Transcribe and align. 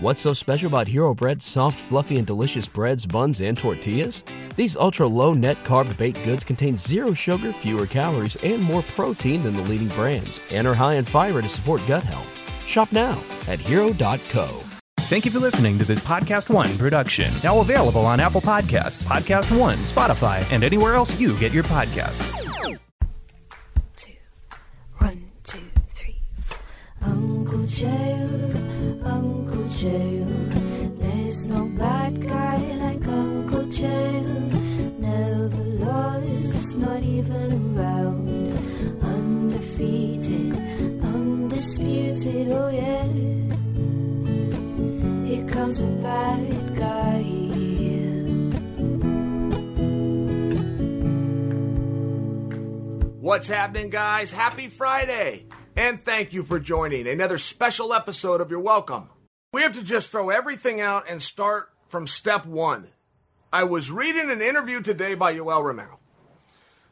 What's 0.00 0.20
so 0.20 0.32
special 0.32 0.68
about 0.68 0.86
Hero 0.86 1.12
Bread's 1.14 1.44
soft, 1.44 1.78
fluffy, 1.78 2.18
and 2.18 2.26
delicious 2.26 2.68
breads, 2.68 3.04
buns, 3.04 3.40
and 3.40 3.56
tortillas? 3.58 4.24
These 4.54 4.76
ultra 4.76 5.06
low 5.06 5.34
net 5.34 5.64
carb 5.64 5.96
baked 5.96 6.22
goods 6.24 6.44
contain 6.44 6.76
zero 6.76 7.12
sugar, 7.12 7.52
fewer 7.52 7.86
calories, 7.86 8.36
and 8.36 8.62
more 8.62 8.82
protein 8.82 9.42
than 9.42 9.56
the 9.56 9.62
leading 9.62 9.88
brands, 9.88 10.40
and 10.52 10.66
are 10.68 10.74
high 10.74 10.94
in 10.94 11.04
fiber 11.04 11.42
to 11.42 11.48
support 11.48 11.80
gut 11.88 12.02
health. 12.04 12.28
Shop 12.66 12.92
now 12.92 13.20
at 13.48 13.58
hero.co. 13.58 14.46
Thank 15.08 15.24
you 15.24 15.30
for 15.30 15.38
listening 15.40 15.78
to 15.78 15.84
this 15.84 16.00
Podcast 16.00 16.48
One 16.52 16.76
production. 16.76 17.32
Now 17.42 17.60
available 17.60 18.04
on 18.06 18.20
Apple 18.20 18.42
Podcasts, 18.42 19.02
Podcast 19.04 19.56
One, 19.58 19.78
Spotify, 19.78 20.46
and 20.52 20.62
anywhere 20.62 20.94
else 20.94 21.18
you 21.18 21.36
get 21.38 21.52
your 21.52 21.64
podcasts. 21.64 22.34
two, 23.96 24.12
one, 24.98 25.30
two, 25.44 25.58
three. 25.94 26.20
Uncle 27.00 27.66
Joe, 27.66 28.67
Joe. 29.88 30.26
There's 30.98 31.46
no 31.46 31.64
bad 31.66 32.20
guy 32.20 32.58
like 32.84 33.06
Uncle 33.08 33.66
Joe. 33.68 34.20
Never 34.98 35.64
lost, 35.86 36.76
not 36.76 37.02
even 37.02 37.78
around. 37.78 38.28
Undefeated, 39.02 40.56
undisputed, 41.02 42.50
oh 42.50 42.68
yeah. 42.68 43.06
Here 45.26 45.46
comes 45.48 45.80
a 45.80 45.86
bad 45.86 46.76
guy. 46.76 47.22
What's 53.20 53.48
happening, 53.48 53.90
guys? 53.90 54.30
Happy 54.30 54.68
Friday! 54.68 55.46
And 55.76 56.02
thank 56.02 56.32
you 56.32 56.42
for 56.42 56.58
joining 56.58 57.06
another 57.06 57.38
special 57.38 57.94
episode 57.94 58.40
of 58.40 58.50
You're 58.50 58.58
Welcome. 58.58 59.10
We 59.50 59.62
have 59.62 59.72
to 59.74 59.82
just 59.82 60.10
throw 60.10 60.28
everything 60.28 60.78
out 60.78 61.06
and 61.08 61.22
start 61.22 61.70
from 61.88 62.06
step 62.06 62.44
one. 62.44 62.88
I 63.50 63.64
was 63.64 63.90
reading 63.90 64.30
an 64.30 64.42
interview 64.42 64.82
today 64.82 65.14
by 65.14 65.34
Yoel 65.34 65.64
Romero, 65.64 66.00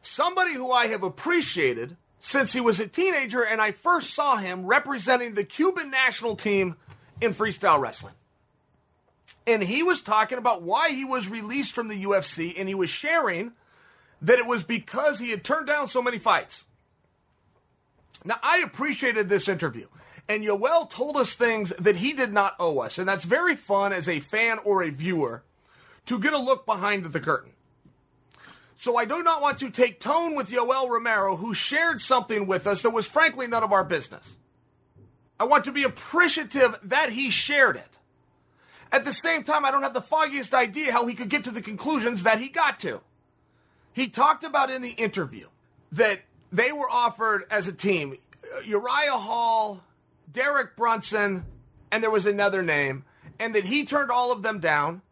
somebody 0.00 0.54
who 0.54 0.72
I 0.72 0.86
have 0.86 1.02
appreciated 1.02 1.98
since 2.18 2.54
he 2.54 2.60
was 2.60 2.80
a 2.80 2.86
teenager 2.86 3.42
and 3.42 3.60
I 3.60 3.72
first 3.72 4.14
saw 4.14 4.36
him 4.36 4.64
representing 4.64 5.34
the 5.34 5.44
Cuban 5.44 5.90
national 5.90 6.34
team 6.34 6.76
in 7.20 7.34
freestyle 7.34 7.78
wrestling. 7.78 8.14
And 9.46 9.62
he 9.62 9.82
was 9.82 10.00
talking 10.00 10.38
about 10.38 10.62
why 10.62 10.88
he 10.90 11.04
was 11.04 11.28
released 11.28 11.74
from 11.74 11.88
the 11.88 12.04
UFC 12.04 12.54
and 12.58 12.68
he 12.68 12.74
was 12.74 12.88
sharing 12.88 13.52
that 14.22 14.38
it 14.38 14.46
was 14.46 14.62
because 14.62 15.18
he 15.18 15.30
had 15.30 15.44
turned 15.44 15.66
down 15.66 15.88
so 15.88 16.00
many 16.00 16.18
fights. 16.18 16.64
Now, 18.24 18.38
I 18.42 18.58
appreciated 18.58 19.28
this 19.28 19.46
interview, 19.46 19.88
and 20.28 20.42
Yoel 20.42 20.90
told 20.90 21.16
us 21.16 21.34
things 21.34 21.70
that 21.78 21.96
he 21.96 22.12
did 22.12 22.32
not 22.32 22.56
owe 22.58 22.80
us, 22.80 22.98
and 22.98 23.08
that's 23.08 23.24
very 23.24 23.56
fun 23.56 23.92
as 23.92 24.08
a 24.08 24.20
fan 24.20 24.58
or 24.64 24.82
a 24.82 24.90
viewer 24.90 25.44
to 26.06 26.18
get 26.18 26.32
a 26.32 26.38
look 26.38 26.66
behind 26.66 27.04
the 27.04 27.20
curtain. 27.20 27.52
So 28.78 28.96
I 28.96 29.04
do 29.04 29.22
not 29.22 29.40
want 29.40 29.58
to 29.60 29.70
take 29.70 30.00
tone 30.00 30.34
with 30.34 30.50
Yoel 30.50 30.88
Romero, 30.88 31.36
who 31.36 31.54
shared 31.54 32.00
something 32.00 32.46
with 32.46 32.66
us 32.66 32.82
that 32.82 32.90
was 32.90 33.06
frankly 33.06 33.46
none 33.46 33.62
of 33.62 33.72
our 33.72 33.84
business. 33.84 34.34
I 35.38 35.44
want 35.44 35.64
to 35.64 35.72
be 35.72 35.82
appreciative 35.82 36.78
that 36.82 37.10
he 37.10 37.30
shared 37.30 37.76
it. 37.76 37.98
At 38.92 39.04
the 39.04 39.12
same 39.12 39.42
time, 39.42 39.64
I 39.64 39.70
don't 39.70 39.82
have 39.82 39.94
the 39.94 40.00
foggiest 40.00 40.54
idea 40.54 40.92
how 40.92 41.06
he 41.06 41.14
could 41.14 41.28
get 41.28 41.44
to 41.44 41.50
the 41.50 41.62
conclusions 41.62 42.22
that 42.22 42.38
he 42.38 42.48
got 42.48 42.78
to. 42.80 43.00
He 43.92 44.08
talked 44.08 44.44
about 44.44 44.70
in 44.70 44.82
the 44.82 44.90
interview 44.90 45.48
that 45.92 46.20
they 46.52 46.72
were 46.72 46.88
offered 46.88 47.44
as 47.50 47.66
a 47.66 47.72
team 47.72 48.16
uh, 48.56 48.60
Uriah 48.60 49.12
Hall, 49.12 49.82
Derek 50.30 50.76
Brunson, 50.76 51.46
and 51.90 52.02
there 52.02 52.10
was 52.10 52.26
another 52.26 52.62
name, 52.62 53.04
and 53.38 53.54
that 53.54 53.64
he 53.64 53.84
turned 53.84 54.10
all 54.10 54.32
of 54.32 54.42
them 54.42 54.60
down, 54.60 55.02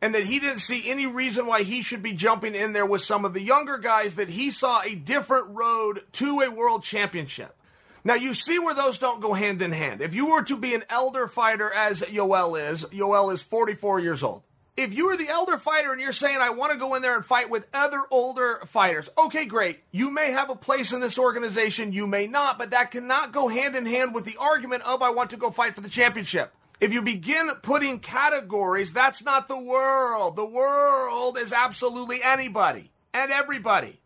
and 0.00 0.14
that 0.14 0.24
he 0.24 0.38
didn't 0.38 0.60
see 0.60 0.88
any 0.90 1.06
reason 1.06 1.46
why 1.46 1.62
he 1.62 1.82
should 1.82 2.02
be 2.02 2.12
jumping 2.12 2.54
in 2.54 2.72
there 2.72 2.86
with 2.86 3.02
some 3.02 3.24
of 3.24 3.32
the 3.32 3.42
younger 3.42 3.78
guys, 3.78 4.14
that 4.14 4.30
he 4.30 4.50
saw 4.50 4.82
a 4.82 4.94
different 4.94 5.48
road 5.48 6.02
to 6.12 6.40
a 6.40 6.50
world 6.50 6.82
championship. 6.82 7.56
Now, 8.04 8.14
you 8.14 8.34
see 8.34 8.58
where 8.58 8.74
those 8.74 8.98
don't 8.98 9.20
go 9.20 9.32
hand 9.32 9.62
in 9.62 9.72
hand. 9.72 10.00
If 10.00 10.14
you 10.14 10.30
were 10.30 10.44
to 10.44 10.56
be 10.56 10.74
an 10.74 10.84
elder 10.88 11.26
fighter, 11.26 11.72
as 11.72 12.02
Yoel 12.02 12.70
is, 12.70 12.84
Yoel 12.84 13.34
is 13.34 13.42
44 13.42 13.98
years 13.98 14.22
old 14.22 14.42
if 14.76 14.92
you 14.92 15.08
are 15.08 15.16
the 15.16 15.28
elder 15.28 15.56
fighter 15.58 15.92
and 15.92 16.00
you're 16.00 16.12
saying, 16.12 16.38
I 16.38 16.50
want 16.50 16.72
to 16.72 16.78
go 16.78 16.94
in 16.94 17.02
there 17.02 17.16
and 17.16 17.24
fight 17.24 17.48
with 17.48 17.66
other 17.72 18.02
older 18.10 18.60
fighters, 18.66 19.08
okay, 19.16 19.46
great. 19.46 19.80
You 19.90 20.10
may 20.10 20.32
have 20.32 20.50
a 20.50 20.56
place 20.56 20.92
in 20.92 21.00
this 21.00 21.18
organization, 21.18 21.92
you 21.92 22.06
may 22.06 22.26
not, 22.26 22.58
but 22.58 22.70
that 22.70 22.90
cannot 22.90 23.32
go 23.32 23.48
hand 23.48 23.74
in 23.74 23.86
hand 23.86 24.14
with 24.14 24.24
the 24.24 24.36
argument 24.38 24.82
of, 24.82 25.02
I 25.02 25.10
want 25.10 25.30
to 25.30 25.36
go 25.36 25.50
fight 25.50 25.74
for 25.74 25.80
the 25.80 25.88
championship. 25.88 26.52
If 26.78 26.92
you 26.92 27.00
begin 27.00 27.50
putting 27.62 28.00
categories, 28.00 28.92
that's 28.92 29.24
not 29.24 29.48
the 29.48 29.58
world. 29.58 30.36
The 30.36 30.44
world 30.44 31.38
is 31.38 31.52
absolutely 31.52 32.22
anybody 32.22 32.90
and 33.14 33.32
everybody. 33.32 34.00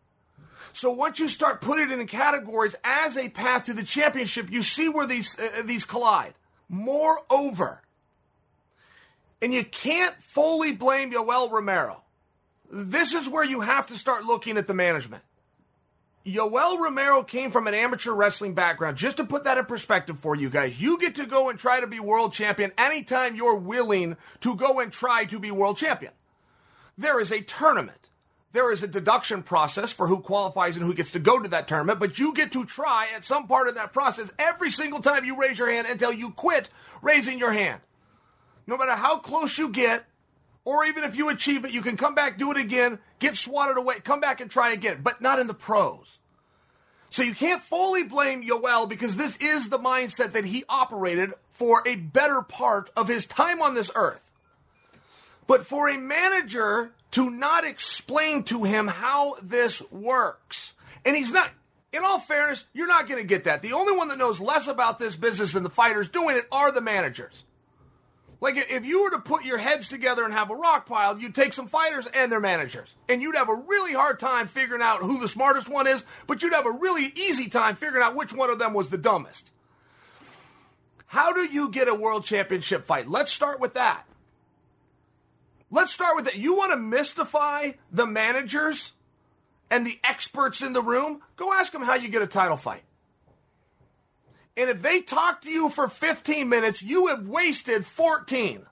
So 0.71 0.89
once 0.89 1.19
you 1.19 1.27
start 1.27 1.59
putting 1.59 1.91
it 1.91 1.99
in 1.99 2.07
categories 2.07 2.75
as 2.85 3.17
a 3.17 3.27
path 3.27 3.65
to 3.65 3.73
the 3.73 3.83
championship, 3.83 4.49
you 4.49 4.63
see 4.63 4.87
where 4.87 5.05
these 5.05 5.37
uh, 5.37 5.63
these 5.65 5.83
collide. 5.83 6.33
Moreover, 6.69 7.81
and 9.41 9.53
you 9.53 9.63
can't 9.63 10.15
fully 10.21 10.71
blame 10.71 11.11
Yoel 11.11 11.51
Romero. 11.51 12.03
This 12.69 13.13
is 13.13 13.27
where 13.27 13.43
you 13.43 13.61
have 13.61 13.87
to 13.87 13.97
start 13.97 14.23
looking 14.23 14.57
at 14.57 14.67
the 14.67 14.73
management. 14.73 15.23
Yoel 16.25 16.79
Romero 16.79 17.23
came 17.23 17.49
from 17.49 17.65
an 17.65 17.73
amateur 17.73 18.11
wrestling 18.11 18.53
background. 18.53 18.95
Just 18.95 19.17
to 19.17 19.23
put 19.23 19.43
that 19.45 19.57
in 19.57 19.65
perspective 19.65 20.19
for 20.19 20.35
you 20.35 20.51
guys, 20.51 20.79
you 20.79 20.99
get 20.99 21.15
to 21.15 21.25
go 21.25 21.49
and 21.49 21.57
try 21.57 21.79
to 21.79 21.87
be 21.87 21.99
world 21.99 22.31
champion 22.31 22.71
anytime 22.77 23.35
you're 23.35 23.55
willing 23.55 24.15
to 24.41 24.55
go 24.55 24.79
and 24.79 24.93
try 24.93 25.25
to 25.25 25.39
be 25.39 25.49
world 25.49 25.77
champion. 25.77 26.13
There 26.95 27.19
is 27.19 27.31
a 27.31 27.41
tournament. 27.41 27.97
There 28.53 28.71
is 28.71 28.83
a 28.83 28.87
deduction 28.87 29.41
process 29.41 29.91
for 29.91 30.07
who 30.07 30.19
qualifies 30.19 30.75
and 30.75 30.85
who 30.85 30.93
gets 30.93 31.11
to 31.13 31.19
go 31.19 31.39
to 31.39 31.49
that 31.49 31.67
tournament, 31.67 31.99
but 31.99 32.19
you 32.19 32.33
get 32.33 32.51
to 32.51 32.65
try 32.65 33.07
at 33.15 33.25
some 33.25 33.47
part 33.47 33.67
of 33.67 33.75
that 33.75 33.93
process 33.93 34.31
every 34.37 34.69
single 34.69 35.01
time 35.01 35.25
you 35.25 35.39
raise 35.39 35.57
your 35.57 35.71
hand 35.71 35.87
until 35.87 36.11
you 36.11 36.31
quit 36.31 36.69
raising 37.01 37.39
your 37.39 37.53
hand 37.53 37.81
no 38.71 38.77
matter 38.77 38.95
how 38.95 39.17
close 39.17 39.57
you 39.57 39.67
get, 39.67 40.05
or 40.63 40.85
even 40.85 41.03
if 41.03 41.17
you 41.17 41.27
achieve 41.27 41.65
it, 41.65 41.71
you 41.71 41.81
can 41.81 41.97
come 41.97 42.15
back, 42.15 42.37
do 42.37 42.51
it 42.51 42.57
again, 42.57 42.99
get 43.19 43.35
swatted 43.35 43.75
away, 43.75 43.99
come 43.99 44.21
back 44.21 44.39
and 44.39 44.49
try 44.49 44.71
again, 44.71 45.01
but 45.03 45.21
not 45.21 45.39
in 45.39 45.47
the 45.47 45.53
pros. 45.53 46.17
So 47.09 47.21
you 47.21 47.35
can't 47.35 47.61
fully 47.61 48.03
blame 48.03 48.47
Yoel 48.47 48.87
because 48.87 49.17
this 49.17 49.35
is 49.37 49.67
the 49.67 49.77
mindset 49.77 50.31
that 50.31 50.45
he 50.45 50.63
operated 50.69 51.33
for 51.49 51.83
a 51.85 51.95
better 51.95 52.41
part 52.41 52.89
of 52.95 53.09
his 53.09 53.25
time 53.25 53.61
on 53.61 53.75
this 53.75 53.91
earth. 53.93 54.31
But 55.47 55.65
for 55.65 55.89
a 55.89 55.97
manager 55.97 56.93
to 57.11 57.29
not 57.29 57.65
explain 57.65 58.43
to 58.43 58.63
him 58.63 58.87
how 58.87 59.35
this 59.43 59.81
works, 59.91 60.71
and 61.03 61.17
he's 61.17 61.33
not, 61.33 61.51
in 61.91 62.05
all 62.05 62.19
fairness, 62.19 62.63
you're 62.71 62.87
not 62.87 63.09
going 63.09 63.21
to 63.21 63.27
get 63.27 63.43
that. 63.43 63.61
The 63.61 63.73
only 63.73 63.97
one 63.97 64.07
that 64.07 64.17
knows 64.17 64.39
less 64.39 64.67
about 64.67 64.97
this 64.97 65.17
business 65.17 65.51
than 65.51 65.63
the 65.63 65.69
fighters 65.69 66.07
doing 66.07 66.37
it 66.37 66.47
are 66.53 66.71
the 66.71 66.79
managers. 66.79 67.43
Like 68.41 68.57
if 68.57 68.85
you 68.85 69.03
were 69.03 69.11
to 69.11 69.19
put 69.19 69.45
your 69.45 69.59
heads 69.59 69.87
together 69.87 70.25
and 70.25 70.33
have 70.33 70.49
a 70.49 70.55
rock 70.55 70.87
pile, 70.87 71.17
you'd 71.17 71.35
take 71.35 71.53
some 71.53 71.67
fighters 71.67 72.07
and 72.07 72.31
their 72.31 72.39
managers. 72.39 72.95
And 73.07 73.21
you'd 73.21 73.35
have 73.35 73.49
a 73.49 73.55
really 73.55 73.93
hard 73.93 74.19
time 74.19 74.47
figuring 74.47 74.81
out 74.81 75.01
who 75.01 75.19
the 75.19 75.27
smartest 75.27 75.69
one 75.69 75.85
is, 75.85 76.03
but 76.25 76.41
you'd 76.41 76.53
have 76.53 76.65
a 76.65 76.71
really 76.71 77.13
easy 77.15 77.47
time 77.47 77.75
figuring 77.75 78.03
out 78.03 78.15
which 78.15 78.33
one 78.33 78.49
of 78.49 78.57
them 78.57 78.73
was 78.73 78.89
the 78.89 78.97
dumbest. 78.97 79.51
How 81.05 81.31
do 81.31 81.41
you 81.41 81.69
get 81.69 81.87
a 81.87 81.93
world 81.93 82.25
championship 82.25 82.83
fight? 82.83 83.07
Let's 83.07 83.31
start 83.31 83.59
with 83.59 83.75
that. 83.75 84.05
Let's 85.69 85.93
start 85.93 86.15
with 86.15 86.25
that. 86.25 86.37
You 86.37 86.55
want 86.55 86.71
to 86.71 86.77
mystify 86.77 87.73
the 87.91 88.07
managers 88.07 88.91
and 89.69 89.85
the 89.85 89.99
experts 90.03 90.61
in 90.61 90.73
the 90.73 90.81
room? 90.81 91.21
Go 91.35 91.53
ask 91.53 91.71
them 91.71 91.83
how 91.83 91.93
you 91.93 92.09
get 92.09 92.23
a 92.23 92.27
title 92.27 92.57
fight. 92.57 92.81
And 94.57 94.69
if 94.69 94.81
they 94.81 95.01
talk 95.01 95.41
to 95.43 95.49
you 95.49 95.69
for 95.69 95.87
15 95.87 96.47
minutes, 96.47 96.83
you 96.83 97.07
have 97.07 97.27
wasted 97.27 97.85
14. 97.85 98.65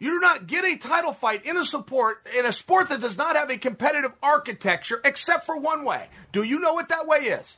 You 0.00 0.10
do 0.10 0.20
not 0.20 0.46
get 0.46 0.64
a 0.64 0.78
title 0.78 1.12
fight 1.12 1.44
in 1.44 1.58
a 1.58 1.64
support 1.64 2.26
in 2.36 2.46
a 2.46 2.52
sport 2.52 2.88
that 2.88 3.02
does 3.02 3.18
not 3.18 3.36
have 3.36 3.50
a 3.50 3.58
competitive 3.58 4.12
architecture 4.22 5.00
except 5.04 5.44
for 5.44 5.58
one 5.58 5.84
way. 5.84 6.08
Do 6.32 6.42
you 6.42 6.58
know 6.58 6.72
what 6.72 6.88
that 6.88 7.06
way 7.06 7.18
is? 7.18 7.56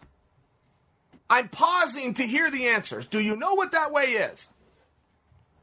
I'm 1.30 1.48
pausing 1.48 2.14
to 2.14 2.24
hear 2.24 2.50
the 2.50 2.66
answers. 2.66 3.06
Do 3.06 3.20
you 3.20 3.36
know 3.36 3.54
what 3.54 3.72
that 3.72 3.92
way 3.92 4.06
is? 4.06 4.48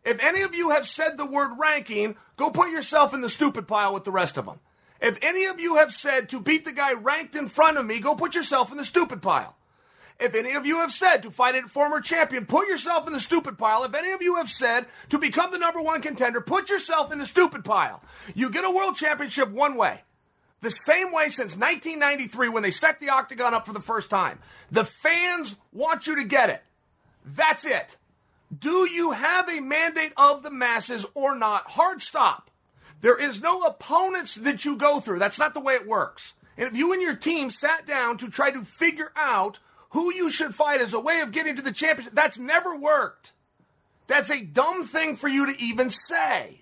If 0.06 0.24
any 0.24 0.42
of 0.42 0.56
you 0.56 0.70
have 0.70 0.88
said 0.88 1.18
the 1.18 1.26
word 1.26 1.60
ranking, 1.60 2.16
go 2.38 2.50
put 2.50 2.72
yourself 2.72 3.14
in 3.14 3.20
the 3.22 3.30
stupid 3.30 3.68
pile 3.68 3.94
with 3.94 4.06
the 4.06 4.12
rest 4.12 4.38
of 4.38 4.46
them. 4.46 4.62
If 5.02 5.20
any 5.22 5.46
of 5.46 5.60
you 5.60 5.76
have 5.76 5.94
said 5.94 6.30
to 6.30 6.40
beat 6.40 6.64
the 6.64 6.72
guy 6.72 6.94
ranked 6.94 7.36
in 7.36 7.50
front 7.50 7.78
of 7.78 7.86
me, 7.86 8.00
go 8.00 8.16
put 8.16 8.36
yourself 8.36 8.72
in 8.72 8.78
the 8.78 8.86
stupid 8.86 9.22
pile. 9.22 9.56
If 10.20 10.36
any 10.36 10.54
of 10.54 10.66
you 10.66 10.78
have 10.80 10.92
said 10.92 11.18
to 11.24 11.32
fight 11.32 11.56
a 11.56 11.68
former 11.68 12.02
champion, 12.02 12.46
put 12.46 12.68
yourself 12.68 13.08
in 13.08 13.14
the 13.14 13.20
stupid 13.20 13.58
pile. 13.58 13.84
If 13.86 13.94
any 13.94 14.12
of 14.12 14.22
you 14.22 14.36
have 14.36 14.50
said 14.50 14.86
to 15.10 15.18
become 15.18 15.52
the 15.52 15.58
number 15.58 15.82
one 15.82 16.02
contender, 16.02 16.42
put 16.42 16.70
yourself 16.70 17.12
in 17.14 17.20
the 17.20 17.26
stupid 17.26 17.64
pile. 17.64 18.02
You 18.36 18.50
get 18.50 18.66
a 18.66 18.72
world 18.72 18.98
championship 18.98 19.50
one 19.50 19.76
way. 19.76 20.02
The 20.62 20.72
same 20.72 21.14
way 21.14 21.30
since 21.30 21.56
1993 21.56 22.50
when 22.50 22.64
they 22.64 22.72
set 22.72 23.00
the 23.00 23.10
octagon 23.10 23.54
up 23.54 23.66
for 23.66 23.72
the 23.72 23.80
first 23.80 24.10
time. 24.10 24.40
The 24.70 24.84
fans 24.84 25.56
want 25.72 26.06
you 26.06 26.18
to 26.18 26.26
get 26.26 26.50
it. 26.50 26.64
That's 27.26 27.64
it. 27.64 27.96
Do 28.58 28.90
you 28.92 29.12
have 29.12 29.48
a 29.48 29.62
mandate 29.62 30.14
of 30.18 30.44
the 30.44 30.52
masses 30.52 31.06
or 31.14 31.34
not? 31.36 31.68
Hard 31.68 32.02
stop. 32.02 32.50
There 33.00 33.16
is 33.16 33.42
no 33.42 33.62
opponents 33.62 34.36
that 34.36 34.66
you 34.66 34.76
go 34.76 35.00
through. 35.00 35.20
That's 35.20 35.40
not 35.40 35.54
the 35.54 35.62
way 35.62 35.76
it 35.76 35.88
works. 35.88 36.34
And 36.58 36.68
if 36.68 36.76
you 36.76 36.92
and 36.92 37.02
your 37.02 37.16
team 37.16 37.52
sat 37.52 37.88
down 37.88 38.18
to 38.18 38.30
try 38.30 38.52
to 38.52 38.66
figure 38.66 39.14
out 39.16 39.60
who 39.90 40.14
you 40.14 40.30
should 40.30 40.54
fight 40.54 40.82
as 40.82 40.94
a 40.94 41.00
way 41.00 41.22
of 41.22 41.32
getting 41.32 41.56
to 41.56 41.62
the 41.62 41.72
championship, 41.72 42.14
that's 42.14 42.38
never 42.38 42.76
worked. 42.76 43.32
That's 44.08 44.30
a 44.30 44.42
dumb 44.42 44.86
thing 44.86 45.16
for 45.16 45.28
you 45.28 45.46
to 45.46 45.62
even 45.62 45.90
say. 45.90 46.62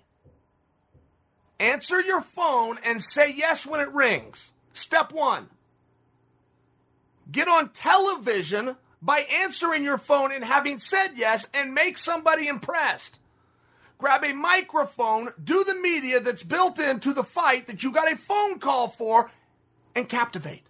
Answer 1.60 2.00
your 2.00 2.20
phone 2.20 2.78
and 2.84 3.02
say 3.02 3.32
yes 3.32 3.66
when 3.66 3.80
it 3.80 3.92
rings. 3.92 4.50
Step 4.72 5.12
one. 5.12 5.48
Get 7.30 7.48
on 7.48 7.70
television 7.70 8.76
by 9.02 9.20
answering 9.20 9.84
your 9.84 9.98
phone 9.98 10.32
and 10.32 10.44
having 10.44 10.78
said 10.78 11.12
yes 11.16 11.46
and 11.52 11.74
make 11.74 11.98
somebody 11.98 12.48
impressed. 12.48 13.18
Grab 13.98 14.24
a 14.24 14.32
microphone, 14.32 15.30
do 15.42 15.64
the 15.64 15.74
media 15.74 16.20
that's 16.20 16.44
built 16.44 16.78
into 16.78 17.12
the 17.12 17.24
fight 17.24 17.66
that 17.66 17.82
you 17.82 17.92
got 17.92 18.10
a 18.10 18.16
phone 18.16 18.60
call 18.60 18.88
for, 18.88 19.30
and 19.94 20.08
captivate. 20.08 20.67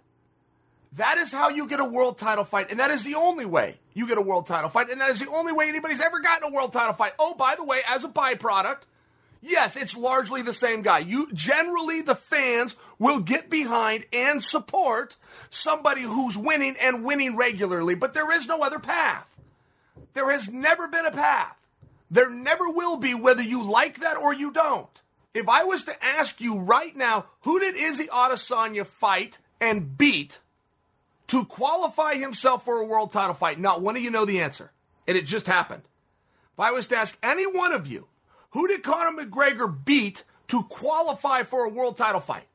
That 0.92 1.18
is 1.18 1.30
how 1.30 1.50
you 1.50 1.68
get 1.68 1.80
a 1.80 1.84
world 1.84 2.18
title 2.18 2.44
fight, 2.44 2.70
and 2.70 2.80
that 2.80 2.90
is 2.90 3.04
the 3.04 3.14
only 3.14 3.44
way 3.44 3.78
you 3.94 4.06
get 4.06 4.18
a 4.18 4.22
world 4.22 4.46
title 4.46 4.70
fight, 4.70 4.90
and 4.90 5.00
that 5.00 5.10
is 5.10 5.20
the 5.20 5.30
only 5.30 5.52
way 5.52 5.68
anybody's 5.68 6.00
ever 6.00 6.20
gotten 6.20 6.50
a 6.50 6.54
world 6.54 6.72
title 6.72 6.94
fight. 6.94 7.12
Oh, 7.18 7.34
by 7.34 7.54
the 7.56 7.64
way, 7.64 7.80
as 7.88 8.04
a 8.04 8.08
byproduct, 8.08 8.82
yes, 9.42 9.76
it's 9.76 9.96
largely 9.96 10.40
the 10.42 10.52
same 10.52 10.82
guy. 10.82 11.00
You 11.00 11.30
generally 11.32 12.00
the 12.00 12.14
fans 12.14 12.74
will 12.98 13.20
get 13.20 13.50
behind 13.50 14.06
and 14.12 14.42
support 14.42 15.16
somebody 15.50 16.02
who's 16.02 16.38
winning 16.38 16.76
and 16.80 17.04
winning 17.04 17.36
regularly, 17.36 17.94
but 17.94 18.14
there 18.14 18.32
is 18.32 18.48
no 18.48 18.62
other 18.62 18.78
path. 18.78 19.28
There 20.14 20.30
has 20.30 20.48
never 20.48 20.88
been 20.88 21.06
a 21.06 21.10
path. 21.10 21.56
There 22.10 22.30
never 22.30 22.70
will 22.70 22.96
be, 22.96 23.14
whether 23.14 23.42
you 23.42 23.62
like 23.62 24.00
that 24.00 24.16
or 24.16 24.32
you 24.32 24.50
don't. 24.50 24.88
If 25.34 25.48
I 25.48 25.64
was 25.64 25.84
to 25.84 26.04
ask 26.04 26.40
you 26.40 26.58
right 26.58 26.96
now, 26.96 27.26
who 27.42 27.60
did 27.60 27.76
Izzy 27.76 28.06
Adesanya 28.06 28.86
fight 28.86 29.38
and 29.60 29.98
beat 29.98 30.38
to 31.28 31.44
qualify 31.44 32.14
himself 32.16 32.64
for 32.64 32.78
a 32.78 32.84
world 32.84 33.12
title 33.12 33.34
fight? 33.34 33.58
Not 33.58 33.80
one 33.80 33.96
of 33.96 34.02
you 34.02 34.10
know 34.10 34.24
the 34.24 34.40
answer. 34.40 34.72
And 35.06 35.16
it 35.16 35.26
just 35.26 35.46
happened. 35.46 35.82
If 36.52 36.60
I 36.60 36.72
was 36.72 36.86
to 36.88 36.96
ask 36.96 37.16
any 37.22 37.46
one 37.46 37.72
of 37.72 37.86
you, 37.86 38.08
who 38.50 38.66
did 38.66 38.82
Conor 38.82 39.24
McGregor 39.24 39.72
beat 39.84 40.24
to 40.48 40.64
qualify 40.64 41.42
for 41.44 41.64
a 41.64 41.68
world 41.68 41.96
title 41.96 42.20
fight? 42.20 42.48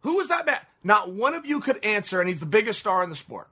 Who 0.00 0.16
was 0.16 0.28
that 0.28 0.46
man? 0.46 0.60
Not 0.82 1.12
one 1.12 1.34
of 1.34 1.44
you 1.44 1.60
could 1.60 1.84
answer, 1.84 2.20
and 2.20 2.28
he's 2.28 2.40
the 2.40 2.46
biggest 2.46 2.78
star 2.78 3.02
in 3.02 3.10
the 3.10 3.16
sport. 3.16 3.48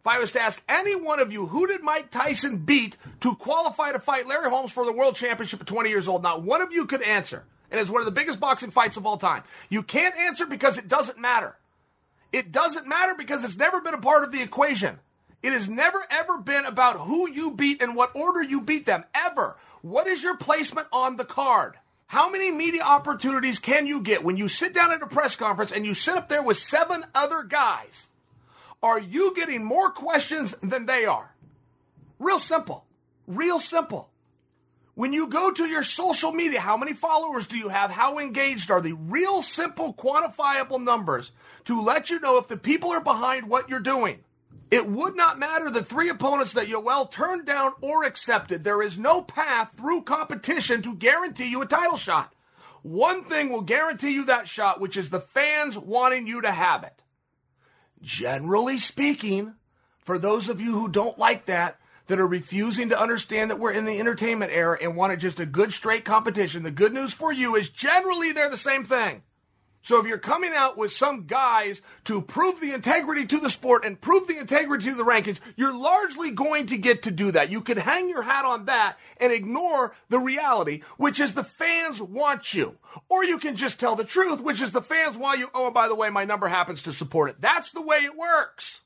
If 0.00 0.06
I 0.06 0.20
was 0.20 0.30
to 0.32 0.40
ask 0.40 0.62
any 0.68 0.94
one 0.94 1.18
of 1.18 1.32
you, 1.32 1.46
who 1.46 1.66
did 1.66 1.82
Mike 1.82 2.12
Tyson 2.12 2.58
beat 2.58 2.96
to 3.20 3.34
qualify 3.34 3.90
to 3.90 3.98
fight 3.98 4.28
Larry 4.28 4.48
Holmes 4.48 4.70
for 4.70 4.84
the 4.84 4.92
world 4.92 5.16
championship 5.16 5.60
at 5.60 5.66
20 5.66 5.90
years 5.90 6.06
old? 6.06 6.22
Not 6.22 6.42
one 6.42 6.62
of 6.62 6.72
you 6.72 6.86
could 6.86 7.02
answer. 7.02 7.44
And 7.72 7.80
it's 7.80 7.90
one 7.90 8.00
of 8.00 8.06
the 8.06 8.12
biggest 8.12 8.38
boxing 8.38 8.70
fights 8.70 8.96
of 8.96 9.04
all 9.04 9.18
time. 9.18 9.42
You 9.68 9.82
can't 9.82 10.14
answer 10.14 10.46
because 10.46 10.78
it 10.78 10.86
doesn't 10.86 11.18
matter. 11.18 11.56
It 12.32 12.52
doesn't 12.52 12.86
matter 12.86 13.14
because 13.16 13.44
it's 13.44 13.56
never 13.56 13.80
been 13.80 13.94
a 13.94 14.00
part 14.00 14.24
of 14.24 14.32
the 14.32 14.42
equation. 14.42 14.98
It 15.42 15.52
has 15.52 15.68
never 15.68 16.04
ever 16.10 16.38
been 16.38 16.64
about 16.64 16.96
who 17.00 17.30
you 17.30 17.52
beat 17.52 17.80
and 17.80 17.94
what 17.94 18.14
order 18.14 18.42
you 18.42 18.60
beat 18.60 18.86
them, 18.86 19.04
ever. 19.14 19.56
What 19.82 20.06
is 20.06 20.22
your 20.22 20.36
placement 20.36 20.88
on 20.92 21.16
the 21.16 21.24
card? 21.24 21.76
How 22.08 22.30
many 22.30 22.50
media 22.50 22.82
opportunities 22.82 23.58
can 23.58 23.86
you 23.86 24.00
get 24.00 24.24
when 24.24 24.36
you 24.36 24.48
sit 24.48 24.74
down 24.74 24.92
at 24.92 25.02
a 25.02 25.06
press 25.06 25.36
conference 25.36 25.72
and 25.72 25.84
you 25.84 25.94
sit 25.94 26.16
up 26.16 26.28
there 26.28 26.42
with 26.42 26.56
seven 26.56 27.04
other 27.14 27.42
guys? 27.42 28.06
Are 28.82 29.00
you 29.00 29.34
getting 29.34 29.64
more 29.64 29.90
questions 29.90 30.54
than 30.62 30.86
they 30.86 31.04
are? 31.04 31.34
Real 32.18 32.38
simple. 32.38 32.84
Real 33.26 33.58
simple. 33.58 34.10
When 34.96 35.12
you 35.12 35.28
go 35.28 35.50
to 35.50 35.66
your 35.66 35.82
social 35.82 36.32
media, 36.32 36.58
how 36.58 36.78
many 36.78 36.94
followers 36.94 37.46
do 37.46 37.58
you 37.58 37.68
have? 37.68 37.90
How 37.90 38.18
engaged 38.18 38.70
are 38.70 38.80
they? 38.80 38.94
Real 38.94 39.42
simple, 39.42 39.92
quantifiable 39.92 40.82
numbers 40.82 41.32
to 41.66 41.82
let 41.82 42.08
you 42.08 42.18
know 42.18 42.38
if 42.38 42.48
the 42.48 42.56
people 42.56 42.92
are 42.92 43.02
behind 43.02 43.50
what 43.50 43.68
you're 43.68 43.78
doing. 43.78 44.24
It 44.70 44.88
would 44.88 45.14
not 45.14 45.38
matter 45.38 45.68
the 45.68 45.84
three 45.84 46.08
opponents 46.08 46.54
that 46.54 46.68
Yoel 46.68 47.10
turned 47.10 47.44
down 47.44 47.74
or 47.82 48.04
accepted. 48.04 48.64
There 48.64 48.80
is 48.80 48.98
no 48.98 49.20
path 49.20 49.72
through 49.76 50.04
competition 50.04 50.80
to 50.80 50.96
guarantee 50.96 51.50
you 51.50 51.60
a 51.60 51.66
title 51.66 51.98
shot. 51.98 52.34
One 52.80 53.22
thing 53.22 53.50
will 53.50 53.60
guarantee 53.60 54.14
you 54.14 54.24
that 54.24 54.48
shot, 54.48 54.80
which 54.80 54.96
is 54.96 55.10
the 55.10 55.20
fans 55.20 55.76
wanting 55.76 56.26
you 56.26 56.40
to 56.40 56.50
have 56.50 56.84
it. 56.84 57.02
Generally 58.00 58.78
speaking, 58.78 59.56
for 59.98 60.18
those 60.18 60.48
of 60.48 60.58
you 60.58 60.72
who 60.72 60.88
don't 60.88 61.18
like 61.18 61.44
that, 61.44 61.78
that 62.06 62.18
are 62.18 62.26
refusing 62.26 62.88
to 62.88 63.00
understand 63.00 63.50
that 63.50 63.58
we're 63.58 63.72
in 63.72 63.84
the 63.84 63.98
entertainment 63.98 64.52
era 64.52 64.78
and 64.80 64.96
wanted 64.96 65.20
just 65.20 65.40
a 65.40 65.46
good 65.46 65.72
straight 65.72 66.04
competition, 66.04 66.62
the 66.62 66.70
good 66.70 66.92
news 66.92 67.12
for 67.12 67.32
you 67.32 67.56
is 67.56 67.68
generally 67.68 68.32
they're 68.32 68.50
the 68.50 68.56
same 68.56 68.84
thing. 68.84 69.22
So 69.86 70.00
if 70.00 70.06
you're 70.06 70.18
coming 70.18 70.50
out 70.52 70.76
with 70.76 70.90
some 70.90 71.26
guys 71.26 71.80
to 72.06 72.20
prove 72.20 72.60
the 72.60 72.72
integrity 72.72 73.24
to 73.26 73.38
the 73.38 73.48
sport 73.48 73.84
and 73.84 74.00
prove 74.00 74.26
the 74.26 74.36
integrity 74.36 74.86
to 74.86 74.96
the 74.96 75.04
rankings, 75.04 75.38
you're 75.54 75.72
largely 75.72 76.32
going 76.32 76.66
to 76.66 76.76
get 76.76 77.02
to 77.02 77.12
do 77.12 77.30
that. 77.30 77.52
You 77.52 77.60
could 77.60 77.78
hang 77.78 78.08
your 78.08 78.22
hat 78.22 78.44
on 78.44 78.64
that 78.64 78.96
and 79.18 79.32
ignore 79.32 79.94
the 80.08 80.18
reality, 80.18 80.82
which 80.96 81.20
is 81.20 81.34
the 81.34 81.44
fans 81.44 82.02
want 82.02 82.52
you. 82.52 82.78
Or 83.08 83.24
you 83.24 83.38
can 83.38 83.54
just 83.54 83.78
tell 83.78 83.94
the 83.94 84.02
truth, 84.02 84.40
which 84.40 84.60
is 84.60 84.72
the 84.72 84.82
fans 84.82 85.16
want 85.16 85.38
you. 85.38 85.50
Oh, 85.54 85.66
and 85.66 85.74
by 85.74 85.86
the 85.86 85.94
way, 85.94 86.10
my 86.10 86.24
number 86.24 86.48
happens 86.48 86.82
to 86.82 86.92
support 86.92 87.30
it. 87.30 87.40
That's 87.40 87.70
the 87.70 87.80
way 87.80 87.98
it 87.98 88.16
works. 88.16 88.80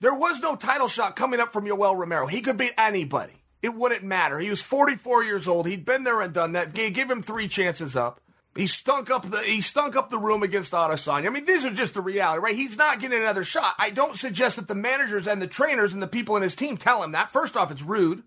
There 0.00 0.14
was 0.14 0.40
no 0.40 0.54
title 0.56 0.88
shot 0.88 1.16
coming 1.16 1.40
up 1.40 1.52
from 1.52 1.64
Yoel 1.64 1.96
Romero. 1.96 2.26
He 2.26 2.40
could 2.40 2.56
beat 2.56 2.74
anybody. 2.78 3.32
It 3.62 3.74
wouldn't 3.74 4.04
matter. 4.04 4.38
He 4.38 4.50
was 4.50 4.62
44 4.62 5.24
years 5.24 5.48
old. 5.48 5.66
He'd 5.66 5.84
been 5.84 6.04
there 6.04 6.20
and 6.20 6.32
done 6.32 6.52
that. 6.52 6.72
Give 6.72 7.10
him 7.10 7.22
three 7.22 7.48
chances 7.48 7.96
up. 7.96 8.20
He 8.56 8.66
stunk 8.66 9.10
up 9.10 9.30
the 9.30 9.38
he 9.38 9.60
stunk 9.60 9.94
up 9.94 10.10
the 10.10 10.18
room 10.18 10.42
against 10.42 10.72
Adesanya. 10.72 11.26
I 11.26 11.30
mean, 11.30 11.44
these 11.44 11.64
are 11.64 11.72
just 11.72 11.94
the 11.94 12.00
reality, 12.00 12.42
right? 12.42 12.56
He's 12.56 12.76
not 12.76 12.98
getting 12.98 13.20
another 13.20 13.44
shot. 13.44 13.74
I 13.78 13.90
don't 13.90 14.16
suggest 14.16 14.56
that 14.56 14.66
the 14.66 14.74
managers 14.74 15.28
and 15.28 15.40
the 15.40 15.46
trainers 15.46 15.92
and 15.92 16.02
the 16.02 16.08
people 16.08 16.36
in 16.36 16.42
his 16.42 16.56
team 16.56 16.76
tell 16.76 17.02
him 17.02 17.12
that. 17.12 17.30
First 17.30 17.56
off, 17.56 17.70
it's 17.70 17.82
rude. 17.82 18.24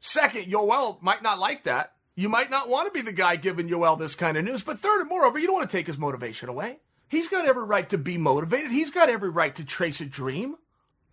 Second, 0.00 0.44
Yoel 0.44 1.00
might 1.02 1.22
not 1.22 1.40
like 1.40 1.64
that. 1.64 1.94
You 2.14 2.28
might 2.28 2.50
not 2.50 2.68
want 2.68 2.86
to 2.86 2.92
be 2.92 3.04
the 3.04 3.12
guy 3.12 3.36
giving 3.36 3.68
Yoel 3.68 3.98
this 3.98 4.14
kind 4.14 4.36
of 4.36 4.44
news. 4.44 4.62
But 4.62 4.78
third 4.78 5.00
and 5.00 5.08
moreover, 5.08 5.38
you 5.38 5.46
don't 5.46 5.56
want 5.56 5.68
to 5.68 5.76
take 5.76 5.86
his 5.86 5.98
motivation 5.98 6.48
away. 6.48 6.78
He's 7.08 7.28
got 7.28 7.46
every 7.46 7.64
right 7.64 7.88
to 7.90 7.98
be 7.98 8.18
motivated. 8.18 8.70
He's 8.70 8.90
got 8.90 9.08
every 9.08 9.30
right 9.30 9.54
to 9.56 9.64
trace 9.64 10.00
a 10.00 10.04
dream. 10.04 10.56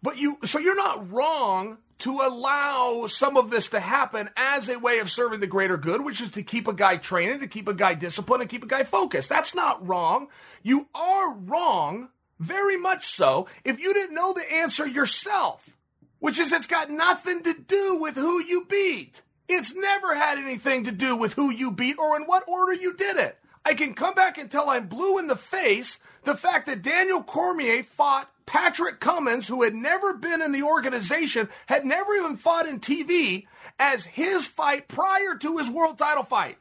But 0.01 0.17
you, 0.17 0.37
so 0.45 0.59
you're 0.59 0.75
not 0.75 1.11
wrong 1.11 1.77
to 1.99 2.21
allow 2.21 3.07
some 3.07 3.35
of 3.35 3.49
this 3.49 3.67
to 3.67 3.79
happen 3.79 4.29
as 4.37 4.69
a 4.69 4.79
way 4.79 4.99
of 4.99 5.11
serving 5.11 5.41
the 5.41 5.47
greater 5.47 5.77
good, 5.77 6.03
which 6.03 6.21
is 6.21 6.31
to 6.31 6.43
keep 6.43 6.67
a 6.67 6.73
guy 6.73 6.95
training, 6.95 7.41
to 7.41 7.47
keep 7.47 7.67
a 7.67 7.73
guy 7.73 7.93
disciplined, 7.93 8.41
and 8.41 8.49
keep 8.49 8.63
a 8.63 8.67
guy 8.67 8.83
focused. 8.83 9.27
That's 9.27 9.53
not 9.53 9.85
wrong. 9.85 10.29
You 10.63 10.87
are 10.95 11.33
wrong, 11.33 12.09
very 12.39 12.77
much 12.77 13.05
so, 13.05 13.47
if 13.65 13.79
you 13.79 13.93
didn't 13.93 14.15
know 14.15 14.31
the 14.31 14.49
answer 14.49 14.87
yourself, 14.87 15.75
which 16.19 16.39
is 16.39 16.53
it's 16.53 16.67
got 16.67 16.89
nothing 16.89 17.43
to 17.43 17.53
do 17.53 17.99
with 17.99 18.15
who 18.15 18.41
you 18.41 18.65
beat. 18.65 19.21
It's 19.49 19.75
never 19.75 20.15
had 20.15 20.37
anything 20.37 20.85
to 20.85 20.91
do 20.91 21.17
with 21.17 21.33
who 21.33 21.49
you 21.49 21.71
beat 21.71 21.97
or 21.97 22.15
in 22.15 22.23
what 22.23 22.47
order 22.47 22.73
you 22.73 22.93
did 22.93 23.17
it. 23.17 23.37
I 23.69 23.75
can 23.75 23.93
come 23.93 24.15
back 24.15 24.39
until 24.39 24.67
I'm 24.67 24.87
blue 24.87 25.19
in 25.19 25.27
the 25.27 25.35
face 25.35 25.99
the 26.23 26.35
fact 26.35 26.65
that 26.65 26.81
Daniel 26.81 27.21
Cormier 27.21 27.83
fought 27.83 28.27
Patrick 28.47 28.99
Cummins, 28.99 29.47
who 29.47 29.61
had 29.61 29.75
never 29.75 30.15
been 30.15 30.41
in 30.41 30.53
the 30.53 30.63
organization, 30.63 31.47
had 31.67 31.85
never 31.85 32.15
even 32.15 32.35
fought 32.35 32.65
in 32.65 32.79
TV, 32.79 33.45
as 33.77 34.05
his 34.05 34.47
fight 34.47 34.87
prior 34.87 35.35
to 35.35 35.57
his 35.59 35.69
world 35.69 35.99
title 35.99 36.23
fight. 36.23 36.57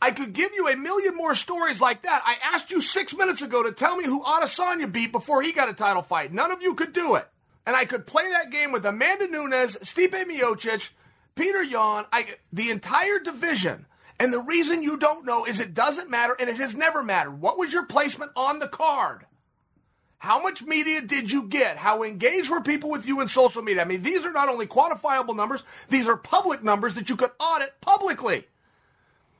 I 0.00 0.12
could 0.12 0.34
give 0.34 0.52
you 0.54 0.68
a 0.68 0.76
million 0.76 1.16
more 1.16 1.34
stories 1.34 1.80
like 1.80 2.02
that. 2.02 2.22
I 2.24 2.36
asked 2.54 2.70
you 2.70 2.80
six 2.80 3.12
minutes 3.12 3.42
ago 3.42 3.64
to 3.64 3.72
tell 3.72 3.96
me 3.96 4.04
who 4.04 4.22
Adesanya 4.22 4.90
beat 4.90 5.10
before 5.10 5.42
he 5.42 5.50
got 5.50 5.68
a 5.68 5.74
title 5.74 6.02
fight. 6.02 6.32
None 6.32 6.52
of 6.52 6.62
you 6.62 6.74
could 6.74 6.92
do 6.92 7.16
it. 7.16 7.26
And 7.66 7.74
I 7.74 7.86
could 7.86 8.06
play 8.06 8.30
that 8.30 8.52
game 8.52 8.70
with 8.70 8.86
Amanda 8.86 9.26
Nunes, 9.26 9.78
Stipe 9.78 10.12
Miocic, 10.12 10.90
Petr 11.34 11.68
Yan, 11.68 12.04
the 12.52 12.70
entire 12.70 13.18
division. 13.18 13.86
And 14.18 14.32
the 14.32 14.40
reason 14.40 14.82
you 14.82 14.96
don't 14.96 15.26
know 15.26 15.44
is 15.44 15.60
it 15.60 15.74
doesn't 15.74 16.10
matter 16.10 16.34
and 16.38 16.48
it 16.48 16.56
has 16.56 16.74
never 16.74 17.02
mattered. 17.02 17.40
What 17.40 17.58
was 17.58 17.72
your 17.72 17.84
placement 17.84 18.32
on 18.34 18.58
the 18.58 18.68
card? 18.68 19.26
How 20.18 20.42
much 20.42 20.62
media 20.62 21.02
did 21.02 21.30
you 21.30 21.42
get? 21.42 21.76
How 21.76 22.02
engaged 22.02 22.50
were 22.50 22.62
people 22.62 22.90
with 22.90 23.06
you 23.06 23.20
in 23.20 23.28
social 23.28 23.62
media? 23.62 23.82
I 23.82 23.84
mean, 23.84 24.02
these 24.02 24.24
are 24.24 24.32
not 24.32 24.48
only 24.48 24.66
quantifiable 24.66 25.36
numbers, 25.36 25.62
these 25.90 26.08
are 26.08 26.16
public 26.16 26.62
numbers 26.62 26.94
that 26.94 27.10
you 27.10 27.16
could 27.16 27.30
audit 27.38 27.80
publicly. 27.82 28.46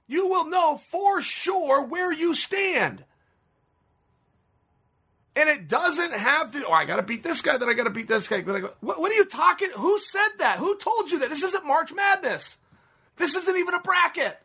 You 0.06 0.28
will 0.28 0.46
know 0.46 0.76
for 0.90 1.22
sure 1.22 1.82
where 1.82 2.12
you 2.12 2.34
stand. 2.34 3.04
And 5.34 5.48
it 5.48 5.68
doesn't 5.68 6.12
have 6.12 6.52
to, 6.52 6.66
oh, 6.66 6.72
I 6.72 6.84
got 6.84 6.96
to 6.96 7.02
beat 7.02 7.22
this 7.22 7.42
guy, 7.42 7.56
then 7.56 7.68
I 7.68 7.74
got 7.74 7.84
to 7.84 7.90
beat 7.90 8.08
this 8.08 8.28
guy. 8.28 8.42
Then 8.42 8.56
I 8.56 8.60
go, 8.60 8.70
what, 8.80 9.00
what 9.00 9.10
are 9.10 9.14
you 9.14 9.24
talking? 9.24 9.68
Who 9.76 9.98
said 9.98 10.28
that? 10.38 10.58
Who 10.58 10.76
told 10.76 11.10
you 11.10 11.18
that? 11.20 11.30
This 11.30 11.42
isn't 11.42 11.66
March 11.66 11.92
Madness. 11.92 12.56
This 13.16 13.34
isn't 13.34 13.56
even 13.56 13.74
a 13.74 13.80
bracket. 13.80 14.38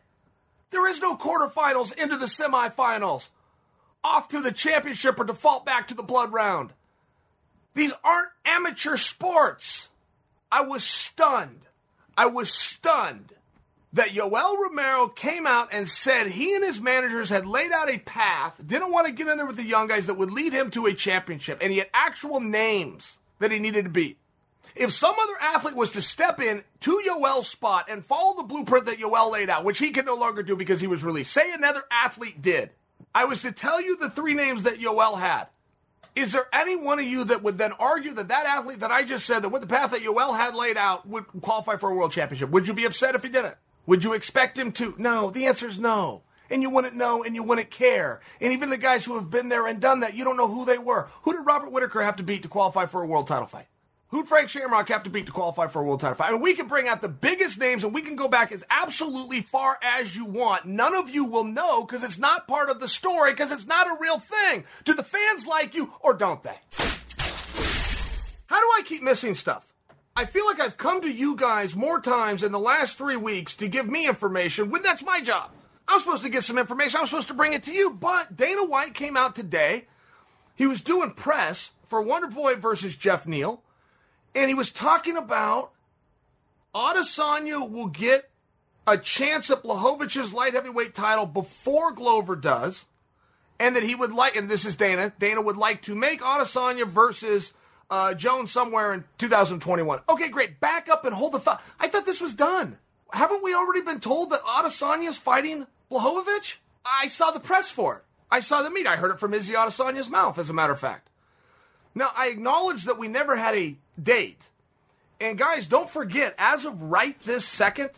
There 0.72 0.88
is 0.88 1.00
no 1.00 1.16
quarterfinals 1.16 1.96
into 1.96 2.16
the 2.16 2.26
semifinals 2.26 3.28
off 4.02 4.28
to 4.28 4.40
the 4.40 4.50
championship 4.50 5.20
or 5.20 5.24
default 5.24 5.64
back 5.64 5.86
to 5.88 5.94
the 5.94 6.02
blood 6.02 6.32
round. 6.32 6.72
These 7.74 7.92
aren't 8.02 8.30
amateur 8.44 8.96
sports. 8.96 9.88
I 10.50 10.62
was 10.62 10.82
stunned. 10.82 11.60
I 12.16 12.26
was 12.26 12.52
stunned 12.52 13.32
that 13.92 14.08
Yoel 14.08 14.58
Romero 14.58 15.08
came 15.08 15.46
out 15.46 15.68
and 15.72 15.88
said 15.88 16.28
he 16.28 16.54
and 16.54 16.64
his 16.64 16.80
managers 16.80 17.28
had 17.28 17.46
laid 17.46 17.72
out 17.72 17.90
a 17.90 17.98
path, 17.98 18.60
didn't 18.66 18.90
want 18.90 19.06
to 19.06 19.12
get 19.12 19.28
in 19.28 19.36
there 19.36 19.46
with 19.46 19.56
the 19.56 19.64
young 19.64 19.86
guys 19.86 20.06
that 20.06 20.16
would 20.16 20.30
lead 20.30 20.52
him 20.52 20.70
to 20.70 20.86
a 20.86 20.94
championship, 20.94 21.58
and 21.60 21.72
he 21.72 21.78
had 21.78 21.90
actual 21.92 22.40
names 22.40 23.18
that 23.38 23.50
he 23.50 23.58
needed 23.58 23.84
to 23.84 23.90
beat. 23.90 24.18
If 24.74 24.92
some 24.92 25.14
other 25.20 25.34
athlete 25.40 25.76
was 25.76 25.90
to 25.92 26.02
step 26.02 26.40
in 26.40 26.64
to 26.80 27.02
Yoel's 27.06 27.48
spot 27.48 27.86
and 27.88 28.04
follow 28.04 28.36
the 28.36 28.42
blueprint 28.42 28.86
that 28.86 28.98
Yoel 28.98 29.30
laid 29.30 29.50
out, 29.50 29.64
which 29.64 29.78
he 29.78 29.90
can 29.90 30.04
no 30.04 30.14
longer 30.14 30.42
do 30.42 30.56
because 30.56 30.80
he 30.80 30.86
was 30.86 31.04
released, 31.04 31.32
say 31.32 31.52
another 31.52 31.82
athlete 31.90 32.40
did, 32.40 32.70
I 33.14 33.24
was 33.24 33.42
to 33.42 33.52
tell 33.52 33.80
you 33.80 33.96
the 33.96 34.10
three 34.10 34.34
names 34.34 34.62
that 34.62 34.78
Yoel 34.78 35.18
had. 35.18 35.48
Is 36.14 36.32
there 36.32 36.46
any 36.52 36.76
one 36.76 36.98
of 36.98 37.06
you 37.06 37.24
that 37.24 37.42
would 37.42 37.56
then 37.56 37.72
argue 37.72 38.12
that 38.14 38.28
that 38.28 38.46
athlete 38.46 38.80
that 38.80 38.90
I 38.90 39.02
just 39.02 39.24
said, 39.24 39.40
that 39.40 39.48
with 39.48 39.62
the 39.62 39.68
path 39.68 39.92
that 39.92 40.02
Yoel 40.02 40.36
had 40.36 40.54
laid 40.54 40.76
out, 40.76 41.08
would 41.08 41.26
qualify 41.40 41.76
for 41.76 41.90
a 41.90 41.94
world 41.94 42.12
championship? 42.12 42.50
Would 42.50 42.68
you 42.68 42.74
be 42.74 42.84
upset 42.84 43.14
if 43.14 43.22
he 43.22 43.30
didn't? 43.30 43.56
Would 43.86 44.04
you 44.04 44.12
expect 44.12 44.58
him 44.58 44.72
to? 44.72 44.94
No. 44.98 45.30
The 45.30 45.46
answer 45.46 45.66
is 45.66 45.78
no. 45.78 46.22
And 46.50 46.60
you 46.60 46.68
wouldn't 46.68 46.94
know 46.94 47.24
and 47.24 47.34
you 47.34 47.42
wouldn't 47.42 47.70
care. 47.70 48.20
And 48.40 48.52
even 48.52 48.68
the 48.68 48.76
guys 48.76 49.06
who 49.06 49.14
have 49.14 49.30
been 49.30 49.48
there 49.48 49.66
and 49.66 49.80
done 49.80 50.00
that, 50.00 50.14
you 50.14 50.22
don't 50.22 50.36
know 50.36 50.48
who 50.48 50.66
they 50.66 50.76
were. 50.76 51.08
Who 51.22 51.32
did 51.32 51.46
Robert 51.46 51.72
Whitaker 51.72 52.02
have 52.02 52.16
to 52.16 52.22
beat 52.22 52.42
to 52.42 52.48
qualify 52.48 52.84
for 52.86 53.02
a 53.02 53.06
world 53.06 53.26
title 53.26 53.46
fight? 53.46 53.66
Who'd 54.12 54.28
Frank 54.28 54.50
Shamrock 54.50 54.90
have 54.90 55.04
to 55.04 55.10
beat 55.10 55.24
to 55.24 55.32
qualify 55.32 55.68
for 55.68 55.80
a 55.80 55.84
world 55.84 56.00
title 56.00 56.16
fight? 56.16 56.28
I 56.28 56.32
mean, 56.32 56.42
we 56.42 56.52
can 56.52 56.68
bring 56.68 56.86
out 56.86 57.00
the 57.00 57.08
biggest 57.08 57.58
names 57.58 57.82
and 57.82 57.94
we 57.94 58.02
can 58.02 58.14
go 58.14 58.28
back 58.28 58.52
as 58.52 58.62
absolutely 58.68 59.40
far 59.40 59.78
as 59.80 60.14
you 60.14 60.26
want. 60.26 60.66
None 60.66 60.94
of 60.94 61.08
you 61.08 61.24
will 61.24 61.44
know 61.44 61.82
because 61.86 62.04
it's 62.04 62.18
not 62.18 62.46
part 62.46 62.68
of 62.68 62.78
the 62.78 62.88
story 62.88 63.32
because 63.32 63.50
it's 63.50 63.66
not 63.66 63.86
a 63.86 63.96
real 63.98 64.18
thing. 64.18 64.64
Do 64.84 64.92
the 64.92 65.02
fans 65.02 65.46
like 65.46 65.74
you 65.74 65.94
or 66.00 66.12
don't 66.12 66.42
they? 66.42 66.58
How 68.48 68.60
do 68.60 68.66
I 68.76 68.82
keep 68.84 69.02
missing 69.02 69.34
stuff? 69.34 69.72
I 70.14 70.26
feel 70.26 70.44
like 70.44 70.60
I've 70.60 70.76
come 70.76 71.00
to 71.00 71.10
you 71.10 71.34
guys 71.34 71.74
more 71.74 71.98
times 71.98 72.42
in 72.42 72.52
the 72.52 72.58
last 72.58 72.98
three 72.98 73.16
weeks 73.16 73.54
to 73.56 73.66
give 73.66 73.88
me 73.88 74.06
information 74.06 74.68
when 74.70 74.82
that's 74.82 75.02
my 75.02 75.22
job. 75.22 75.52
I'm 75.88 76.00
supposed 76.00 76.22
to 76.24 76.28
get 76.28 76.44
some 76.44 76.58
information. 76.58 77.00
I'm 77.00 77.06
supposed 77.06 77.28
to 77.28 77.34
bring 77.34 77.54
it 77.54 77.62
to 77.62 77.72
you. 77.72 77.88
But 77.88 78.36
Dana 78.36 78.66
White 78.66 78.92
came 78.92 79.16
out 79.16 79.34
today. 79.34 79.86
He 80.54 80.66
was 80.66 80.82
doing 80.82 81.12
press 81.12 81.70
for 81.86 82.02
Wonder 82.02 82.28
Boy 82.28 82.56
versus 82.56 82.94
Geoff 82.94 83.26
Neal. 83.26 83.62
And 84.34 84.48
he 84.48 84.54
was 84.54 84.70
talking 84.70 85.16
about 85.16 85.72
Adesanya 86.74 87.68
will 87.70 87.88
get 87.88 88.30
a 88.86 88.96
chance 88.98 89.50
at 89.50 89.62
Blachowicz's 89.62 90.32
light 90.32 90.54
heavyweight 90.54 90.94
title 90.94 91.26
before 91.26 91.92
Glover 91.92 92.36
does. 92.36 92.86
And 93.60 93.76
that 93.76 93.82
he 93.84 93.94
would 93.94 94.12
like, 94.12 94.34
and 94.34 94.50
this 94.50 94.64
is 94.64 94.74
Dana, 94.74 95.12
Dana 95.18 95.40
would 95.40 95.56
like 95.56 95.82
to 95.82 95.94
make 95.94 96.20
Adesanya 96.20 96.86
versus 96.86 97.52
uh, 97.90 98.14
Jones 98.14 98.50
somewhere 98.50 98.92
in 98.92 99.04
2021. 99.18 100.00
Okay, 100.08 100.28
great. 100.28 100.58
Back 100.58 100.88
up 100.88 101.04
and 101.04 101.14
hold 101.14 101.32
the 101.32 101.38
thought. 101.38 101.62
I 101.78 101.86
thought 101.86 102.06
this 102.06 102.20
was 102.20 102.34
done. 102.34 102.78
Haven't 103.12 103.44
we 103.44 103.54
already 103.54 103.82
been 103.82 104.00
told 104.00 104.30
that 104.30 104.42
Adesanya 104.42 105.10
is 105.10 105.18
fighting 105.18 105.66
Blachowicz? 105.90 106.56
I 106.84 107.08
saw 107.08 107.30
the 107.30 107.38
press 107.38 107.70
for 107.70 107.98
it. 107.98 108.04
I 108.30 108.40
saw 108.40 108.62
the 108.62 108.70
meet. 108.70 108.86
I 108.86 108.96
heard 108.96 109.10
it 109.10 109.18
from 109.18 109.34
Izzy 109.34 109.52
Adesanya's 109.52 110.08
mouth, 110.08 110.38
as 110.38 110.48
a 110.48 110.54
matter 110.54 110.72
of 110.72 110.80
fact. 110.80 111.10
Now, 111.94 112.10
I 112.16 112.28
acknowledge 112.28 112.84
that 112.84 112.98
we 112.98 113.08
never 113.08 113.36
had 113.36 113.54
a 113.54 113.76
date. 114.00 114.48
And 115.20 115.38
guys, 115.38 115.66
don't 115.66 115.88
forget, 115.88 116.34
as 116.38 116.64
of 116.64 116.82
right 116.82 117.18
this 117.20 117.44
second, 117.44 117.90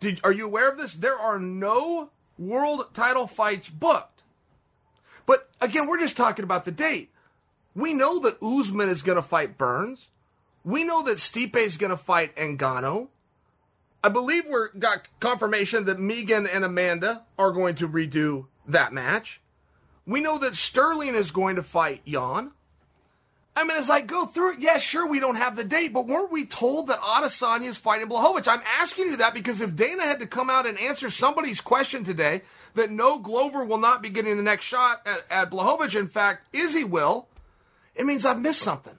did, 0.00 0.20
are 0.22 0.32
you 0.32 0.44
aware 0.44 0.70
of 0.70 0.78
this? 0.78 0.94
There 0.94 1.18
are 1.18 1.38
no 1.38 2.10
world 2.38 2.86
title 2.92 3.26
fights 3.26 3.68
booked. 3.68 4.22
But 5.26 5.48
again, 5.60 5.86
we're 5.86 6.00
just 6.00 6.16
talking 6.16 6.44
about 6.44 6.64
the 6.64 6.72
date. 6.72 7.10
We 7.74 7.94
know 7.94 8.18
that 8.20 8.42
Usman 8.42 8.88
is 8.88 9.02
going 9.02 9.16
to 9.16 9.22
fight 9.22 9.56
Burns. 9.56 10.08
We 10.64 10.84
know 10.84 11.02
that 11.04 11.18
Stipe 11.18 11.56
is 11.56 11.76
going 11.76 11.90
to 11.90 11.96
fight 11.96 12.36
Ngannou. 12.36 13.08
I 14.04 14.08
believe 14.08 14.44
we're 14.46 14.68
got 14.72 15.08
confirmation 15.20 15.84
that 15.84 16.00
Megan 16.00 16.46
and 16.46 16.64
Amanda 16.64 17.22
are 17.38 17.52
going 17.52 17.76
to 17.76 17.88
redo 17.88 18.46
that 18.66 18.92
match. 18.92 19.40
We 20.04 20.20
know 20.20 20.38
that 20.38 20.56
Sterling 20.56 21.14
is 21.14 21.30
going 21.30 21.56
to 21.56 21.62
fight 21.62 22.02
Yan. 22.04 22.50
I 23.54 23.64
mean, 23.64 23.76
as 23.76 23.90
I 23.90 24.00
go 24.00 24.24
through 24.24 24.54
it, 24.54 24.60
yeah, 24.60 24.78
sure, 24.78 25.06
we 25.06 25.20
don't 25.20 25.36
have 25.36 25.56
the 25.56 25.64
date, 25.64 25.92
but 25.92 26.06
weren't 26.06 26.32
we 26.32 26.46
told 26.46 26.86
that 26.86 27.00
Adesanya 27.00 27.66
is 27.66 27.76
fighting 27.76 28.08
Blachowicz? 28.08 28.48
I'm 28.48 28.62
asking 28.80 29.08
you 29.08 29.16
that 29.18 29.34
because 29.34 29.60
if 29.60 29.76
Dana 29.76 30.04
had 30.04 30.20
to 30.20 30.26
come 30.26 30.48
out 30.48 30.66
and 30.66 30.78
answer 30.78 31.10
somebody's 31.10 31.60
question 31.60 32.02
today 32.02 32.42
that 32.74 32.90
no 32.90 33.18
Glover 33.18 33.62
will 33.62 33.78
not 33.78 34.00
be 34.00 34.08
getting 34.08 34.38
the 34.38 34.42
next 34.42 34.64
shot 34.64 35.02
at, 35.06 35.26
at 35.30 35.50
Blachowicz, 35.50 35.98
in 35.98 36.06
fact, 36.06 36.46
Izzy 36.54 36.84
will, 36.84 37.28
it 37.94 38.06
means 38.06 38.24
I've 38.24 38.40
missed 38.40 38.62
something. 38.62 38.94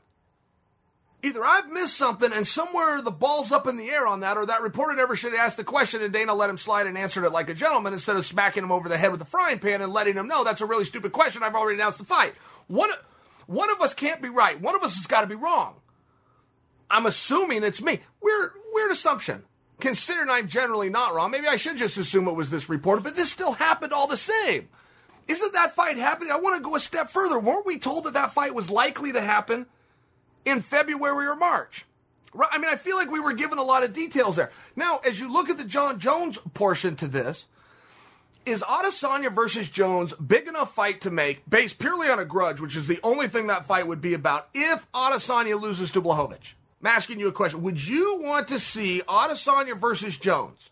Either 1.23 1.43
I've 1.43 1.71
missed 1.71 1.97
something 1.97 2.31
and 2.31 2.45
somewhere 2.45 3.01
the 3.01 3.09
ball's 3.09 3.51
up 3.51 3.65
in 3.65 3.77
the 3.77 3.89
air 3.89 4.05
on 4.05 4.19
that, 4.19 4.37
or 4.37 4.45
that 4.45 4.61
reporter 4.61 4.93
never 4.93 5.15
should 5.15 5.31
have 5.31 5.43
asked 5.43 5.57
the 5.57 5.63
question 5.63 6.03
and 6.03 6.13
Dana 6.13 6.33
let 6.35 6.49
him 6.49 6.57
slide 6.57 6.85
and 6.85 6.97
answered 6.97 7.23
it 7.23 7.31
like 7.31 7.49
a 7.49 7.53
gentleman 7.55 7.93
instead 7.93 8.17
of 8.17 8.25
smacking 8.25 8.61
him 8.61 8.73
over 8.73 8.87
the 8.87 8.97
head 8.97 9.11
with 9.11 9.21
a 9.21 9.25
frying 9.25 9.57
pan 9.57 9.81
and 9.81 9.93
letting 9.93 10.15
him 10.15 10.27
know 10.27 10.43
that's 10.43 10.61
a 10.61 10.65
really 10.65 10.83
stupid 10.83 11.11
question. 11.11 11.41
I've 11.41 11.55
already 11.55 11.79
announced 11.79 11.97
the 11.97 12.03
fight. 12.03 12.35
One, 12.67 12.89
one 13.47 13.71
of 13.71 13.81
us 13.81 13.93
can't 13.93 14.21
be 14.21 14.29
right. 14.29 14.59
One 14.59 14.75
of 14.75 14.83
us 14.83 14.95
has 14.97 15.07
got 15.07 15.21
to 15.21 15.27
be 15.27 15.35
wrong. 15.35 15.75
I'm 16.89 17.05
assuming 17.05 17.63
it's 17.63 17.81
me. 17.81 17.99
Weird, 18.21 18.51
weird 18.71 18.91
assumption. 18.91 19.43
Considering 19.79 20.29
I'm 20.29 20.47
generally 20.47 20.89
not 20.89 21.13
wrong, 21.13 21.31
maybe 21.31 21.47
I 21.47 21.55
should 21.55 21.77
just 21.77 21.97
assume 21.97 22.27
it 22.27 22.33
was 22.33 22.49
this 22.49 22.69
reporter, 22.69 23.01
but 23.01 23.15
this 23.15 23.31
still 23.31 23.53
happened 23.53 23.91
all 23.91 24.07
the 24.07 24.17
same. 24.17 24.69
Isn't 25.27 25.53
that 25.53 25.75
fight 25.75 25.97
happening? 25.97 26.31
I 26.31 26.37
want 26.37 26.57
to 26.57 26.63
go 26.63 26.75
a 26.75 26.79
step 26.79 27.09
further. 27.09 27.39
Weren't 27.39 27.65
we 27.65 27.79
told 27.79 28.03
that 28.03 28.13
that 28.13 28.31
fight 28.31 28.53
was 28.53 28.69
likely 28.69 29.11
to 29.13 29.21
happen 29.21 29.65
in 30.45 30.61
February 30.61 31.27
or 31.27 31.35
March? 31.35 31.85
I 32.51 32.57
mean, 32.57 32.69
I 32.69 32.77
feel 32.77 32.97
like 32.97 33.11
we 33.11 33.19
were 33.19 33.33
given 33.33 33.57
a 33.57 33.63
lot 33.63 33.83
of 33.83 33.93
details 33.93 34.35
there. 34.35 34.51
Now, 34.75 34.99
as 35.05 35.19
you 35.19 35.31
look 35.31 35.49
at 35.49 35.57
the 35.57 35.63
Jon 35.63 35.99
Jones 35.99 36.39
portion 36.53 36.95
to 36.97 37.07
this, 37.07 37.45
is 38.45 38.61
Adesanya 38.61 39.33
versus 39.33 39.69
Jones 39.69 40.13
big 40.13 40.47
enough 40.47 40.73
fight 40.73 41.01
to 41.01 41.11
make 41.11 41.47
based 41.49 41.79
purely 41.79 42.09
on 42.09 42.19
a 42.19 42.25
grudge, 42.25 42.61
which 42.61 42.75
is 42.75 42.87
the 42.87 42.99
only 43.03 43.27
thing 43.27 43.47
that 43.47 43.65
fight 43.65 43.87
would 43.87 44.01
be 44.01 44.13
about 44.13 44.49
if 44.53 44.91
Adesanya 44.91 45.59
loses 45.59 45.91
to 45.91 46.01
Blachowicz? 46.01 46.53
I'm 46.81 46.87
asking 46.87 47.19
you 47.19 47.27
a 47.27 47.31
question. 47.31 47.61
Would 47.61 47.87
you 47.87 48.19
want 48.21 48.49
to 48.49 48.59
see 48.59 49.01
Adesanya 49.07 49.79
versus 49.79 50.17
Jones 50.17 50.69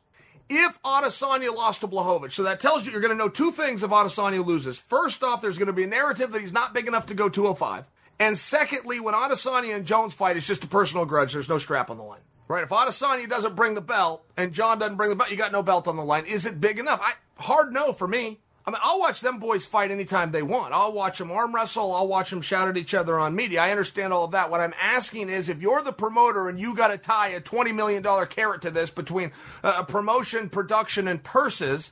if 0.50 0.82
Adesanya 0.84 1.56
lost 1.56 1.82
to 1.82 1.88
Blachowicz? 1.88 2.34
So 2.34 2.44
that 2.44 2.60
tells 2.60 2.86
you 2.86 2.92
you're 2.92 3.02
going 3.02 3.18
to 3.18 3.18
know 3.18 3.30
two 3.30 3.52
things 3.52 3.84
if 3.84 3.92
Adesanya 3.92 4.46
loses. 4.46 4.78
First 4.78 5.24
off, 5.24 5.42
there's 5.42 5.58
going 5.58 5.68
to 5.68 5.74
be 5.74 5.84
a 5.84 5.88
narrative 5.88 6.32
that 6.32 6.42
he's 6.42 6.52
not 6.52 6.74
big 6.74 6.88
enough 6.88 7.06
to 7.08 7.14
go 7.14 7.30
205. 7.30 7.90
And 8.20 8.38
secondly, 8.38 9.00
when 9.00 9.16
Adesanya 9.16 9.76
and 9.76 9.86
Jones 9.86 10.14
fight, 10.14 10.38
it's 10.38 10.46
just 10.46 10.64
a 10.64 10.68
personal 10.68 11.06
grudge. 11.06 11.34
There's 11.34 11.50
no 11.50 11.58
strap 11.58 11.90
on 11.90 11.98
the 11.98 12.04
line. 12.04 12.20
Right? 12.48 12.64
If 12.64 12.70
Adesanya 12.70 13.30
doesn't 13.30 13.56
bring 13.56 13.76
the 13.76 13.82
belt 13.82 14.26
and 14.36 14.52
Jon 14.52 14.78
doesn't 14.78 14.98
bring 14.98 15.10
the 15.10 15.16
belt, 15.16 15.32
you 15.32 15.38
got 15.38 15.54
no 15.54 15.64
belt 15.64 15.88
on 15.88 15.96
the 15.96 16.04
line. 16.04 16.26
Is 16.26 16.46
it 16.46 16.60
big 16.60 16.80
enough? 16.80 17.00
I 17.02 17.14
hard 17.42 17.74
no 17.74 17.94
for 17.94 18.08
me. 18.08 18.40
I 18.66 18.70
mean, 18.70 18.80
I'll 18.84 19.00
watch 19.00 19.22
them 19.22 19.40
boys 19.40 19.66
fight 19.66 19.90
anytime 19.90 20.32
they 20.32 20.44
want. 20.44 20.74
I'll 20.74 20.94
watch 20.94 21.18
them 21.18 21.32
arm 21.32 21.54
wrestle. 21.54 21.94
I'll 21.94 22.08
watch 22.08 22.30
them 22.30 22.42
shout 22.42 22.68
at 22.68 22.78
each 22.78 22.94
other 22.94 23.18
on 23.18 23.36
media. 23.36 23.60
I 23.60 23.72
understand 23.72 24.14
all 24.14 24.26
of 24.26 24.32
that. 24.32 24.52
What 24.52 24.62
I'm 24.62 24.76
asking 24.80 25.30
is 25.30 25.50
if 25.50 25.62
you're 25.62 25.82
the 25.82 25.92
promoter 25.92 26.48
and 26.48 26.60
you 26.60 26.76
got 26.76 26.90
to 26.90 26.98
tie 26.98 27.30
a 27.30 27.42
$20 27.42 27.74
million 27.74 28.04
carrot 28.28 28.62
to 28.62 28.70
this 28.70 28.92
between 28.92 29.32
uh, 29.64 29.84
promotion, 29.84 30.50
production, 30.50 31.08
and 31.08 31.24
purses, 31.24 31.92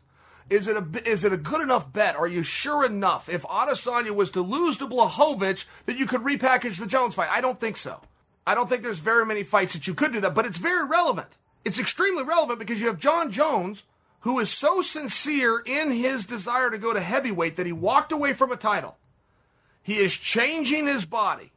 is 0.50 0.68
it 0.68 0.78
a 0.78 1.10
is 1.10 1.24
it 1.24 1.34
a 1.34 1.38
good 1.38 1.62
enough 1.62 1.92
bet? 1.92 2.16
Are 2.16 2.28
you 2.28 2.44
sure 2.44 2.84
enough 2.84 3.30
if 3.30 3.44
Adesanya 3.44 4.12
was 4.12 4.32
to 4.32 4.42
lose 4.42 4.78
to 4.78 4.88
Blachowicz 4.88 5.66
that 5.86 5.98
you 5.98 6.08
could 6.08 6.22
repackage 6.22 6.80
the 6.80 6.88
Jones 6.88 7.16
fight? 7.16 7.30
I 7.32 7.42
don't 7.42 7.60
think 7.60 7.78
so. 7.78 8.02
I 8.48 8.56
don't 8.56 8.68
think 8.68 8.82
there's 8.82 9.00
very 9.00 9.26
many 9.26 9.44
fights 9.44 9.74
that 9.74 9.86
you 9.86 9.94
could 9.94 10.12
do 10.12 10.22
that, 10.22 10.34
but 10.34 10.46
it's 10.46 10.58
very 10.58 10.88
relevant. 10.88 11.28
It's 11.64 11.78
extremely 11.78 12.24
relevant 12.24 12.58
because 12.58 12.82
you 12.82 12.88
have 12.88 12.98
Jon 12.98 13.32
Jones 13.32 13.84
who 14.22 14.40
is 14.40 14.50
so 14.50 14.82
sincere 14.82 15.60
in 15.60 15.92
his 15.92 16.26
desire 16.26 16.70
to 16.70 16.78
go 16.78 16.94
to 16.94 17.00
heavyweight 17.00 17.56
that 17.56 17.66
he 17.66 17.72
walked 17.72 18.12
away 18.12 18.34
from 18.34 18.52
a 18.52 18.58
title. 18.58 18.98
He 19.82 19.98
is 19.98 20.14
changing 20.14 20.88
his 20.88 21.06
body. 21.06 21.52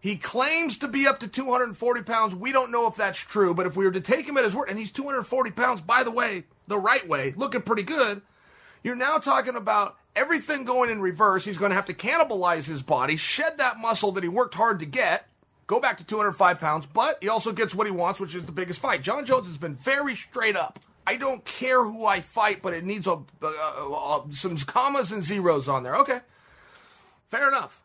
He 0.00 0.16
claims 0.16 0.78
to 0.78 0.88
be 0.88 1.06
up 1.06 1.20
to 1.20 1.28
240 1.28 2.02
pounds. 2.02 2.34
We 2.34 2.52
don't 2.52 2.72
know 2.72 2.86
if 2.86 2.96
that's 2.96 3.18
true, 3.18 3.54
but 3.54 3.66
if 3.66 3.76
we 3.76 3.84
were 3.84 3.90
to 3.90 4.00
take 4.00 4.26
him 4.26 4.38
at 4.38 4.44
his 4.44 4.56
word, 4.56 4.70
and 4.70 4.78
he's 4.78 4.90
240 4.90 5.50
pounds, 5.50 5.82
by 5.82 6.02
the 6.02 6.10
way, 6.10 6.44
the 6.66 6.78
right 6.78 7.06
way, 7.06 7.34
looking 7.36 7.60
pretty 7.60 7.82
good, 7.82 8.22
you're 8.82 8.96
now 8.96 9.18
talking 9.18 9.56
about 9.56 9.96
everything 10.16 10.64
going 10.64 10.88
in 10.88 11.02
reverse. 11.02 11.44
He's 11.44 11.58
going 11.58 11.70
to 11.70 11.76
have 11.76 11.86
to 11.86 11.94
cannibalize 11.94 12.66
his 12.66 12.82
body, 12.82 13.16
shed 13.16 13.58
that 13.58 13.78
muscle 13.78 14.12
that 14.12 14.22
he 14.22 14.28
worked 14.28 14.54
hard 14.54 14.78
to 14.78 14.86
get, 14.86 15.28
go 15.66 15.78
back 15.78 15.98
to 15.98 16.04
205 16.04 16.58
pounds, 16.58 16.86
but 16.86 17.18
he 17.20 17.28
also 17.28 17.52
gets 17.52 17.74
what 17.74 17.86
he 17.86 17.92
wants, 17.92 18.18
which 18.18 18.34
is 18.34 18.46
the 18.46 18.52
biggest 18.52 18.80
fight. 18.80 19.02
Jon 19.02 19.26
Jones 19.26 19.48
has 19.48 19.58
been 19.58 19.74
very 19.74 20.16
straight 20.16 20.56
up 20.56 20.80
I 21.06 21.16
don't 21.16 21.44
care 21.44 21.82
who 21.82 22.04
I 22.04 22.20
fight, 22.20 22.62
but 22.62 22.72
it 22.72 22.84
needs 22.84 23.06
a, 23.06 23.18
some 24.32 24.56
commas 24.58 25.12
and 25.12 25.24
zeros 25.24 25.68
on 25.68 25.82
there. 25.82 25.96
Okay, 25.96 26.20
fair 27.26 27.48
enough. 27.48 27.82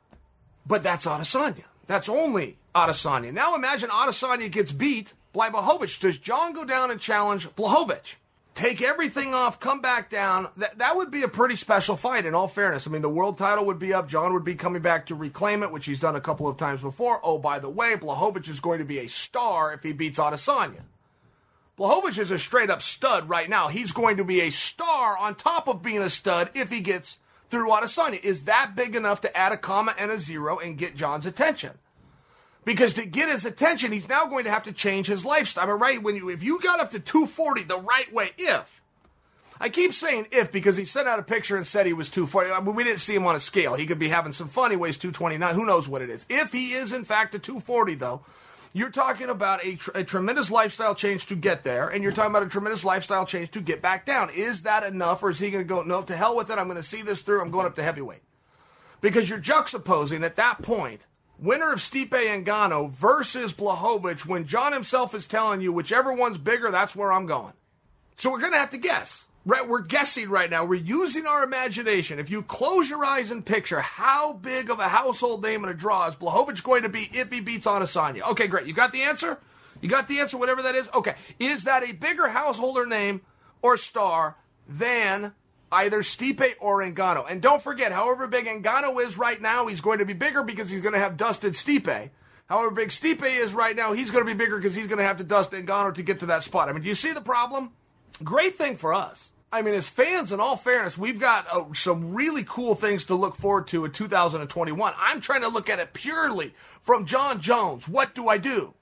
But 0.68 0.84
that's 0.84 1.06
Adesanya. 1.06 1.66
That's 1.88 2.10
only 2.10 2.58
Adesanya. 2.74 3.32
Now 3.32 3.56
imagine 3.56 3.90
Adesanya 3.90 4.52
gets 4.52 4.72
beat 4.72 5.14
by. 5.34 5.50
Does 5.50 6.18
Jon 6.18 6.54
go 6.54 6.66
down 6.66 6.92
and 6.92 7.00
challenge 7.00 7.48
Blachowicz? 7.56 8.16
Take 8.56 8.82
everything 8.82 9.34
off, 9.34 9.60
come 9.60 9.82
back 9.82 10.10
down. 10.10 10.48
That, 10.56 10.78
that 10.78 10.96
would 10.96 11.12
be 11.12 11.24
a 11.24 11.28
pretty 11.28 11.58
special 11.58 11.98
fight, 11.98 12.26
in 12.26 12.34
all 12.34 12.48
fairness. 12.48 12.88
I 12.88 12.90
mean, 12.90 13.02
the 13.02 13.10
world 13.10 13.38
title 13.38 13.66
would 13.66 13.80
be 13.80 13.94
up. 13.94 14.08
Jon 14.08 14.34
would 14.34 14.46
be 14.46 14.56
coming 14.56 14.82
back 14.82 15.08
to 15.08 15.16
reclaim 15.16 15.62
it, 15.62 15.74
which 15.74 15.86
he's 15.86 16.00
done 16.00 16.16
a 16.16 16.22
couple 16.22 16.48
of 16.48 16.56
times 16.56 16.80
before. 16.80 17.20
Oh, 17.22 17.38
by 17.38 17.60
the 17.60 17.70
way, 17.70 17.98
Blachowicz 17.98 18.48
is 18.48 18.62
going 18.62 18.80
to 18.80 18.86
be 18.86 19.00
a 19.00 19.08
star 19.08 19.74
if 19.74 19.84
he 19.84 19.92
beats 19.92 20.20
Adesanya. 20.20 20.84
Blachowicz 21.78 22.18
is 22.18 22.32
a 22.32 22.40
straight 22.40 22.70
up 22.70 22.82
stud 22.82 23.28
right 23.28 23.50
now. 23.50 23.68
He's 23.68 23.92
going 23.92 24.18
to 24.18 24.24
be 24.24 24.42
a 24.42 24.50
star 24.50 25.18
on 25.18 25.36
top 25.36 25.68
of 25.68 25.82
being 25.82 26.02
a 26.02 26.10
stud 26.10 26.50
if 26.54 26.70
he 26.70 26.80
gets 26.80 27.18
through 27.50 27.70
Adesanya. 27.70 28.24
Is 28.24 28.44
that 28.44 28.74
big 28.76 28.96
enough 28.96 29.22
to 29.22 29.38
add 29.38 29.52
a 29.52 29.58
comma 29.58 29.94
and 30.00 30.10
a 30.10 30.18
zero 30.18 30.58
and 30.58 30.78
get 30.78 30.96
Jon's 30.96 31.26
attention? 31.26 31.72
Because 32.64 32.94
to 32.94 33.06
get 33.06 33.30
his 33.30 33.46
attention, 33.46 33.92
he's 33.92 34.10
now 34.10 34.26
going 34.26 34.46
to 34.46 34.52
have 34.52 34.64
to 34.64 34.72
change 34.72 35.08
his 35.08 35.26
lifestyle. 35.26 35.70
I 35.70 35.74
right 35.74 36.02
when 36.02 36.16
you 36.16 36.30
if 36.30 36.42
you 36.42 36.60
got 36.62 36.80
up 36.80 36.92
to 36.92 37.00
240 37.00 37.64
the 37.64 37.80
right 37.80 38.12
way, 38.12 38.32
if 38.38 38.82
I 39.60 39.70
keep 39.70 39.94
saying 39.94 40.28
if 40.32 40.52
because 40.52 40.76
he 40.76 40.86
sent 40.86 41.08
out 41.08 41.20
a 41.20 41.24
picture 41.24 41.58
and 41.58 41.68
said 41.68 41.86
he 41.86 41.94
was 41.94 42.10
240. 42.10 42.52
I 42.52 42.60
mean, 42.62 42.76
we 42.76 42.84
didn't 42.84 43.00
see 43.00 43.16
him 43.16 43.28
on 43.28 43.36
a 43.36 43.40
scale. 43.40 43.76
He 43.76 43.86
could 43.86 44.00
be 44.00 44.10
having 44.10 44.34
some 44.34 44.48
fun. 44.48 44.72
He 44.72 44.78
weighs 44.78 44.98
229. 44.98 45.56
Who 45.56 45.66
knows 45.66 45.88
what 45.88 46.02
it 46.02 46.10
is? 46.10 46.26
If 46.30 46.52
he 46.52 46.72
is 46.72 46.92
in 46.92 47.06
fact 47.06 47.36
a 47.36 47.40
240, 47.40 47.96
though, 47.96 48.22
you're 48.76 48.92
talking 48.92 49.30
about 49.30 49.64
a, 49.64 49.78
tr- 49.78 49.92
a 49.96 50.04
tremendous 50.04 50.52
lifestyle 50.52 50.94
change 50.94 51.28
to 51.28 51.36
get 51.38 51.64
there, 51.64 51.88
and 51.88 52.04
you're 52.04 52.12
talking 52.12 52.32
about 52.32 52.44
a 52.44 52.50
tremendous 52.50 52.84
lifestyle 52.84 53.26
change 53.26 53.50
to 53.52 53.62
get 53.62 53.82
back 53.82 54.06
down. 54.06 54.30
Is 54.30 54.64
that 54.64 54.84
enough, 54.84 55.24
or 55.24 55.30
is 55.30 55.40
he 55.40 55.50
going 55.50 55.64
to 55.64 55.68
go, 55.68 55.82
no, 55.82 56.02
to 56.02 56.14
hell 56.14 56.36
with 56.36 56.50
it? 56.50 56.60
I'm 56.60 56.66
going 56.66 56.76
to 56.76 56.84
see 56.84 57.02
this 57.02 57.22
through. 57.22 57.42
I'm 57.42 57.52
going 57.52 57.66
up 57.66 57.76
to 57.76 57.84
heavyweight. 57.84 58.24
Because 59.00 59.30
you're 59.30 59.40
juxtaposing 59.40 60.26
at 60.26 60.36
that 60.36 60.62
point 60.62 61.08
winner 61.40 61.72
of 61.72 61.80
Stipe 61.80 62.10
Ngannou 62.10 62.92
versus 62.92 63.54
Blachowicz 63.54 64.26
when 64.26 64.46
Jon 64.46 64.74
himself 64.74 65.16
is 65.16 65.26
telling 65.26 65.62
you 65.62 65.72
whichever 65.72 66.12
one's 66.12 66.38
bigger, 66.38 66.70
that's 66.70 66.98
where 66.98 67.14
I'm 67.14 67.28
going. 67.28 67.54
So 68.18 68.30
we're 68.30 68.42
going 68.42 68.52
to 68.52 68.60
have 68.60 68.72
to 68.72 68.78
guess. 68.78 69.25
We're 69.46 69.82
guessing 69.82 70.30
right 70.30 70.50
now. 70.50 70.66
We're 70.66 70.76
using 70.76 71.28
our 71.28 71.44
imagination. 71.44 72.18
If 72.18 72.32
you 72.32 72.42
close 72.42 72.90
your 72.90 73.06
eyes 73.06 73.30
and 73.30 73.46
picture 73.46 73.80
how 73.80 74.34
big 74.34 74.72
of 74.72 74.80
a 74.80 74.88
household 74.88 75.44
name 75.44 75.64
and 75.64 75.72
a 75.72 75.76
draw 75.76 76.08
is 76.08 76.16
Blachowicz 76.16 76.64
going 76.64 76.82
to 76.82 76.90
be 76.90 77.10
if 77.14 77.32
he 77.32 77.42
beats 77.42 77.68
Adesanya? 77.68 78.24
Okay, 78.32 78.48
great. 78.48 78.66
You 78.66 78.74
got 78.74 78.92
the 78.92 79.04
answer? 79.04 79.38
You 79.82 79.90
got 79.90 80.08
the 80.08 80.20
answer, 80.20 80.38
whatever 80.38 80.64
that 80.64 80.74
is? 80.74 80.90
Okay. 80.96 81.14
Is 81.38 81.66
that 81.66 81.84
a 81.84 81.92
bigger 81.92 82.30
householder 82.30 82.88
name 82.88 83.22
or 83.62 83.78
star 83.78 84.38
than 84.68 85.34
either 85.72 86.02
Stipe 86.02 86.56
or 86.60 86.82
Ngannou? 86.82 87.30
And 87.30 87.40
don't 87.40 87.62
forget, 87.62 87.92
however 87.92 88.26
big 88.26 88.46
Ngannou 88.46 89.06
is 89.06 89.16
right 89.16 89.40
now, 89.40 89.68
he's 89.68 89.82
going 89.82 90.00
to 90.00 90.06
be 90.06 90.14
bigger 90.14 90.42
because 90.42 90.72
he's 90.72 90.82
going 90.82 90.94
to 90.94 91.00
have 91.00 91.18
dusted 91.18 91.54
Stipe. 91.54 92.10
However 92.48 92.72
big 92.72 92.90
Stipe 92.90 93.24
is 93.24 93.54
right 93.54 93.76
now, 93.76 93.94
he's 93.94 94.10
going 94.10 94.26
to 94.26 94.34
be 94.34 94.38
bigger 94.38 94.58
because 94.58 94.74
he's 94.74 94.88
going 94.88 94.98
to 94.98 95.04
have 95.04 95.18
to 95.18 95.24
dust 95.24 95.52
Ngannou 95.52 95.94
to 95.96 96.04
get 96.04 96.20
to 96.22 96.26
that 96.28 96.44
spot. 96.44 96.68
I 96.68 96.74
mean, 96.74 96.82
do 96.82 96.90
you 96.90 96.96
see 96.96 97.12
the 97.12 97.22
problem? 97.22 97.74
Great 98.24 98.56
thing 98.56 98.78
for 98.78 98.94
us 98.94 99.32
I 99.52 99.62
mean, 99.62 99.74
as 99.74 99.88
fans, 99.88 100.32
in 100.32 100.40
all 100.40 100.58
fairness, 100.58 100.98
we've 100.98 101.20
got 101.20 101.48
uh, 101.52 101.74
some 101.74 102.14
really 102.14 102.44
cool 102.46 102.76
things 102.76 103.06
to 103.06 103.16
look 103.16 103.36
forward 103.36 103.68
to 103.68 103.86
in 103.86 103.92
2021. 103.92 104.94
I'm 104.98 105.22
trying 105.22 105.42
to 105.42 105.48
look 105.48 105.70
at 105.70 105.80
it 105.80 105.94
purely 105.94 106.54
from 106.82 107.06
Jon 107.06 107.40
Jones. 107.40 107.88
What 107.88 108.14
do 108.14 108.28
I 108.28 108.38
do? 108.38 108.74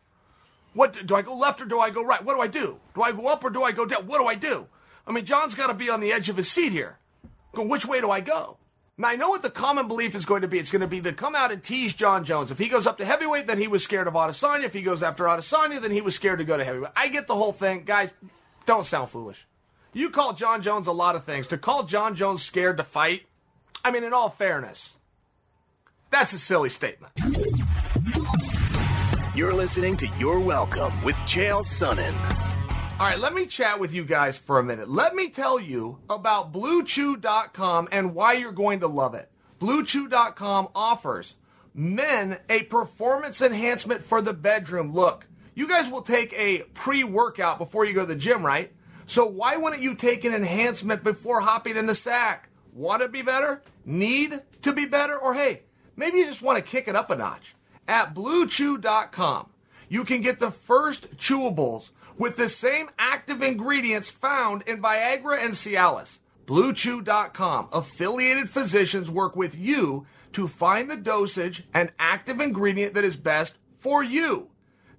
What 0.74 0.93
do, 0.93 1.03
do 1.03 1.15
I 1.15 1.22
go 1.22 1.36
left 1.36 1.62
or 1.62 1.65
do 1.65 1.79
I 1.79 1.89
go 1.89 2.03
right? 2.03 2.24
What 2.24 2.36
do 2.36 2.41
I 2.41 2.48
do? 2.48 2.79
Do 2.96 3.03
I 3.03 3.12
go 3.12 3.27
up 3.27 3.43
or 3.43 3.50
do 3.50 3.63
I 3.63 3.72
go 3.72 3.86
down? 3.86 4.08
What 4.08 4.20
do 4.20 4.25
I 4.25 4.36
do? 4.36 4.67
I 5.05 5.12
mean, 5.12 5.25
Jon's 5.25 5.53
got 5.53 5.67
to 5.67 5.74
be 5.74 5.89
on 5.89 6.00
the 6.00 6.12
edge 6.12 6.29
of 6.29 6.38
his 6.38 6.50
seat 6.50 6.72
here. 6.72 6.98
Which 7.53 7.86
way 7.86 8.01
do 8.01 8.10
I 8.10 8.22
go? 8.22 8.58
Now, 8.98 9.10
I 9.10 9.15
know 9.15 9.29
what 9.29 9.41
the 9.41 9.50
common 9.50 9.88
belief 9.88 10.15
is 10.15 10.25
going 10.25 10.43
to 10.43 10.48
be. 10.48 10.60
It's 10.60 10.72
going 10.72 10.82
to 10.82 10.88
be 10.88 11.01
to 11.01 11.13
come 11.13 11.36
out 11.36 11.51
and 11.51 11.63
tease 11.63 11.93
Jon 11.93 12.24
Jones. 12.24 12.51
If 12.51 12.60
he 12.60 12.67
goes 12.67 12.88
up 12.88 12.98
to 13.00 13.05
heavyweight, 13.05 13.48
then 13.48 13.58
he 13.58 13.67
was 13.67 13.84
scared 13.84 14.08
of 14.08 14.13
Adesanya. 14.13 14.63
If 14.63 14.74
he 14.74 14.82
goes 14.82 15.01
after 15.01 15.25
Adesanya, 15.25 15.82
then 15.82 15.91
he 15.91 16.01
was 16.01 16.15
scared 16.15 16.39
to 16.39 16.46
go 16.46 16.58
to 16.58 16.63
heavyweight. 16.63 16.91
I 16.96 17.08
get 17.08 17.27
the 17.27 17.36
whole 17.36 17.53
thing. 17.53 17.84
Guys, 17.86 18.12
don't 18.65 18.86
sound 18.86 19.10
foolish. 19.10 19.48
You 19.95 20.09
call 20.09 20.33
Jon 20.33 20.63
Jones 20.63 20.88
a 20.88 20.91
lot 20.91 21.15
of 21.15 21.23
things. 21.23 21.45
To 21.47 21.57
call 21.57 21.83
Jon 21.83 22.15
Jones 22.15 22.41
scared 22.41 22.77
to 22.77 22.83
fight, 22.83 23.27
I 23.85 23.91
mean, 23.91 24.03
in 24.03 24.12
all 24.12 24.29
fairness, 24.29 24.93
that's 26.09 26.33
a 26.33 26.39
silly 26.39 26.69
statement. 26.69 27.13
You're 29.35 29.53
listening 29.53 29.95
to 29.97 30.07
You're 30.17 30.39
Welcome 30.39 31.03
with 31.03 31.15
Chael 31.27 31.63
Sonnen. 31.63 32.15
All 33.00 33.05
right, 33.07 33.19
let 33.19 33.35
me 33.35 33.45
chat 33.45 33.79
with 33.79 33.93
you 33.93 34.03
guys 34.03 34.35
for 34.35 34.57
a 34.57 34.63
minute. 34.63 34.89
Let 34.89 35.13
me 35.13 35.29
tell 35.29 35.59
you 35.59 36.00
about 36.09 36.51
BlueChew.com 36.51 37.89
and 37.91 38.15
why 38.15 38.34
you're 38.34 38.51
going 38.51 38.79
to 38.79 38.88
love 38.88 39.13
it. 39.13 39.29
BlueChew.com 39.60 40.69
offers 40.73 41.36
men 41.75 42.39
a 42.49 42.63
performance 42.63 43.41
enhancement 43.43 44.01
for 44.01 44.23
the 44.23 44.34
bedroom. 44.34 44.91
Look, 44.91 45.27
you 45.53 45.67
guys 45.67 45.91
will 45.91 46.01
take 46.01 46.34
a 46.34 46.63
pre 46.73 47.03
workout 47.03 47.60
before 47.60 47.86
you 47.86 47.93
go 47.93 48.01
to 48.01 48.08
the 48.08 48.15
gym, 48.15 48.43
right? 48.43 48.71
So 49.13 49.28
why 49.28 49.58
wouldn't 49.58 49.84
you 49.84 49.93
take 49.93 50.26
an 50.26 50.34
enhancement 50.34 51.04
before 51.04 51.41
hopping 51.41 51.78
in 51.78 51.86
the 51.86 51.93
sack? 51.93 52.49
Want 52.73 53.04
to 53.04 53.08
be 53.08 53.21
better? 53.21 53.62
Need 53.86 54.41
to 54.63 54.73
be 54.73 54.88
better? 54.88 55.15
Or 55.15 55.36
hey, 55.36 55.62
maybe 55.95 56.17
you 56.17 56.26
just 56.26 56.41
want 56.41 56.58
to 56.58 56.63
kick 56.63 56.88
it 56.88 56.95
up 56.95 57.12
a 57.12 57.15
notch. 57.15 57.54
At 57.88 58.15
bluechew.com, 58.15 59.52
you 59.88 60.04
can 60.04 60.21
get 60.21 60.39
the 60.39 60.49
first 60.49 61.15
chewables 61.15 61.91
with 62.17 62.38
the 62.38 62.49
same 62.49 62.89
active 62.97 63.43
ingredients 63.43 64.10
found 64.10 64.63
in 64.63 64.82
Viagra 64.82 65.38
and 65.45 65.54
Cialis. 65.54 66.17
BlueChew.com. 66.47 67.69
Affiliated 67.71 68.49
physicians 68.49 69.12
work 69.12 69.36
with 69.36 69.56
you 69.56 70.08
to 70.32 70.47
find 70.47 70.89
the 70.89 70.97
dosage 70.97 71.62
and 71.71 71.91
active 71.99 72.39
ingredient 72.39 72.95
that 72.95 73.04
is 73.04 73.15
best 73.15 73.60
for 73.78 74.04
you. 74.04 74.49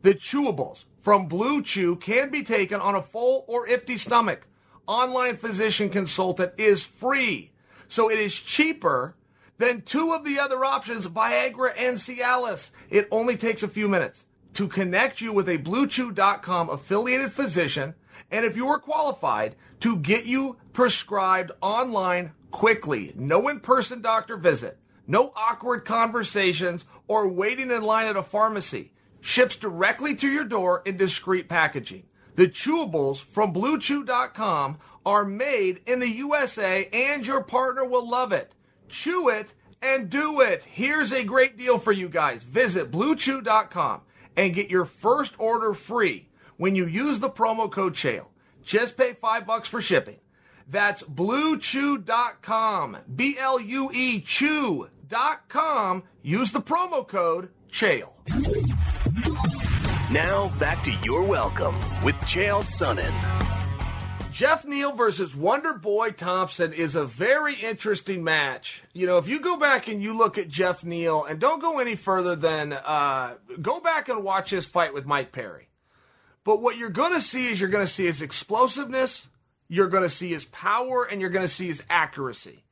The 0.03 0.15
chewables 0.15 0.85
from 1.05 1.27
Blue 1.27 1.63
Chew 1.63 1.97
can 1.97 2.31
be 2.31 2.43
taken 2.43 2.81
on 2.81 2.95
a 2.95 3.03
full 3.03 3.45
or 3.47 3.69
empty 3.69 3.99
stomach. 3.99 4.47
Online 4.87 5.37
physician 5.37 5.91
consultant 5.91 6.55
is 6.57 6.83
free. 6.83 7.53
So 7.89 8.11
it 8.11 8.19
is 8.19 8.35
cheaper 8.35 9.15
than 9.59 9.83
two 9.83 10.15
of 10.15 10.25
the 10.25 10.39
other 10.39 10.65
options, 10.65 11.07
Viagra 11.07 11.75
and 11.77 11.99
Cialis. 11.99 12.71
It 12.89 13.07
only 13.11 13.37
takes 13.37 13.63
a 13.63 13.69
few 13.69 13.87
minutes 13.87 14.25
to 14.55 14.67
connect 14.67 15.21
you 15.21 15.31
with 15.31 15.47
a 15.47 15.59
BlueChew.com 15.59 16.71
affiliated 16.71 17.33
physician, 17.33 17.95
and 18.31 18.47
if 18.47 18.57
you 18.57 18.67
are 18.69 18.79
qualified, 18.79 19.57
to 19.81 19.97
get 19.97 20.25
you 20.25 20.57
prescribed 20.73 21.53
online 21.61 22.33
quickly. 22.51 23.13
No 23.15 23.49
in-person 23.49 24.01
doctor 24.01 24.39
visit, 24.39 24.79
no 25.07 25.35
awkward 25.37 25.85
conversations, 25.85 26.87
or 27.07 27.29
waiting 27.29 27.71
in 27.71 27.83
line 27.83 28.07
at 28.07 28.17
a 28.17 28.23
pharmacy 28.23 28.94
ships 29.25 29.57
directly 29.57 30.15
to 30.15 30.29
your 30.29 30.45
door 30.45 30.83
in 30.85 30.99
discreet 30.99 31.49
packaging. 31.49 32.05
The 32.35 32.47
chewables 32.47 33.23
from 33.23 33.55
BlueChew.com 33.55 34.79
are 35.07 35.25
made 35.25 35.81
in 35.87 36.01
the 36.01 36.11
USA 36.11 36.89
and 36.93 37.27
your 37.27 37.43
partner 37.43 37.87
will 37.87 38.09
love 38.09 38.33
it. 38.33 38.55
Chew 38.89 39.31
it 39.31 39.55
and 39.81 40.11
do 40.11 40.43
it. 40.43 40.65
Here's 40.65 41.11
a 41.11 41.25
great 41.25 41.57
deal 41.57 41.79
for 41.79 41.93
you 41.93 42.09
guys. 42.09 42.43
Visit 42.43 42.91
BlueChew.com 42.91 44.03
and 44.37 44.55
get 44.55 44.69
your 44.69 44.85
first 44.85 45.35
order 45.39 45.73
free 45.73 46.29
when 46.59 46.77
you 46.77 46.87
use 46.87 47.21
the 47.21 47.31
promo 47.31 47.71
code 47.71 47.95
CHAEL. 47.95 48.31
Just 48.63 48.97
pay 48.97 49.15
five 49.15 49.47
bucks 49.47 49.69
for 49.69 49.81
shipping. 49.81 50.19
That's 50.69 51.03
BlueChew.com. 51.03 52.99
B-L-U-E 53.15 54.21
Chew.com. 54.21 56.03
Use 56.23 56.51
the 56.51 56.61
promo 56.61 57.09
code 57.09 57.49
CHAEL. 57.71 58.15
Now 60.15 60.53
back 60.61 60.85
to 60.85 60.97
You're 61.05 61.25
Welcome 61.25 61.75
with 62.05 62.15
Chael 62.19 62.63
Sonnen. 62.63 63.13
Geoff 64.31 64.65
Neal 64.65 64.93
versus 64.93 65.35
Wonder 65.35 65.75
Boy 65.75 66.13
Thompson 66.13 66.73
is 66.73 66.95
a 66.95 67.05
very 67.05 67.57
interesting 67.57 68.23
match. 68.23 68.85
You 68.93 69.09
know, 69.09 69.19
if 69.19 69.27
you 69.27 69.41
go 69.41 69.57
back 69.57 69.89
and 69.89 70.01
you 70.01 70.17
look 70.17 70.39
at 70.39 70.47
Geoff 70.49 70.85
Neal, 70.85 71.25
and 71.25 71.41
don't 71.41 71.61
go 71.61 71.81
any 71.81 71.97
further 71.97 72.37
than 72.37 72.75
uh, 72.75 73.35
go 73.61 73.81
back 73.81 74.09
and 74.09 74.23
watch 74.23 74.51
his 74.51 74.67
fight 74.67 74.95
with 74.95 75.05
Mike 75.05 75.33
Perry. 75.33 75.69
But 76.45 76.63
what 76.63 76.77
you're 76.77 76.91
going 76.91 77.15
to 77.15 77.21
see 77.21 77.49
is 77.49 77.61
you're 77.61 77.69
going 77.69 77.85
to 77.85 77.93
see 77.93 78.05
his 78.05 78.23
explosiveness, 78.23 79.27
you're 79.67 79.89
going 79.89 80.05
to 80.05 80.09
see 80.09 80.29
his 80.29 80.45
power, 80.45 81.03
and 81.03 81.21
you're 81.21 81.29
going 81.29 81.45
to 81.45 81.53
see 81.53 81.67
his 81.67 81.83
accuracy. 81.91 82.63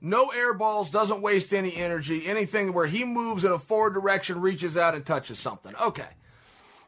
No 0.00 0.30
air 0.30 0.54
balls, 0.54 0.88
doesn't 0.88 1.20
waste 1.20 1.52
any 1.52 1.76
energy, 1.76 2.26
anything 2.26 2.72
where 2.72 2.86
he 2.86 3.04
moves 3.04 3.44
in 3.44 3.52
a 3.52 3.58
forward 3.58 3.92
direction, 3.92 4.40
reaches 4.40 4.78
out 4.78 4.94
and 4.94 5.04
touches 5.04 5.38
something. 5.38 5.74
Okay. 5.76 6.08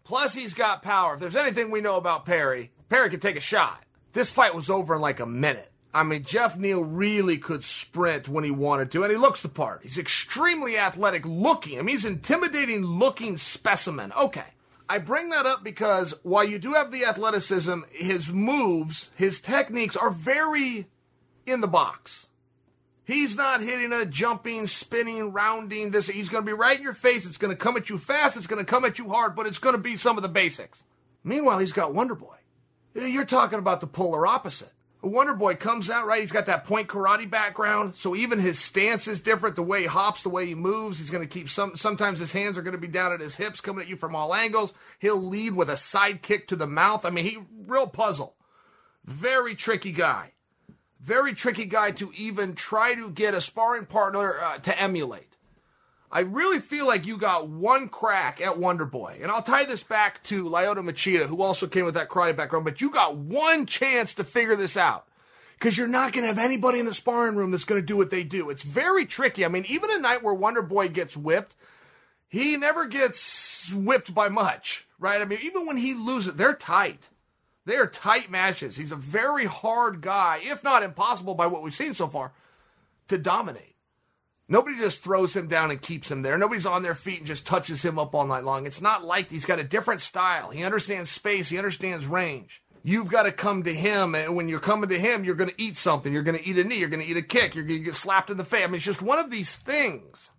Plus, 0.08 0.32
he's 0.32 0.54
got 0.54 0.82
power. 0.82 1.14
If 1.14 1.20
there's 1.20 1.36
anything 1.36 1.70
we 1.70 1.82
know 1.82 1.96
about 1.96 2.24
Perry, 2.24 2.70
Perry 2.88 3.10
could 3.10 3.20
take 3.20 3.36
a 3.36 3.40
shot. 3.40 3.84
This 4.14 4.30
fight 4.30 4.54
was 4.54 4.70
over 4.70 4.94
in 4.94 5.02
like 5.02 5.20
a 5.20 5.26
minute. 5.26 5.70
I 5.92 6.02
mean, 6.02 6.22
Geoff 6.22 6.56
Neal 6.56 6.82
really 6.82 7.36
could 7.36 7.62
sprint 7.62 8.26
when 8.26 8.42
he 8.42 8.50
wanted 8.50 8.90
to, 8.92 9.02
and 9.02 9.12
he 9.12 9.18
looks 9.18 9.42
the 9.42 9.50
part. 9.50 9.82
He's 9.82 9.98
extremely 9.98 10.78
athletic 10.78 11.26
looking. 11.26 11.78
I 11.78 11.82
mean, 11.82 11.94
he's 11.94 12.06
intimidating 12.06 12.82
looking 12.84 13.36
specimen. 13.36 14.10
Okay. 14.18 14.54
I 14.88 14.96
bring 14.96 15.28
that 15.28 15.44
up 15.44 15.62
because 15.62 16.14
while 16.22 16.44
you 16.44 16.58
do 16.58 16.72
have 16.72 16.90
the 16.90 17.04
athleticism, 17.04 17.80
his 17.90 18.32
moves, 18.32 19.10
his 19.14 19.40
techniques 19.40 19.94
are 19.94 20.08
very 20.08 20.86
in 21.44 21.60
the 21.60 21.68
box. 21.68 22.28
He's 23.08 23.36
not 23.36 23.62
hitting 23.62 23.90
a 23.90 24.04
jumping, 24.04 24.66
spinning, 24.66 25.32
rounding. 25.32 25.92
This 25.92 26.08
he's 26.08 26.28
going 26.28 26.44
to 26.44 26.46
be 26.46 26.52
right 26.52 26.76
in 26.76 26.82
your 26.82 26.92
face. 26.92 27.24
It's 27.24 27.38
going 27.38 27.56
to 27.56 27.56
come 27.56 27.78
at 27.78 27.88
you 27.88 27.96
fast. 27.96 28.36
It's 28.36 28.46
going 28.46 28.62
to 28.62 28.70
come 28.70 28.84
at 28.84 28.98
you 28.98 29.08
hard, 29.08 29.34
but 29.34 29.46
it's 29.46 29.58
going 29.58 29.74
to 29.74 29.80
be 29.80 29.96
some 29.96 30.18
of 30.18 30.22
the 30.22 30.28
basics. 30.28 30.82
Meanwhile, 31.24 31.58
he's 31.58 31.72
got 31.72 31.94
Wonder 31.94 32.14
Boy. 32.14 32.36
Eh, 32.94 33.06
you're 33.06 33.24
talking 33.24 33.58
about 33.58 33.80
the 33.80 33.86
polar 33.86 34.26
opposite. 34.26 34.74
Wonder 35.00 35.32
Boy 35.32 35.54
comes 35.54 35.88
out, 35.88 36.06
right? 36.06 36.20
He's 36.20 36.32
got 36.32 36.44
that 36.46 36.66
point 36.66 36.88
karate 36.88 37.30
background, 37.30 37.96
so 37.96 38.14
even 38.14 38.40
his 38.40 38.58
stance 38.58 39.08
is 39.08 39.20
different. 39.20 39.56
The 39.56 39.62
way 39.62 39.82
he 39.82 39.86
hops, 39.86 40.20
the 40.20 40.28
way 40.28 40.44
he 40.44 40.54
moves, 40.54 40.98
he's 40.98 41.08
going 41.08 41.26
to 41.26 41.34
keep 41.34 41.48
some. 41.48 41.76
Sometimes 41.76 42.18
his 42.18 42.32
hands 42.32 42.58
are 42.58 42.62
going 42.62 42.72
to 42.72 42.78
be 42.78 42.88
down 42.88 43.14
at 43.14 43.20
his 43.20 43.36
hips, 43.36 43.62
coming 43.62 43.80
at 43.80 43.88
you 43.88 43.96
from 43.96 44.14
all 44.14 44.34
angles. 44.34 44.74
He'll 44.98 45.16
lead 45.16 45.54
with 45.54 45.70
a 45.70 45.78
side 45.78 46.20
kick 46.20 46.46
to 46.48 46.56
the 46.56 46.66
mouth. 46.66 47.06
I 47.06 47.10
mean, 47.10 47.24
he 47.24 47.38
real 47.66 47.86
puzzle. 47.86 48.36
Very 49.06 49.54
tricky 49.54 49.92
guy. 49.92 50.32
Very 51.00 51.34
tricky 51.34 51.64
guy 51.64 51.92
to 51.92 52.12
even 52.16 52.54
try 52.54 52.94
to 52.94 53.10
get 53.10 53.34
a 53.34 53.40
sparring 53.40 53.86
partner 53.86 54.40
uh, 54.40 54.58
to 54.58 54.80
emulate. 54.80 55.36
I 56.10 56.20
really 56.20 56.58
feel 56.58 56.86
like 56.86 57.06
you 57.06 57.18
got 57.18 57.48
one 57.48 57.88
crack 57.88 58.40
at 58.40 58.58
Wonder 58.58 58.86
Boy. 58.86 59.18
And 59.20 59.30
I'll 59.30 59.42
tie 59.42 59.64
this 59.64 59.82
back 59.82 60.22
to 60.24 60.44
Lyoto 60.44 60.78
Machida, 60.78 61.26
who 61.26 61.42
also 61.42 61.66
came 61.66 61.84
with 61.84 61.94
that 61.94 62.08
karate 62.08 62.34
background, 62.34 62.64
but 62.64 62.80
you 62.80 62.90
got 62.90 63.16
one 63.16 63.66
chance 63.66 64.14
to 64.14 64.24
figure 64.24 64.56
this 64.56 64.76
out. 64.76 65.06
Because 65.58 65.76
you're 65.76 65.88
not 65.88 66.12
going 66.12 66.22
to 66.22 66.28
have 66.28 66.38
anybody 66.38 66.78
in 66.78 66.86
the 66.86 66.94
sparring 66.94 67.34
room 67.34 67.50
that's 67.50 67.64
going 67.64 67.80
to 67.80 67.86
do 67.86 67.96
what 67.96 68.10
they 68.10 68.22
do. 68.22 68.48
It's 68.48 68.62
very 68.62 69.04
tricky. 69.04 69.44
I 69.44 69.48
mean, 69.48 69.66
even 69.68 69.90
a 69.90 69.98
night 69.98 70.22
where 70.22 70.32
Wonder 70.32 70.62
Boy 70.62 70.88
gets 70.88 71.16
whipped, 71.16 71.56
he 72.28 72.56
never 72.56 72.86
gets 72.86 73.70
whipped 73.72 74.14
by 74.14 74.28
much, 74.28 74.86
right? 74.98 75.20
I 75.20 75.24
mean, 75.24 75.40
even 75.42 75.66
when 75.66 75.76
he 75.76 75.94
loses, 75.94 76.34
they're 76.34 76.54
tight. 76.54 77.08
They 77.68 77.76
are 77.76 77.86
tight 77.86 78.30
matches. 78.30 78.76
He's 78.76 78.92
a 78.92 78.96
very 78.96 79.44
hard 79.44 80.00
guy, 80.00 80.40
if 80.42 80.64
not 80.64 80.82
impossible 80.82 81.34
by 81.34 81.48
what 81.48 81.62
we've 81.62 81.74
seen 81.74 81.92
so 81.92 82.08
far, 82.08 82.32
to 83.08 83.18
dominate. 83.18 83.76
Nobody 84.48 84.78
just 84.78 85.02
throws 85.02 85.36
him 85.36 85.48
down 85.48 85.70
and 85.70 85.82
keeps 85.82 86.10
him 86.10 86.22
there. 86.22 86.38
Nobody's 86.38 86.64
on 86.64 86.82
their 86.82 86.94
feet 86.94 87.18
and 87.18 87.26
just 87.26 87.44
touches 87.44 87.84
him 87.84 87.98
up 87.98 88.14
all 88.14 88.26
night 88.26 88.44
long. 88.44 88.64
It's 88.64 88.80
not 88.80 89.04
like 89.04 89.30
he's 89.30 89.44
got 89.44 89.58
a 89.58 89.64
different 89.64 90.00
style. 90.00 90.48
He 90.48 90.64
understands 90.64 91.10
space, 91.10 91.50
he 91.50 91.58
understands 91.58 92.06
range. 92.06 92.62
You've 92.82 93.10
got 93.10 93.24
to 93.24 93.32
come 93.32 93.64
to 93.64 93.74
him, 93.74 94.14
and 94.14 94.34
when 94.34 94.48
you're 94.48 94.60
coming 94.60 94.88
to 94.88 94.98
him, 94.98 95.26
you're 95.26 95.34
going 95.34 95.50
to 95.50 95.62
eat 95.62 95.76
something. 95.76 96.10
You're 96.10 96.22
going 96.22 96.38
to 96.38 96.48
eat 96.48 96.56
a 96.56 96.64
knee. 96.64 96.78
You're 96.78 96.88
going 96.88 97.04
to 97.04 97.10
eat 97.10 97.18
a 97.18 97.22
kick. 97.22 97.54
You're 97.54 97.64
going 97.64 97.80
to 97.80 97.84
get 97.84 97.96
slapped 97.96 98.30
in 98.30 98.38
the 98.38 98.44
face. 98.44 98.64
I 98.64 98.66
mean, 98.68 98.76
it's 98.76 98.84
just 98.84 99.02
one 99.02 99.18
of 99.18 99.30
these 99.30 99.54
things 99.54 100.30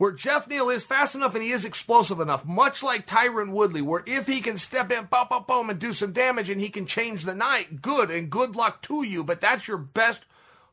where 0.00 0.12
Geoff 0.12 0.48
Neal 0.48 0.70
is 0.70 0.82
fast 0.82 1.14
enough 1.14 1.34
and 1.34 1.44
he 1.44 1.50
is 1.50 1.66
explosive 1.66 2.20
enough, 2.20 2.46
much 2.46 2.82
like 2.82 3.06
Tyron 3.06 3.50
Woodley, 3.50 3.82
where 3.82 4.02
if 4.06 4.26
he 4.26 4.40
can 4.40 4.56
step 4.56 4.90
in, 4.90 5.04
boom, 5.04 5.26
boom, 5.28 5.44
boom, 5.46 5.68
and 5.68 5.78
do 5.78 5.92
some 5.92 6.14
damage 6.14 6.48
and 6.48 6.58
he 6.58 6.70
can 6.70 6.86
change 6.86 7.26
the 7.26 7.34
night, 7.34 7.82
good 7.82 8.10
and 8.10 8.30
good 8.30 8.56
luck 8.56 8.80
to 8.80 9.02
you. 9.02 9.22
But 9.22 9.42
that's 9.42 9.68
your 9.68 9.76
best 9.76 10.22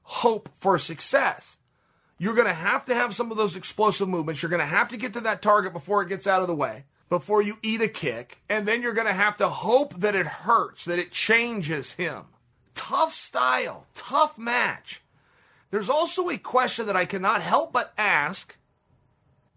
hope 0.03 0.47
for 0.55 0.77
success. 0.77 1.57
You're 2.17 2.35
going 2.35 2.47
to 2.47 2.53
have 2.53 2.85
to 2.85 2.95
have 2.95 3.15
some 3.15 3.29
of 3.29 3.35
those 3.35 3.57
explosive 3.57 4.07
movements. 4.07 4.41
You're 4.41 4.49
going 4.49 4.61
to 4.61 4.65
have 4.65 4.87
to 4.89 4.97
get 4.97 5.11
to 5.11 5.19
that 5.19 5.41
target 5.41 5.73
before 5.73 6.01
it 6.01 6.07
gets 6.07 6.25
out 6.25 6.39
of 6.39 6.47
the 6.47 6.55
way, 6.55 6.85
before 7.09 7.41
you 7.41 7.57
eat 7.61 7.81
a 7.81 7.89
kick. 7.89 8.37
And 8.47 8.65
then 8.65 8.81
you're 8.81 8.93
going 8.93 9.07
to 9.07 9.13
have 9.13 9.35
to 9.39 9.49
hope 9.49 9.99
that 9.99 10.15
it 10.15 10.25
hurts, 10.25 10.85
that 10.85 10.99
it 10.99 11.11
changes 11.11 11.95
him. 11.95 12.27
Tough 12.75 13.13
style, 13.13 13.87
tough 13.93 14.37
match. 14.37 15.01
There's 15.69 15.89
also 15.89 16.29
a 16.29 16.37
question 16.37 16.85
that 16.85 16.95
I 16.95 17.03
cannot 17.03 17.41
help 17.41 17.73
but 17.73 17.91
ask, 17.97 18.55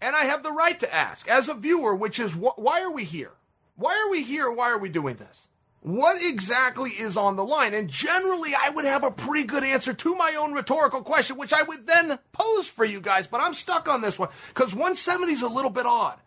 and 0.01 0.17
I 0.17 0.25
have 0.25 0.43
the 0.43 0.53
right 0.53 0.79
to 0.81 0.95
ask 0.95 1.29
as 1.29 1.49
a 1.49 1.55
viewer, 1.55 1.95
which 1.95 2.19
is 2.19 2.33
wh- 2.33 2.59
why 2.59 2.83
are 2.83 2.91
we 2.91 3.05
here? 3.05 3.33
Why 3.77 3.93
are 3.93 4.11
we 4.11 4.23
here? 4.23 4.51
Why 4.51 4.71
are 4.71 4.79
we 4.79 4.89
doing 4.89 5.17
this? 5.17 5.47
What 5.83 6.23
exactly 6.23 6.91
is 6.91 7.17
on 7.17 7.37
the 7.37 7.45
line? 7.45 7.73
And 7.73 7.89
generally, 7.89 8.53
I 8.55 8.69
would 8.69 8.85
have 8.85 9.03
a 9.03 9.11
pretty 9.11 9.47
good 9.47 9.65
answer 9.65 9.95
to 9.95 10.15
my 10.15 10.37
own 10.39 10.53
rhetorical 10.53 11.03
question, 11.03 11.39
which 11.39 11.55
I 11.55 11.63
would 11.63 11.87
then 11.87 12.19
pose 12.33 12.69
for 12.69 12.85
you 12.85 13.01
guys, 13.01 13.27
but 13.27 13.41
I'm 13.41 13.55
stuck 13.55 13.89
on 13.89 14.03
this 14.03 14.19
one 14.19 14.29
because 14.49 14.75
170 14.75 15.33
is 15.33 15.43
a 15.43 15.49
little 15.49 15.71
bit 15.71 15.87
odd. 15.87 16.19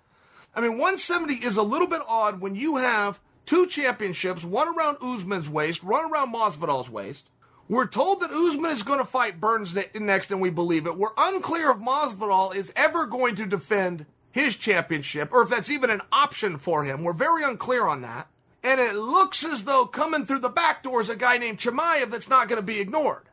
I 0.55 0.61
mean, 0.61 0.73
170 0.73 1.35
is 1.35 1.57
a 1.57 1.63
little 1.63 1.87
bit 1.87 2.01
odd 2.07 2.41
when 2.41 2.55
you 2.55 2.77
have 2.77 3.19
two 3.45 3.67
championships, 3.67 4.43
one 4.43 4.75
around 4.75 4.97
Usman's 5.01 5.49
waist, 5.49 5.83
one 5.83 6.11
around 6.11 6.33
Masvidal's 6.33 6.89
waist. 6.89 7.29
We're 7.73 7.87
told 7.87 8.19
that 8.19 8.29
Usman 8.29 8.69
is 8.69 8.83
going 8.83 8.99
to 8.99 9.05
fight 9.05 9.41
Burns 9.41 9.75
next, 9.95 10.29
and 10.29 10.39
we 10.39 10.51
believe 10.51 10.85
it. 10.85 10.95
We're 10.95 11.09
unclear 11.17 11.71
if 11.71 11.77
Masvidal 11.77 12.55
is 12.55 12.71
ever 12.75 13.07
going 13.07 13.33
to 13.37 13.47
defend 13.47 14.05
his 14.29 14.55
championship, 14.55 15.29
or 15.31 15.41
if 15.41 15.49
that's 15.49 15.71
even 15.71 15.89
an 15.89 16.03
option 16.11 16.59
for 16.59 16.83
him. 16.83 17.03
We're 17.03 17.13
very 17.13 17.43
unclear 17.43 17.87
on 17.87 18.03
that. 18.03 18.27
And 18.61 18.79
it 18.79 18.93
looks 18.93 19.43
as 19.43 19.63
though 19.63 19.87
coming 19.87 20.23
through 20.23 20.41
the 20.41 20.49
back 20.49 20.83
door 20.83 21.01
is 21.01 21.09
a 21.09 21.15
guy 21.15 21.39
named 21.39 21.57
Chimaev 21.57 22.11
that's 22.11 22.29
not 22.29 22.47
going 22.47 22.61
to 22.61 22.65
be 22.65 22.79
ignored. 22.79 23.23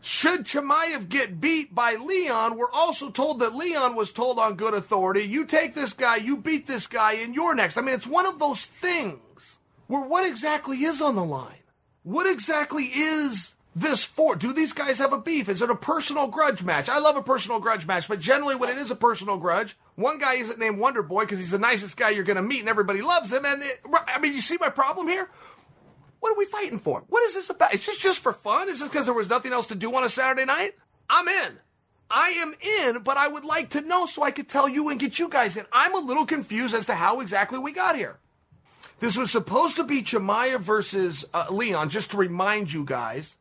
Should 0.00 0.44
Chimaev 0.44 1.08
get 1.08 1.40
beat 1.40 1.74
by 1.74 1.96
Leon, 1.96 2.56
we're 2.56 2.70
also 2.70 3.10
told 3.10 3.40
that 3.40 3.56
Leon 3.56 3.96
was 3.96 4.12
told 4.12 4.38
on 4.38 4.54
good 4.54 4.72
authority, 4.72 5.22
you 5.22 5.44
take 5.44 5.74
this 5.74 5.94
guy, 5.94 6.14
you 6.14 6.36
beat 6.36 6.68
this 6.68 6.86
guy, 6.86 7.14
and 7.14 7.34
you're 7.34 7.56
next. 7.56 7.76
I 7.76 7.80
mean, 7.80 7.96
it's 7.96 8.06
one 8.06 8.26
of 8.26 8.38
those 8.38 8.66
things 8.66 9.58
where 9.88 10.04
what 10.04 10.24
exactly 10.24 10.84
is 10.84 11.00
on 11.00 11.16
the 11.16 11.24
line? 11.24 11.64
What 12.04 12.30
exactly 12.30 12.84
is 12.84 13.54
this 13.74 14.04
for? 14.04 14.34
Do 14.34 14.52
these 14.52 14.72
guys 14.72 14.98
have 14.98 15.12
a 15.12 15.18
beef? 15.18 15.48
Is 15.48 15.62
it 15.62 15.70
a 15.70 15.76
personal 15.76 16.26
grudge 16.26 16.62
match? 16.62 16.88
I 16.88 16.98
love 16.98 17.16
a 17.16 17.22
personal 17.22 17.60
grudge 17.60 17.86
match, 17.86 18.08
but 18.08 18.20
generally 18.20 18.56
when 18.56 18.70
it 18.70 18.78
is 18.78 18.90
a 18.90 18.96
personal 18.96 19.36
grudge, 19.36 19.76
one 19.94 20.18
guy 20.18 20.34
isn't 20.34 20.58
named 20.58 20.78
Wonder 20.78 21.02
Boy 21.02 21.22
because 21.22 21.38
he's 21.38 21.52
the 21.52 21.58
nicest 21.58 21.96
guy 21.96 22.10
you're 22.10 22.24
going 22.24 22.36
to 22.36 22.42
meet 22.42 22.60
and 22.60 22.68
everybody 22.68 23.00
loves 23.00 23.32
him. 23.32 23.44
And 23.44 23.62
it, 23.62 23.80
I 24.08 24.18
mean, 24.18 24.32
you 24.32 24.40
see 24.40 24.56
my 24.60 24.70
problem 24.70 25.06
here? 25.06 25.30
What 26.18 26.32
are 26.32 26.38
we 26.38 26.44
fighting 26.46 26.78
for? 26.78 27.04
What 27.08 27.22
is 27.24 27.34
this 27.34 27.48
about? 27.48 27.72
Is 27.74 27.86
this 27.86 27.98
just 27.98 28.20
for 28.20 28.32
fun? 28.32 28.68
Is 28.68 28.80
this 28.80 28.88
because 28.88 29.06
there 29.06 29.14
was 29.14 29.28
nothing 29.28 29.52
else 29.52 29.66
to 29.68 29.74
do 29.74 29.94
on 29.94 30.04
a 30.04 30.10
Saturday 30.10 30.44
night? 30.44 30.74
I'm 31.08 31.28
in. 31.28 31.58
I 32.10 32.30
am 32.30 32.54
in, 32.60 33.02
but 33.02 33.16
I 33.16 33.28
would 33.28 33.44
like 33.44 33.70
to 33.70 33.80
know 33.80 34.06
so 34.06 34.22
I 34.22 34.32
could 34.32 34.48
tell 34.48 34.68
you 34.68 34.88
and 34.88 34.98
get 34.98 35.18
you 35.18 35.28
guys 35.28 35.56
in. 35.56 35.64
I'm 35.72 35.94
a 35.94 35.98
little 35.98 36.26
confused 36.26 36.74
as 36.74 36.86
to 36.86 36.94
how 36.94 37.20
exactly 37.20 37.58
we 37.58 37.72
got 37.72 37.96
here. 37.96 38.18
This 38.98 39.16
was 39.16 39.30
supposed 39.30 39.76
to 39.76 39.84
be 39.84 40.02
Chimaev 40.02 40.60
versus 40.60 41.24
uh, 41.32 41.46
Leon, 41.50 41.88
just 41.88 42.10
to 42.10 42.16
remind 42.16 42.72
you 42.72 42.84
guys 42.84 43.36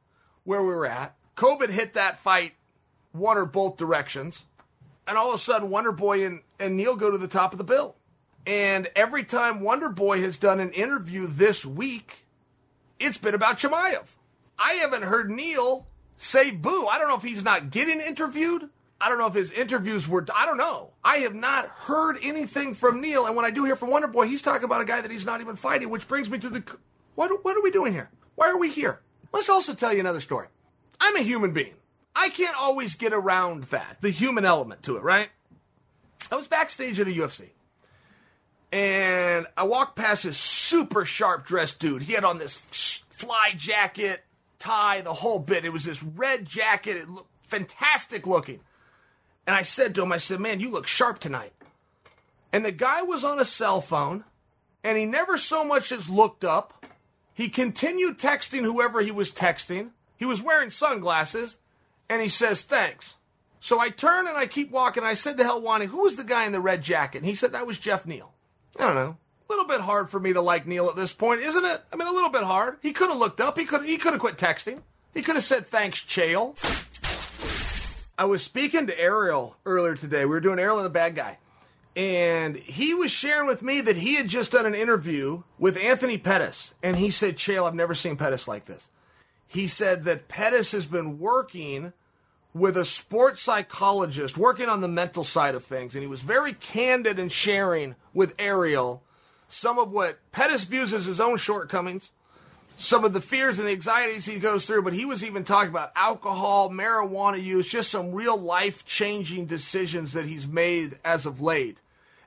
where 0.50 0.64
we 0.64 0.70
were 0.70 0.88
at. 0.88 1.16
COVID 1.38 1.70
hit 1.70 1.94
that 1.94 2.18
fight 2.18 2.54
one 3.12 3.38
or 3.38 3.46
both 3.46 3.78
directions. 3.78 4.46
And 5.08 5.16
all 5.16 5.30
of 5.30 5.36
a 5.36 5.38
sudden, 5.38 5.70
Wonder 5.70 5.92
Boy 5.92 6.26
and, 6.26 6.42
and 6.60 6.76
Neal 6.76 6.96
go 6.96 7.12
to 7.12 7.20
the 7.20 7.28
top 7.28 7.52
of 7.52 7.60
the 7.60 7.64
bill. 7.64 7.96
And 8.48 8.90
every 8.96 9.24
time 9.24 9.62
Wonder 9.62 9.90
Boy 9.90 10.22
has 10.24 10.40
done 10.40 10.60
an 10.60 10.72
interview 10.72 11.28
this 11.28 11.68
week, 11.68 12.26
it's 12.98 13.20
been 13.20 13.36
about 13.36 13.60
Chimaev. 13.60 14.08
I 14.58 14.74
haven't 14.74 15.04
heard 15.04 15.30
Neal 15.30 15.86
say 16.18 16.50
boo. 16.50 16.88
I 16.88 16.98
don't 16.98 17.10
know 17.10 17.18
if 17.18 17.22
he's 17.22 17.44
not 17.44 17.70
getting 17.70 18.02
interviewed. 18.02 18.70
I 19.00 19.08
don't 19.08 19.20
know 19.20 19.28
if 19.28 19.36
his 19.36 19.52
interviews 19.52 20.08
were. 20.08 20.26
I 20.36 20.48
don't 20.48 20.58
know. 20.58 20.94
I 21.04 21.18
have 21.18 21.36
not 21.36 21.68
heard 21.68 22.18
anything 22.24 22.74
from 22.74 23.02
Neal. 23.02 23.28
And 23.28 23.36
when 23.36 23.46
I 23.46 23.52
do 23.52 23.66
hear 23.66 23.76
from 23.76 23.92
Wonder 23.92 24.08
Boy, 24.08 24.26
he's 24.26 24.42
talking 24.42 24.64
about 24.64 24.82
a 24.82 24.86
guy 24.86 25.00
that 25.00 25.12
he's 25.12 25.28
not 25.28 25.42
even 25.42 25.56
fighting, 25.56 25.92
which 25.92 26.08
brings 26.08 26.28
me 26.28 26.40
to 26.40 26.50
the. 26.50 26.64
What, 27.14 27.46
what 27.46 27.56
are 27.56 27.62
we 27.62 27.70
doing 27.70 27.94
here? 27.94 28.10
Why 28.34 28.50
are 28.50 28.58
we 28.58 28.72
here? 28.72 29.02
Let's 29.32 29.50
also 29.50 29.74
tell 29.74 29.94
you 29.94 30.00
another 30.00 30.20
story. 30.20 30.48
I'm 31.00 31.16
a 31.16 31.22
human 31.22 31.54
being. 31.54 31.76
I 32.16 32.30
can't 32.30 32.58
always 32.58 32.96
get 32.96 33.14
around 33.14 33.66
that, 33.66 33.98
the 34.02 34.10
human 34.10 34.46
element 34.46 34.84
to 34.84 34.98
it, 34.98 35.04
right? 35.04 35.30
I 36.32 36.36
was 36.36 36.48
backstage 36.48 37.00
at 37.00 37.08
a 37.08 37.12
UFC. 37.12 37.50
And 38.72 39.48
I 39.58 39.64
walked 39.64 39.96
past 39.96 40.24
this 40.24 40.38
super 40.38 41.06
sharp 41.06 41.46
dressed 41.46 41.80
dude. 41.80 42.04
He 42.04 42.14
had 42.14 42.24
on 42.24 42.38
this 42.38 42.56
fly 43.10 43.54
jacket, 43.56 44.24
tie, 44.60 45.02
the 45.02 45.14
whole 45.14 45.40
bit. 45.40 45.66
It 45.66 45.74
was 45.74 45.86
this 45.86 46.04
red 46.04 46.46
jacket. 46.46 46.98
It 46.98 47.10
looked 47.10 47.30
fantastic 47.42 48.28
looking. 48.28 48.60
And 49.48 49.56
I 49.56 49.64
said 49.64 49.96
to 49.96 50.04
him, 50.04 50.12
I 50.12 50.18
said, 50.18 50.40
man, 50.40 50.60
you 50.60 50.70
look 50.70 50.86
sharp 50.86 51.20
tonight. 51.20 51.54
And 52.54 52.64
the 52.64 52.72
guy 52.72 53.02
was 53.02 53.24
on 53.24 53.40
a 53.40 53.46
cell 53.46 53.82
phone 53.82 54.24
and 54.84 54.98
he 54.98 55.06
never 55.06 55.38
so 55.38 55.64
much 55.64 55.92
as 55.92 56.10
looked 56.10 56.44
up. 56.44 56.79
He 57.40 57.48
continued 57.48 58.20
texting 58.20 58.66
whoever 58.66 59.00
he 59.00 59.12
was 59.12 59.32
texting. 59.32 59.92
He 60.18 60.26
was 60.26 60.44
wearing 60.44 60.70
sunglasses 60.70 61.56
and 62.10 62.22
he 62.22 62.28
says, 62.28 62.64
thanks. 62.64 63.16
So 63.62 63.80
I 63.80 63.92
turn 63.92 64.28
and 64.28 64.36
I 64.36 64.46
keep 64.46 64.72
walking. 64.72 65.06
I 65.06 65.14
said 65.14 65.38
to 65.38 65.46
Helwani, 65.46 65.86
who 65.86 66.04
was 66.04 66.18
the 66.18 66.26
guy 66.26 66.46
in 66.46 66.52
the 66.52 66.60
red 66.60 66.82
jacket? 66.82 67.20
And 67.20 67.26
he 67.26 67.36
said, 67.36 67.54
that 67.54 67.66
was 67.66 67.80
Geoff 67.80 68.06
Neal. 68.06 68.34
I 68.78 68.88
don't 68.88 68.96
know. 68.96 69.16
A 69.50 69.54
little 69.54 69.64
bit 69.64 69.80
hard 69.80 70.10
for 70.10 70.20
me 70.20 70.34
to 70.34 70.42
like 70.42 70.68
Neal 70.68 70.90
at 70.90 70.98
this 70.98 71.14
point, 71.14 71.40
isn't 71.40 71.64
it? 71.64 71.82
I 71.94 71.96
mean, 71.96 72.10
a 72.10 72.12
little 72.12 72.30
bit 72.30 72.44
hard. 72.44 72.76
He 72.82 72.92
could 72.92 73.08
have 73.08 73.18
looked 73.18 73.40
up. 73.40 73.58
He 73.58 73.64
could 73.64 73.86
he 73.86 73.98
could 73.98 74.12
have 74.12 74.20
quit 74.20 74.36
texting. 74.36 74.82
He 75.14 75.22
could 75.22 75.36
have 75.36 75.44
said 75.46 75.68
thanks, 75.68 76.02
Chael. 76.02 76.58
I 78.18 78.26
was 78.26 78.44
speaking 78.44 78.86
to 78.88 79.00
Ariel 79.00 79.56
earlier 79.66 79.96
today. 79.96 80.26
We 80.26 80.32
were 80.32 80.42
doing 80.42 80.60
Ariel 80.60 80.80
and 80.80 80.86
the 80.86 80.90
Bad 80.90 81.16
Guy. 81.16 81.38
And 82.00 82.56
he 82.56 82.94
was 82.94 83.12
sharing 83.12 83.46
with 83.46 83.62
me 83.62 83.82
that 83.82 83.98
he 83.98 84.16
had 84.16 84.30
just 84.30 84.54
done 84.54 84.66
an 84.66 84.74
interview 84.74 85.44
with 85.58 85.76
Anthony 85.76 86.18
Pettis. 86.18 86.74
And 86.82 86.96
he 86.96 87.12
said, 87.12 87.36
Chael, 87.36 87.68
I've 87.68 87.76
never 87.76 87.94
seen 87.94 88.16
Pettis 88.16 88.48
like 88.48 88.68
this. 88.68 88.88
He 89.46 89.68
said 89.68 90.06
that 90.06 90.30
Pettis 90.30 90.72
has 90.72 90.86
been 90.86 91.20
working 91.20 91.92
with 92.54 92.78
a 92.78 92.86
sports 92.86 93.42
psychologist 93.42 94.38
working 94.38 94.70
on 94.70 94.80
the 94.80 94.88
mental 94.88 95.26
side 95.26 95.56
of 95.56 95.66
things, 95.66 95.94
and 95.94 96.02
he 96.02 96.08
was 96.08 96.22
very 96.22 96.54
candid 96.54 97.20
in 97.20 97.28
sharing 97.28 97.96
with 98.14 98.34
Ariel 98.40 99.04
some 99.50 99.78
of 99.78 99.92
what 99.92 100.20
Pettis 100.32 100.64
views 100.64 100.94
as 100.94 101.04
his 101.04 101.20
own 101.20 101.36
shortcomings, 101.36 102.12
some 102.78 103.04
of 103.04 103.12
the 103.12 103.20
fears 103.20 103.60
and 103.60 103.68
the 103.68 103.74
anxieties 103.74 104.26
he 104.26 104.40
goes 104.40 104.66
through, 104.66 104.84
but 104.84 104.94
he 104.94 105.04
was 105.04 105.22
even 105.22 105.44
talking 105.44 105.70
about 105.70 105.92
alcohol, 105.98 106.70
marijuana 106.70 107.44
use, 107.44 107.70
just 107.70 107.92
some 107.92 108.14
real 108.14 108.38
life 108.38 108.86
changing 108.86 109.48
decisions 109.48 110.14
that 110.14 110.28
he's 110.28 110.48
made 110.48 110.98
as 111.04 111.26
of 111.26 111.42
late. 111.42 111.82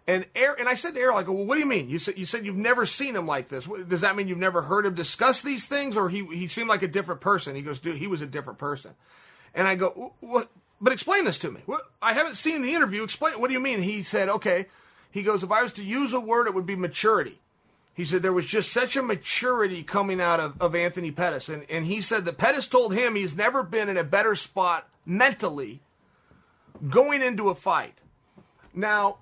And 0.07 0.27
Aaron, 0.35 0.57
and 0.61 0.69
I 0.69 0.75
said 0.75 0.95
to 0.95 1.01
Aaron, 1.01 1.15
like, 1.15 1.29
well, 1.29 1.45
what 1.45 1.55
do 1.55 1.61
you 1.61 1.67
mean? 1.67 1.89
You 1.89 1.99
said 1.99 2.19
you 2.19 2.25
said 2.25 2.45
you've 2.45 2.57
never 2.57 2.87
seen 2.87 3.15
him 3.15 3.27
like 3.27 3.49
this. 3.49 3.69
Does 3.89 4.01
that 4.01 4.17
mean 4.17 4.27
you've 4.27 4.39
never 4.39 4.63
heard 4.63 4.85
him 4.85 4.95
discuss 4.95 5.41
these 5.41 5.65
things, 5.65 5.97
or 5.97 6.09
he 6.09 6.27
he 6.27 6.49
seemed 6.49 6.69
like 6.69 6.83
a 6.83 6.89
different 6.89 7.21
person? 7.21 7.55
He 7.55 7.63
goes, 7.63 7.79
dude, 7.79 7.99
he 7.99 8.09
was 8.09 8.21
a 8.21 8.27
different 8.27 8.59
person. 8.59 8.93
And 9.55 9.69
I 9.69 9.77
go, 9.77 10.15
what? 10.21 10.51
But 10.81 10.93
explain 10.93 11.25
this 11.25 11.39
to 11.39 11.51
me. 11.53 11.61
I 12.01 12.13
haven't 12.13 12.35
seen 12.35 12.63
the 12.63 12.75
interview. 12.75 13.05
Explain. 13.05 13.35
What 13.41 13.47
do 13.47 13.55
you 13.55 13.61
mean? 13.61 13.83
He 13.83 14.03
said, 14.03 14.29
okay. 14.29 14.67
He 15.13 15.23
goes, 15.23 15.45
if 15.45 15.53
I 15.53 15.63
was 15.63 15.73
to 15.75 15.85
use 15.85 16.13
a 16.13 16.19
word, 16.19 16.49
it 16.49 16.55
would 16.55 16.67
be 16.67 16.75
maturity. 16.75 17.39
He 17.95 18.05
said 18.05 18.23
there 18.23 18.33
was 18.33 18.47
just 18.47 18.73
such 18.73 18.97
a 18.97 19.03
maturity 19.03 19.83
coming 19.83 20.21
out 20.21 20.41
of, 20.41 20.61
of 20.61 20.75
Anthony 20.75 21.11
Pettis. 21.11 21.49
And, 21.49 21.67
and 21.71 21.85
he 21.85 22.01
said 22.01 22.25
that 22.25 22.39
Pettis 22.39 22.67
told 22.67 22.95
him 22.95 23.15
he's 23.15 23.37
never 23.37 23.63
been 23.63 23.91
in 23.91 23.99
a 23.99 24.05
better 24.05 24.35
spot 24.35 24.89
mentally 25.05 25.81
going 26.89 27.23
into 27.23 27.51
a 27.51 27.55
fight. 27.55 27.99
Now, 28.75 29.19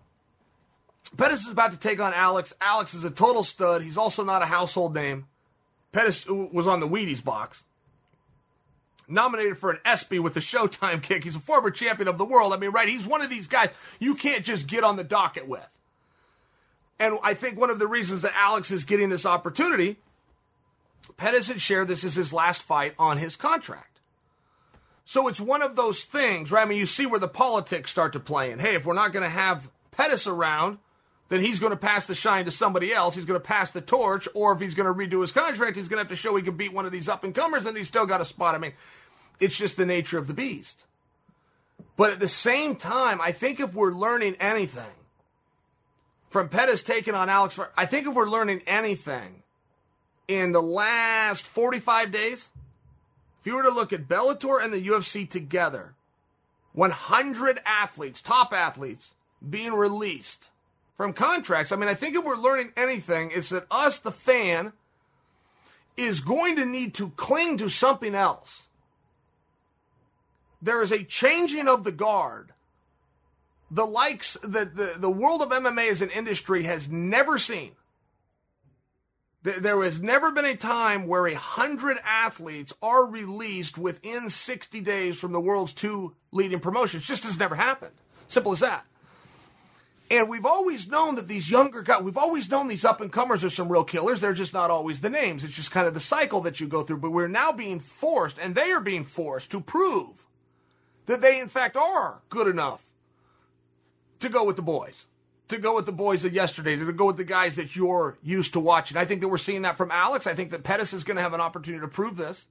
Pettis 1.16 1.42
is 1.42 1.52
about 1.52 1.72
to 1.72 1.78
take 1.78 2.00
on 2.00 2.12
Alex. 2.14 2.54
Alex 2.60 2.94
is 2.94 3.04
a 3.04 3.10
total 3.10 3.44
stud. 3.44 3.82
He's 3.82 3.98
also 3.98 4.24
not 4.24 4.42
a 4.42 4.46
household 4.46 4.94
name. 4.94 5.26
Pettis 5.92 6.24
uh, 6.28 6.34
was 6.34 6.66
on 6.66 6.80
the 6.80 6.88
Wheaties 6.88 7.22
box. 7.22 7.62
Nominated 9.08 9.58
for 9.58 9.70
an 9.70 9.78
ESPY 9.84 10.20
with 10.20 10.34
the 10.34 10.40
Showtime 10.40 11.02
kick. 11.02 11.24
He's 11.24 11.34
a 11.34 11.40
former 11.40 11.70
champion 11.70 12.06
of 12.06 12.16
the 12.16 12.24
world. 12.24 12.52
I 12.52 12.56
mean, 12.56 12.70
right? 12.70 12.88
He's 12.88 13.06
one 13.06 13.22
of 13.22 13.30
these 13.30 13.48
guys 13.48 13.70
you 13.98 14.14
can't 14.14 14.44
just 14.44 14.66
get 14.66 14.84
on 14.84 14.96
the 14.96 15.04
docket 15.04 15.48
with. 15.48 15.68
And 17.00 17.18
I 17.22 17.34
think 17.34 17.58
one 17.58 17.70
of 17.70 17.78
the 17.78 17.88
reasons 17.88 18.22
that 18.22 18.32
Alex 18.36 18.70
is 18.70 18.84
getting 18.84 19.08
this 19.08 19.26
opportunity, 19.26 19.96
Pettis 21.16 21.48
had 21.48 21.60
shared 21.60 21.88
this 21.88 22.04
is 22.04 22.14
his 22.14 22.32
last 22.32 22.62
fight 22.62 22.94
on 22.98 23.16
his 23.16 23.34
contract. 23.36 23.98
So 25.04 25.26
it's 25.26 25.40
one 25.40 25.60
of 25.60 25.74
those 25.74 26.04
things, 26.04 26.52
right? 26.52 26.62
I 26.62 26.66
mean, 26.66 26.78
you 26.78 26.86
see 26.86 27.06
where 27.06 27.18
the 27.18 27.26
politics 27.26 27.90
start 27.90 28.12
to 28.12 28.20
play 28.20 28.52
in. 28.52 28.60
Hey, 28.60 28.76
if 28.76 28.86
we're 28.86 28.94
not 28.94 29.12
going 29.12 29.24
to 29.24 29.28
have 29.28 29.68
Pettis 29.90 30.28
around, 30.28 30.78
then 31.30 31.40
he's 31.40 31.60
going 31.60 31.70
to 31.70 31.76
pass 31.76 32.06
the 32.06 32.14
shine 32.14 32.44
to 32.44 32.50
somebody 32.50 32.92
else. 32.92 33.14
He's 33.14 33.24
going 33.24 33.40
to 33.40 33.46
pass 33.46 33.70
the 33.70 33.80
torch, 33.80 34.28
or 34.34 34.52
if 34.52 34.60
he's 34.60 34.74
going 34.74 34.86
to 34.86 34.92
redo 34.92 35.22
his 35.22 35.32
contract, 35.32 35.76
he's 35.76 35.88
going 35.88 35.96
to 35.96 36.02
have 36.02 36.08
to 36.08 36.16
show 36.16 36.36
he 36.36 36.42
can 36.42 36.56
beat 36.56 36.72
one 36.72 36.84
of 36.84 36.92
these 36.92 37.08
up 37.08 37.22
and 37.24 37.34
comers, 37.34 37.64
and 37.64 37.76
he's 37.76 37.88
still 37.88 38.04
got 38.04 38.20
a 38.20 38.24
spot. 38.24 38.56
I 38.56 38.58
mean, 38.58 38.72
it's 39.38 39.56
just 39.56 39.76
the 39.76 39.86
nature 39.86 40.18
of 40.18 40.26
the 40.26 40.34
beast. 40.34 40.84
But 41.96 42.10
at 42.10 42.18
the 42.18 42.28
same 42.28 42.74
time, 42.74 43.20
I 43.20 43.30
think 43.30 43.60
if 43.60 43.74
we're 43.74 43.92
learning 43.92 44.36
anything 44.40 44.92
from 46.30 46.48
Pettis 46.48 46.82
taking 46.82 47.14
on 47.14 47.28
Alex, 47.28 47.58
I 47.76 47.86
think 47.86 48.08
if 48.08 48.14
we're 48.14 48.28
learning 48.28 48.62
anything 48.66 49.44
in 50.26 50.50
the 50.50 50.62
last 50.62 51.46
45 51.46 52.10
days, 52.10 52.48
if 53.40 53.46
you 53.46 53.54
were 53.54 53.62
to 53.62 53.70
look 53.70 53.92
at 53.92 54.08
Bellator 54.08 54.62
and 54.62 54.72
the 54.72 54.84
UFC 54.84 55.30
together, 55.30 55.94
100 56.72 57.60
athletes, 57.64 58.20
top 58.20 58.52
athletes, 58.52 59.10
being 59.48 59.74
released 59.74 60.49
from 61.00 61.14
contracts. 61.14 61.72
I 61.72 61.76
mean, 61.76 61.88
I 61.88 61.94
think 61.94 62.14
if 62.14 62.22
we're 62.22 62.36
learning 62.36 62.72
anything, 62.76 63.30
it's 63.32 63.48
that 63.48 63.64
us, 63.70 63.98
the 63.98 64.12
fan, 64.12 64.74
is 65.96 66.20
going 66.20 66.56
to 66.56 66.66
need 66.66 66.92
to 66.96 67.08
cling 67.16 67.56
to 67.56 67.70
something 67.70 68.14
else. 68.14 68.64
There 70.60 70.82
is 70.82 70.92
a 70.92 71.02
changing 71.02 71.68
of 71.68 71.84
the 71.84 71.90
guard. 71.90 72.52
The 73.70 73.86
likes 73.86 74.36
that 74.42 74.76
the, 74.76 74.96
the 74.98 75.08
world 75.08 75.40
of 75.40 75.48
MMA 75.48 75.90
as 75.90 76.02
an 76.02 76.10
industry 76.10 76.64
has 76.64 76.90
never 76.90 77.38
seen. 77.38 77.70
There 79.42 79.82
has 79.82 80.02
never 80.02 80.30
been 80.30 80.44
a 80.44 80.54
time 80.54 81.06
where 81.06 81.26
a 81.26 81.34
hundred 81.34 81.96
athletes 82.04 82.74
are 82.82 83.06
released 83.06 83.78
within 83.78 84.28
60 84.28 84.82
days 84.82 85.18
from 85.18 85.32
the 85.32 85.40
world's 85.40 85.72
two 85.72 86.14
leading 86.30 86.60
promotions. 86.60 87.06
Just 87.06 87.24
has 87.24 87.38
never 87.38 87.54
happened. 87.54 87.94
Simple 88.28 88.52
as 88.52 88.60
that. 88.60 88.84
And 90.11 90.29
we've 90.29 90.46
always 90.46 90.88
known 90.88 91.14
that 91.14 91.29
these 91.29 91.51
younger 91.51 91.83
guys, 91.83 92.03
we've 92.03 92.16
always 92.16 92.51
known 92.51 92.66
these 92.66 92.85
up 92.85 93.01
and 93.01 93.12
comers 93.12 93.44
are 93.44 93.51
some 93.51 93.70
real 93.70 93.85
killers. 93.85 94.20
They're 94.20 94.33
just 94.33 94.53
not 94.53 94.70
always 94.70 95.01
the 95.01 95.11
names. 95.11 95.44
It's 95.44 95.55
just 95.55 95.70
kind 95.70 95.87
of 95.87 95.94
the 95.94 96.01
cycle 96.01 96.40
that 96.40 96.59
you 96.59 96.66
go 96.66 96.83
through. 96.83 96.99
But 96.99 97.11
we're 97.11 97.29
now 97.29 97.53
being 97.53 97.79
forced, 97.79 98.38
and 98.38 98.57
they 98.57 98.73
are 98.73 98.81
being 98.81 99.05
forced 99.05 99.51
to 99.53 99.61
prove 99.61 100.27
that 101.07 101.20
they, 101.20 101.38
in 101.38 101.49
fact, 101.49 101.77
are 101.77 102.23
good 102.29 102.49
enough 102.49 102.85
to 104.18 104.29
go 104.29 104.44
with 104.44 104.57
the 104.57 104.62
boys 104.62 105.07
to 105.51 105.59
go 105.59 105.75
with 105.75 105.87
the 105.87 105.92
boys 105.92 106.25
of 106.25 106.33
yesterday, 106.33 106.77
to 106.77 106.92
go 106.92 107.07
with 107.07 107.16
the 107.16 107.25
guys 107.25 107.57
that 107.57 107.77
you're 107.77 108.16
used 108.23 108.53
to 108.55 108.61
watching. 108.61 108.96
I 108.96 109.05
think 109.05 109.20
that 109.20 109.29
we're 109.29 109.37
seeing 109.37 109.62
that 109.62 109.77
from 109.77 109.90
Alex. 109.90 110.27
I 110.27 110.35
think 110.35 110.51
that 110.53 110.62
Pettis 110.62 110.92
is 110.92 111.05
going 111.05 111.16
to 111.16 111.23
have 111.23 111.35
an 111.35 111.40
opportunity 111.40 111.81
to 111.81 111.88
prove 111.88 112.16
this. 112.16 112.46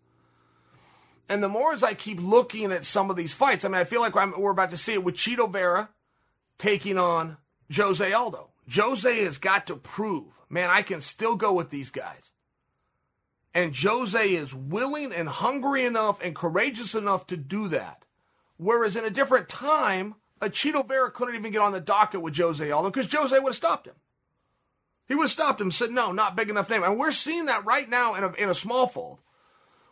And 1.28 1.41
the 1.41 1.48
more 1.48 1.74
as 1.74 1.82
I 1.82 1.93
keep 1.93 2.19
looking 2.19 2.72
at 2.72 2.86
some 2.86 3.10
of 3.10 3.15
these 3.15 3.34
fights, 3.34 3.63
I 3.63 3.69
mean, 3.69 3.78
I 3.78 3.86
feel 3.86 4.02
like 4.02 4.15
we're 4.15 4.52
about 4.52 4.72
to 4.72 4.78
see 4.78 4.93
it 4.93 5.04
with 5.04 5.15
Chito 5.15 5.52
Vera 5.52 5.89
taking 6.58 6.98
on 6.98 7.38
Jose 7.75 8.12
Aldo. 8.13 8.49
Jose 8.73 9.23
has 9.23 9.38
got 9.38 9.67
to 9.67 9.75
prove, 9.75 10.39
man, 10.49 10.69
I 10.69 10.82
can 10.82 11.01
still 11.01 11.36
go 11.36 11.53
with 11.53 11.69
these 11.69 11.89
guys. 11.89 12.32
And 13.53 13.75
Jose 13.75 14.34
is 14.34 14.53
willing 14.53 15.12
and 15.12 15.27
hungry 15.27 15.84
enough 15.86 16.21
and 16.21 16.36
courageous 16.36 16.93
enough 16.93 17.25
to 17.27 17.38
do 17.38 17.67
that. 17.69 18.05
Whereas 18.58 18.95
in 18.95 19.05
a 19.05 19.10
different 19.10 19.49
time, 19.49 20.15
a 20.41 20.49
Chito 20.49 20.88
Vera 20.88 21.10
couldn't 21.12 21.36
even 21.36 21.51
get 21.51 21.62
on 21.62 21.71
the 21.71 21.79
docket 21.79 22.21
with 22.21 22.38
Jose 22.38 22.69
Aldo 22.69 22.91
because 22.91 23.12
Jose 23.12 23.38
would 23.38 23.49
have 23.49 23.55
stopped 23.55 23.88
him. 23.88 23.95
He 25.08 25.15
would 25.15 25.23
have 25.23 25.32
stopped 25.32 25.60
him, 25.60 25.71
said, 25.71 25.91
no, 25.91 26.12
not 26.12 26.36
big 26.36 26.49
enough 26.49 26.69
name. 26.69 26.84
And 26.84 26.97
we're 26.97 27.12
seeing 27.12 27.45
that 27.45 27.65
right 27.65 27.89
now 27.89 28.13
in 28.13 28.23
a, 28.23 28.32
in 28.34 28.49
a 28.49 28.55
small 28.55 28.86
fold. 28.86 29.19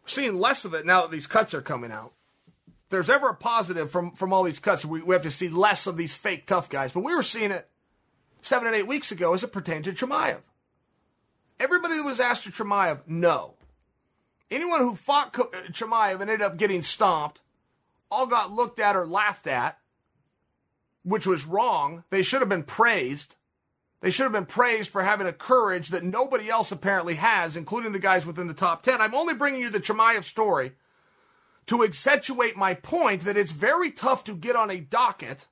We're 0.03 0.09
seeing 0.09 0.35
less 0.35 0.63
of 0.63 0.75
it 0.75 0.85
now 0.85 1.01
that 1.01 1.11
these 1.11 1.25
cuts 1.25 1.55
are 1.55 1.61
coming 1.61 1.91
out. 1.91 2.13
There's 2.89 3.09
ever 3.09 3.29
a 3.29 3.35
positive 3.35 3.91
from, 3.91 4.11
from 4.11 4.31
all 4.31 4.43
these 4.43 4.59
cuts, 4.59 4.85
we, 4.85 5.01
we 5.01 5.13
have 5.13 5.23
to 5.23 5.31
see 5.31 5.49
less 5.49 5.87
of 5.87 5.97
these 5.97 6.13
fake 6.13 6.47
tough 6.47 6.69
guys. 6.69 6.91
But 6.91 7.03
we 7.03 7.15
were 7.15 7.23
seeing 7.23 7.51
it 7.51 7.69
seven 8.41 8.67
and 8.67 8.75
eight 8.75 8.87
weeks 8.87 9.11
ago 9.11 9.33
as 9.33 9.43
it 9.43 9.51
pertained 9.51 9.85
to 9.85 9.93
Chimaev. 9.93 10.39
Everybody 11.59 11.97
that 11.97 12.05
was 12.05 12.19
asked 12.19 12.43
to 12.45 12.51
Chimaev, 12.51 13.01
no. 13.07 13.55
Anyone 14.49 14.79
who 14.79 14.95
fought 14.95 15.37
uh, 15.37 15.45
Chimaev 15.71 16.21
and 16.21 16.29
ended 16.29 16.41
up 16.41 16.57
getting 16.57 16.81
stomped 16.81 17.41
all 18.09 18.25
got 18.25 18.51
looked 18.51 18.79
at 18.79 18.95
or 18.95 19.05
laughed 19.05 19.47
at 19.47 19.79
which 21.07 21.25
was 21.25 21.45
wrong. 21.45 22.03
They 22.09 22.21
should 22.21 22.41
have 22.41 22.49
been 22.49 22.63
praised. 22.63 23.37
They 24.01 24.09
should 24.09 24.23
have 24.23 24.33
been 24.33 24.45
praised 24.45 24.89
for 24.89 25.03
having 25.03 25.25
a 25.25 25.31
courage 25.31 25.87
that 25.87 26.03
nobody 26.03 26.49
else 26.49 26.69
apparently 26.69 27.15
has, 27.15 27.55
including 27.55 27.93
the 27.93 27.99
guys 27.99 28.25
within 28.25 28.47
the 28.47 28.53
top 28.53 28.83
10. 28.83 28.99
I'm 28.99 29.15
only 29.15 29.33
bringing 29.33 29.61
you 29.61 29.69
the 29.69 29.79
Chimaev 29.79 30.25
story 30.25 30.73
to 31.67 31.83
accentuate 31.83 32.57
my 32.57 32.73
point 32.73 33.23
that 33.23 33.37
it's 33.37 33.51
very 33.51 33.91
tough 33.91 34.23
to 34.25 34.35
get 34.35 34.55
on 34.55 34.69
a 34.69 34.79
docket 34.79 35.47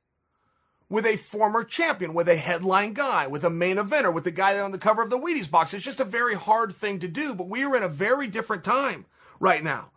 with 0.90 1.06
a 1.06 1.18
former 1.18 1.64
champion, 1.64 2.14
with 2.14 2.30
a 2.30 2.36
headline 2.36 2.94
guy, 2.94 3.28
with 3.28 3.44
a 3.44 3.50
main 3.50 3.78
eventer, 3.78 4.14
with 4.14 4.24
the 4.24 4.32
guy 4.32 4.60
on 4.60 4.72
the 4.72 4.78
cover 4.78 5.02
of 5.02 5.10
the 5.10 5.18
Wheaties 5.18 5.50
box. 5.50 5.74
It's 5.74 5.86
just 5.86 6.00
a 6.00 6.06
very 6.06 6.36
hard 6.36 6.74
thing 6.74 7.00
to 7.00 7.08
do, 7.08 7.34
but 7.34 7.50
we 7.50 7.64
are 7.64 7.76
in 7.76 7.84
a 7.84 7.90
very 7.90 8.28
different 8.28 8.64
time 8.64 9.06
right 9.40 9.64
now. 9.64 9.92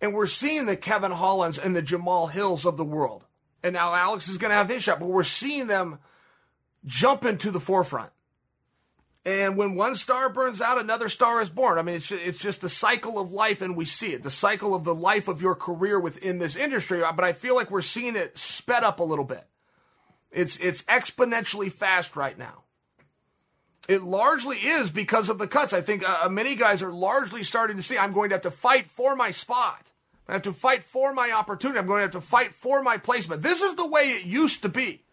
And 0.00 0.14
we're 0.14 0.26
seeing 0.26 0.66
the 0.66 0.76
Kevin 0.76 1.12
Hollands 1.12 1.58
and 1.58 1.74
the 1.74 1.82
Jamal 1.82 2.28
Hills 2.28 2.64
of 2.64 2.76
the 2.76 2.84
world 2.84 3.24
and 3.64 3.72
now 3.72 3.94
Alex 3.94 4.28
is 4.28 4.36
going 4.36 4.50
to 4.50 4.56
have 4.56 4.68
his 4.68 4.82
shot, 4.82 5.00
but 5.00 5.08
we're 5.08 5.22
seeing 5.22 5.66
them 5.66 5.98
jump 6.84 7.24
into 7.24 7.50
the 7.50 7.58
forefront. 7.58 8.10
And 9.26 9.56
when 9.56 9.74
one 9.74 9.94
star 9.94 10.28
burns 10.28 10.60
out, 10.60 10.78
another 10.78 11.08
star 11.08 11.40
is 11.40 11.48
born. 11.48 11.78
I 11.78 11.82
mean, 11.82 11.96
it's 11.96 12.12
it's 12.12 12.38
just 12.38 12.60
the 12.60 12.68
cycle 12.68 13.18
of 13.18 13.32
life, 13.32 13.62
and 13.62 13.74
we 13.74 13.86
see 13.86 14.12
it 14.12 14.22
the 14.22 14.30
cycle 14.30 14.74
of 14.74 14.84
the 14.84 14.94
life 14.94 15.28
of 15.28 15.40
your 15.40 15.54
career 15.54 15.98
within 15.98 16.38
this 16.38 16.56
industry. 16.56 17.00
But 17.00 17.24
I 17.24 17.32
feel 17.32 17.54
like 17.54 17.70
we're 17.70 17.80
seeing 17.80 18.16
it 18.16 18.36
sped 18.36 18.84
up 18.84 19.00
a 19.00 19.04
little 19.04 19.24
bit. 19.24 19.46
It's 20.30 20.58
it's 20.58 20.82
exponentially 20.82 21.72
fast 21.72 22.16
right 22.16 22.36
now. 22.36 22.64
It 23.88 24.02
largely 24.02 24.56
is 24.58 24.90
because 24.90 25.28
of 25.28 25.38
the 25.38 25.46
cuts. 25.46 25.72
I 25.72 25.80
think 25.80 26.06
uh, 26.06 26.28
many 26.28 26.54
guys 26.54 26.82
are 26.82 26.92
largely 26.92 27.42
starting 27.42 27.76
to 27.76 27.82
see 27.82 27.96
I'm 27.96 28.12
going 28.12 28.30
to 28.30 28.34
have 28.34 28.42
to 28.42 28.50
fight 28.50 28.86
for 28.86 29.16
my 29.16 29.30
spot. 29.30 29.90
I 30.28 30.32
have 30.32 30.42
to 30.42 30.52
fight 30.52 30.84
for 30.84 31.12
my 31.12 31.32
opportunity. 31.32 31.78
I'm 31.78 31.86
going 31.86 31.98
to 31.98 32.04
have 32.04 32.10
to 32.12 32.20
fight 32.20 32.54
for 32.54 32.82
my 32.82 32.96
placement. 32.96 33.42
This 33.42 33.60
is 33.60 33.74
the 33.76 33.86
way 33.86 34.10
it 34.10 34.26
used 34.26 34.62
to 34.62 34.68
be. 34.68 35.03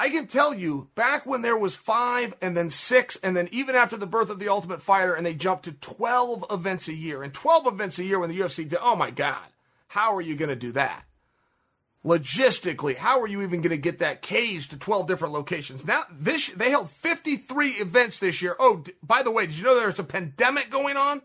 I 0.00 0.08
can 0.08 0.26
tell 0.26 0.54
you, 0.54 0.88
back 0.94 1.26
when 1.26 1.42
there 1.42 1.58
was 1.58 1.76
five 1.76 2.32
and 2.40 2.56
then 2.56 2.70
six, 2.70 3.18
and 3.22 3.36
then 3.36 3.50
even 3.52 3.74
after 3.74 3.98
the 3.98 4.06
birth 4.06 4.30
of 4.30 4.38
the 4.38 4.48
Ultimate 4.48 4.80
Fighter, 4.80 5.12
and 5.12 5.26
they 5.26 5.34
jumped 5.34 5.66
to 5.66 5.72
12 5.72 6.46
events 6.50 6.88
a 6.88 6.94
year, 6.94 7.22
and 7.22 7.34
12 7.34 7.66
events 7.66 7.98
a 7.98 8.04
year 8.04 8.18
when 8.18 8.30
the 8.30 8.40
UFC 8.40 8.66
did, 8.66 8.78
oh 8.80 8.96
my 8.96 9.10
God, 9.10 9.46
how 9.88 10.16
are 10.16 10.22
you 10.22 10.36
going 10.36 10.48
to 10.48 10.56
do 10.56 10.72
that? 10.72 11.04
Logistically, 12.02 12.96
how 12.96 13.20
are 13.20 13.26
you 13.26 13.42
even 13.42 13.60
going 13.60 13.72
to 13.72 13.76
get 13.76 13.98
that 13.98 14.22
cage 14.22 14.68
to 14.68 14.78
12 14.78 15.06
different 15.06 15.34
locations? 15.34 15.84
Now, 15.84 16.04
this, 16.10 16.48
they 16.48 16.70
held 16.70 16.90
53 16.90 17.72
events 17.72 18.20
this 18.20 18.40
year. 18.40 18.56
Oh, 18.58 18.82
by 19.02 19.22
the 19.22 19.30
way, 19.30 19.44
did 19.44 19.58
you 19.58 19.64
know 19.64 19.78
there's 19.78 19.98
a 19.98 20.04
pandemic 20.04 20.70
going 20.70 20.96
on? 20.96 21.20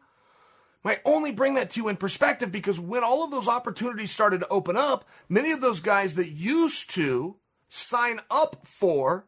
I 0.84 1.00
only 1.06 1.32
bring 1.32 1.54
that 1.54 1.70
to 1.72 1.80
you 1.80 1.88
in 1.88 1.96
perspective 1.96 2.52
because 2.52 2.78
when 2.78 3.06
all 3.06 3.24
of 3.24 3.32
those 3.32 3.48
opportunities 3.48 4.12
started 4.12 4.42
to 4.42 4.50
open 4.50 4.76
up, 4.76 5.08
many 5.30 5.54
of 5.54 5.62
those 5.62 5.80
guys 5.80 6.16
that 6.16 6.32
used 6.32 6.94
to 6.96 7.38
sign 7.70 8.20
up 8.30 8.66
for 8.66 9.26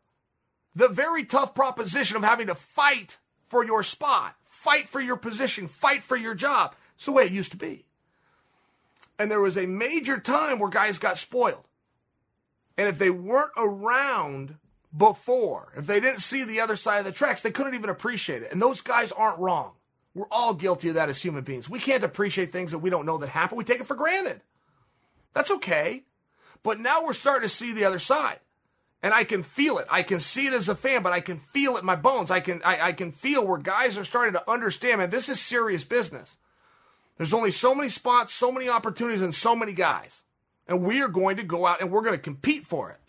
the 0.76 0.88
very 0.88 1.24
tough 1.24 1.56
proposition 1.56 2.18
of 2.18 2.24
having 2.24 2.48
to 2.48 2.56
fight 2.56 3.18
for 3.48 3.66
your 3.66 3.84
spot, 3.84 4.36
fight 4.46 4.88
for 4.88 5.02
your 5.02 5.16
position, 5.16 5.68
fight 5.68 6.04
for 6.04 6.16
your 6.16 6.36
job. 6.36 6.76
It's 6.96 7.06
the 7.06 7.12
way 7.12 7.24
it 7.26 7.32
used 7.32 7.52
to 7.52 7.58
be. 7.58 7.86
And 9.20 9.32
there 9.32 9.42
was 9.42 9.58
a 9.58 9.66
major 9.66 10.20
time 10.20 10.60
where 10.60 10.70
guys 10.70 11.00
got 11.00 11.18
spoiled. 11.18 11.64
And 12.78 12.88
if 12.88 13.00
they 13.00 13.10
weren't 13.10 13.52
around 13.58 14.58
before, 14.96 15.74
if 15.76 15.88
they 15.88 16.00
didn't 16.00 16.22
see 16.22 16.44
the 16.44 16.60
other 16.60 16.76
side 16.76 17.00
of 17.00 17.06
the 17.06 17.12
tracks, 17.12 17.42
they 17.42 17.52
couldn't 17.52 17.74
even 17.74 17.90
appreciate 17.90 18.44
it. 18.44 18.52
And 18.52 18.62
those 18.62 18.82
guys 18.82 19.12
aren't 19.12 19.40
wrong. 19.40 19.74
We're 20.14 20.26
all 20.32 20.54
guilty 20.54 20.90
of 20.90 20.96
that 20.96 21.10
as 21.10 21.22
human 21.22 21.44
beings. 21.44 21.70
We 21.70 21.80
can't 21.80 22.04
appreciate 22.04 22.52
things 22.52 22.72
that 22.72 22.80
we 22.80 22.90
don't 22.90 23.06
know 23.06 23.18
that 23.18 23.30
happen. 23.30 23.58
We 23.58 23.64
take 23.64 23.80
it 23.80 23.88
for 23.88 23.96
granted. 23.96 24.42
That's 25.34 25.52
okay. 25.52 26.04
But 26.68 26.82
now 26.82 27.02
we're 27.02 27.14
starting 27.14 27.48
to 27.48 27.56
see 27.56 27.72
the 27.72 27.86
other 27.86 27.98
side. 27.98 28.42
And 29.02 29.14
I 29.14 29.24
can 29.24 29.42
feel 29.42 29.78
it. 29.78 29.88
I 29.90 30.04
can 30.04 30.20
see 30.20 30.48
it 30.48 30.54
as 30.54 30.68
a 30.68 30.76
fan, 30.76 31.02
but 31.02 31.14
I 31.14 31.22
can 31.22 31.40
feel 31.40 31.78
it 31.78 31.80
in 31.80 31.86
my 31.86 31.96
bones. 31.96 32.30
I 32.30 32.42
can 32.42 32.62
I, 32.66 32.88
I 32.88 32.92
can 32.92 33.14
feel 33.14 33.48
where 33.48 33.58
guys 33.58 33.98
are 33.98 34.04
starting 34.04 34.34
to 34.34 34.52
understand, 34.52 35.00
man, 35.00 35.10
this 35.10 35.30
is 35.30 35.40
serious 35.40 35.86
business. 35.86 36.36
There's 37.16 37.34
only 37.34 37.52
so 37.52 37.74
many 37.74 37.88
spots, 37.88 38.34
so 38.34 38.52
many 38.52 38.68
opportunities, 38.68 39.22
and 39.22 39.34
so 39.34 39.56
many 39.56 39.72
guys. 39.72 40.24
And 40.68 40.82
we 40.84 41.02
are 41.02 41.08
going 41.08 41.38
to 41.38 41.44
go 41.44 41.66
out 41.66 41.80
and 41.80 41.90
we're 41.90 42.02
going 42.02 42.18
to 42.18 42.22
compete 42.22 42.68
for 42.68 42.92
it. 42.92 43.00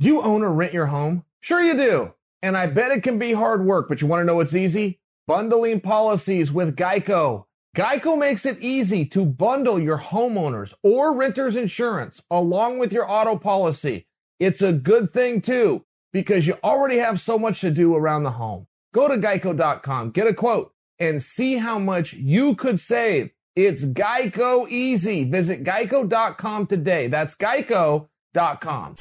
Do 0.00 0.06
you 0.08 0.20
own 0.20 0.42
or 0.42 0.52
rent 0.52 0.72
your 0.72 0.86
home? 0.86 1.24
Sure 1.38 1.62
you 1.62 1.74
do. 1.74 2.12
And 2.42 2.56
I 2.56 2.66
bet 2.66 2.90
it 2.90 3.04
can 3.04 3.20
be 3.20 3.34
hard 3.34 3.64
work, 3.64 3.88
but 3.88 4.00
you 4.00 4.08
want 4.08 4.22
to 4.22 4.24
know 4.24 4.34
what's 4.34 4.52
easy? 4.52 4.98
Bundling 5.28 5.80
policies 5.80 6.50
with 6.50 6.74
Geico. 6.74 7.44
Geico 7.76 8.18
makes 8.18 8.44
it 8.46 8.58
easy 8.60 9.04
to 9.06 9.24
bundle 9.24 9.78
your 9.78 9.98
homeowners 9.98 10.72
or 10.82 11.12
renters 11.12 11.54
insurance 11.54 12.20
along 12.30 12.78
with 12.78 12.92
your 12.92 13.08
auto 13.08 13.36
policy. 13.36 14.06
It's 14.40 14.62
a 14.62 14.72
good 14.72 15.12
thing 15.12 15.40
too, 15.40 15.84
because 16.12 16.46
you 16.46 16.56
already 16.64 16.98
have 16.98 17.20
so 17.20 17.38
much 17.38 17.60
to 17.60 17.70
do 17.70 17.94
around 17.94 18.22
the 18.24 18.32
home. 18.32 18.66
Go 18.94 19.06
to 19.08 19.16
geico.com, 19.16 20.10
get 20.10 20.26
a 20.26 20.34
quote, 20.34 20.72
and 20.98 21.22
see 21.22 21.56
how 21.58 21.78
much 21.78 22.14
you 22.14 22.54
could 22.54 22.80
save. 22.80 23.30
It's 23.54 23.82
Geico 23.82 24.68
easy. 24.70 25.24
Visit 25.24 25.64
geico.com 25.64 26.66
today. 26.66 27.08
That's 27.08 27.34
geico.com. 27.34 28.96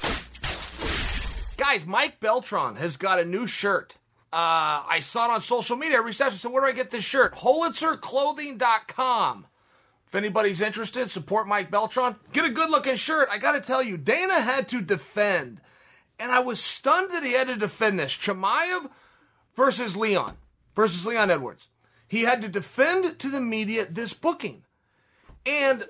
Guys, 1.58 1.86
Mike 1.86 2.20
Beltran 2.20 2.76
has 2.76 2.98
got 2.98 3.20
a 3.20 3.26
new 3.26 3.48
shirt. 3.48 3.96
Uh, 4.34 4.84
I 4.88 5.00
saw 5.02 5.26
it 5.26 5.32
on 5.36 5.42
social 5.42 5.78
media. 5.78 5.98
I 5.98 6.02
reached 6.02 6.20
out 6.20 6.34
said, 6.34 6.52
Where 6.52 6.62
do 6.62 6.68
I 6.68 6.74
get 6.74 6.92
this 6.92 7.04
shirt? 7.04 7.36
HolitzerClothing.com. 7.36 9.48
If 10.06 10.16
anybody's 10.16 10.62
interested, 10.62 11.10
support 11.10 11.48
Mike 11.48 11.72
Beltran. 11.72 12.16
Get 12.32 12.46
a 12.46 12.50
good 12.50 12.70
looking 12.70 12.96
shirt. 12.96 13.28
I 13.32 13.38
got 13.38 13.54
to 13.54 13.62
tell 13.62 13.84
you, 13.84 13.98
Dana 13.98 14.40
had 14.40 14.70
to 14.70 14.80
defend. 14.82 15.60
And 16.20 16.32
I 16.32 16.40
was 16.40 16.62
stunned 16.62 17.12
that 17.12 17.24
he 17.24 17.34
had 17.34 17.48
to 17.48 17.56
defend 17.56 18.00
this. 18.00 18.16
Chimaev 18.16 18.90
versus 19.56 19.98
Leon, 19.98 20.38
versus 20.76 21.06
Leon 21.06 21.30
Edwards. 21.30 21.68
He 22.08 22.22
had 22.22 22.42
to 22.42 22.48
defend 22.48 23.20
to 23.20 23.30
the 23.30 23.42
media 23.42 23.86
this 23.86 24.14
booking. 24.14 24.64
And 25.46 25.86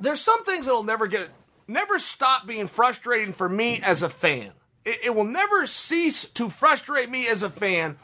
there's 0.00 0.20
some 0.20 0.44
things 0.44 0.66
that'll 0.66 0.82
never 0.82 1.06
get, 1.06 1.30
never 1.68 1.98
stop 1.98 2.46
being 2.46 2.66
frustrating 2.66 3.32
for 3.32 3.48
me 3.48 3.80
as 3.80 4.02
a 4.02 4.10
fan. 4.10 4.52
It, 4.86 5.00
it 5.04 5.14
will 5.14 5.24
never 5.24 5.66
cease 5.66 6.24
to 6.30 6.48
frustrate 6.48 7.10
me 7.10 7.26
as 7.26 7.42
a 7.42 7.50
fan 7.50 7.98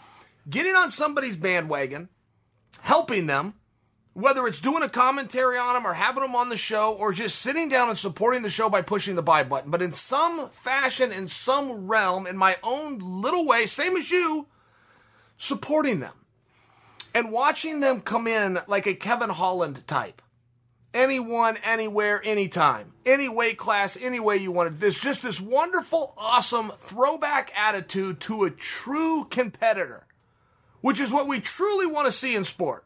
getting 0.50 0.74
on 0.74 0.90
somebody's 0.90 1.36
bandwagon, 1.36 2.08
helping 2.80 3.26
them, 3.26 3.54
whether 4.12 4.46
it's 4.46 4.60
doing 4.60 4.82
a 4.82 4.88
commentary 4.88 5.56
on 5.56 5.74
them 5.74 5.86
or 5.86 5.94
having 5.94 6.22
them 6.22 6.34
on 6.34 6.48
the 6.48 6.56
show 6.56 6.92
or 6.92 7.12
just 7.12 7.38
sitting 7.38 7.68
down 7.68 7.88
and 7.88 7.98
supporting 7.98 8.42
the 8.42 8.50
show 8.50 8.68
by 8.68 8.82
pushing 8.82 9.14
the 9.14 9.22
buy 9.22 9.42
button. 9.44 9.70
But 9.70 9.80
in 9.80 9.92
some 9.92 10.50
fashion, 10.50 11.12
in 11.12 11.28
some 11.28 11.86
realm, 11.86 12.26
in 12.26 12.36
my 12.36 12.56
own 12.62 12.98
little 12.98 13.46
way, 13.46 13.66
same 13.66 13.96
as 13.96 14.10
you, 14.10 14.48
supporting 15.38 16.00
them 16.00 16.14
and 17.14 17.30
watching 17.30 17.80
them 17.80 18.00
come 18.00 18.26
in 18.26 18.58
like 18.66 18.86
a 18.86 18.94
Kevin 18.94 19.30
Holland 19.30 19.86
type. 19.86 20.20
Anyone, 20.94 21.56
anywhere, 21.64 22.20
anytime, 22.22 22.92
any 23.06 23.28
weight 23.28 23.56
class, 23.56 23.96
any 23.98 24.20
way 24.20 24.36
you 24.36 24.52
want 24.52 24.68
it. 24.68 24.80
There's 24.80 25.00
just 25.00 25.22
this 25.22 25.40
wonderful, 25.40 26.12
awesome 26.18 26.70
throwback 26.70 27.50
attitude 27.56 28.20
to 28.20 28.44
a 28.44 28.50
true 28.50 29.24
competitor, 29.30 30.06
which 30.82 31.00
is 31.00 31.10
what 31.10 31.26
we 31.26 31.40
truly 31.40 31.86
want 31.86 32.06
to 32.06 32.12
see 32.12 32.34
in 32.34 32.44
sport. 32.44 32.84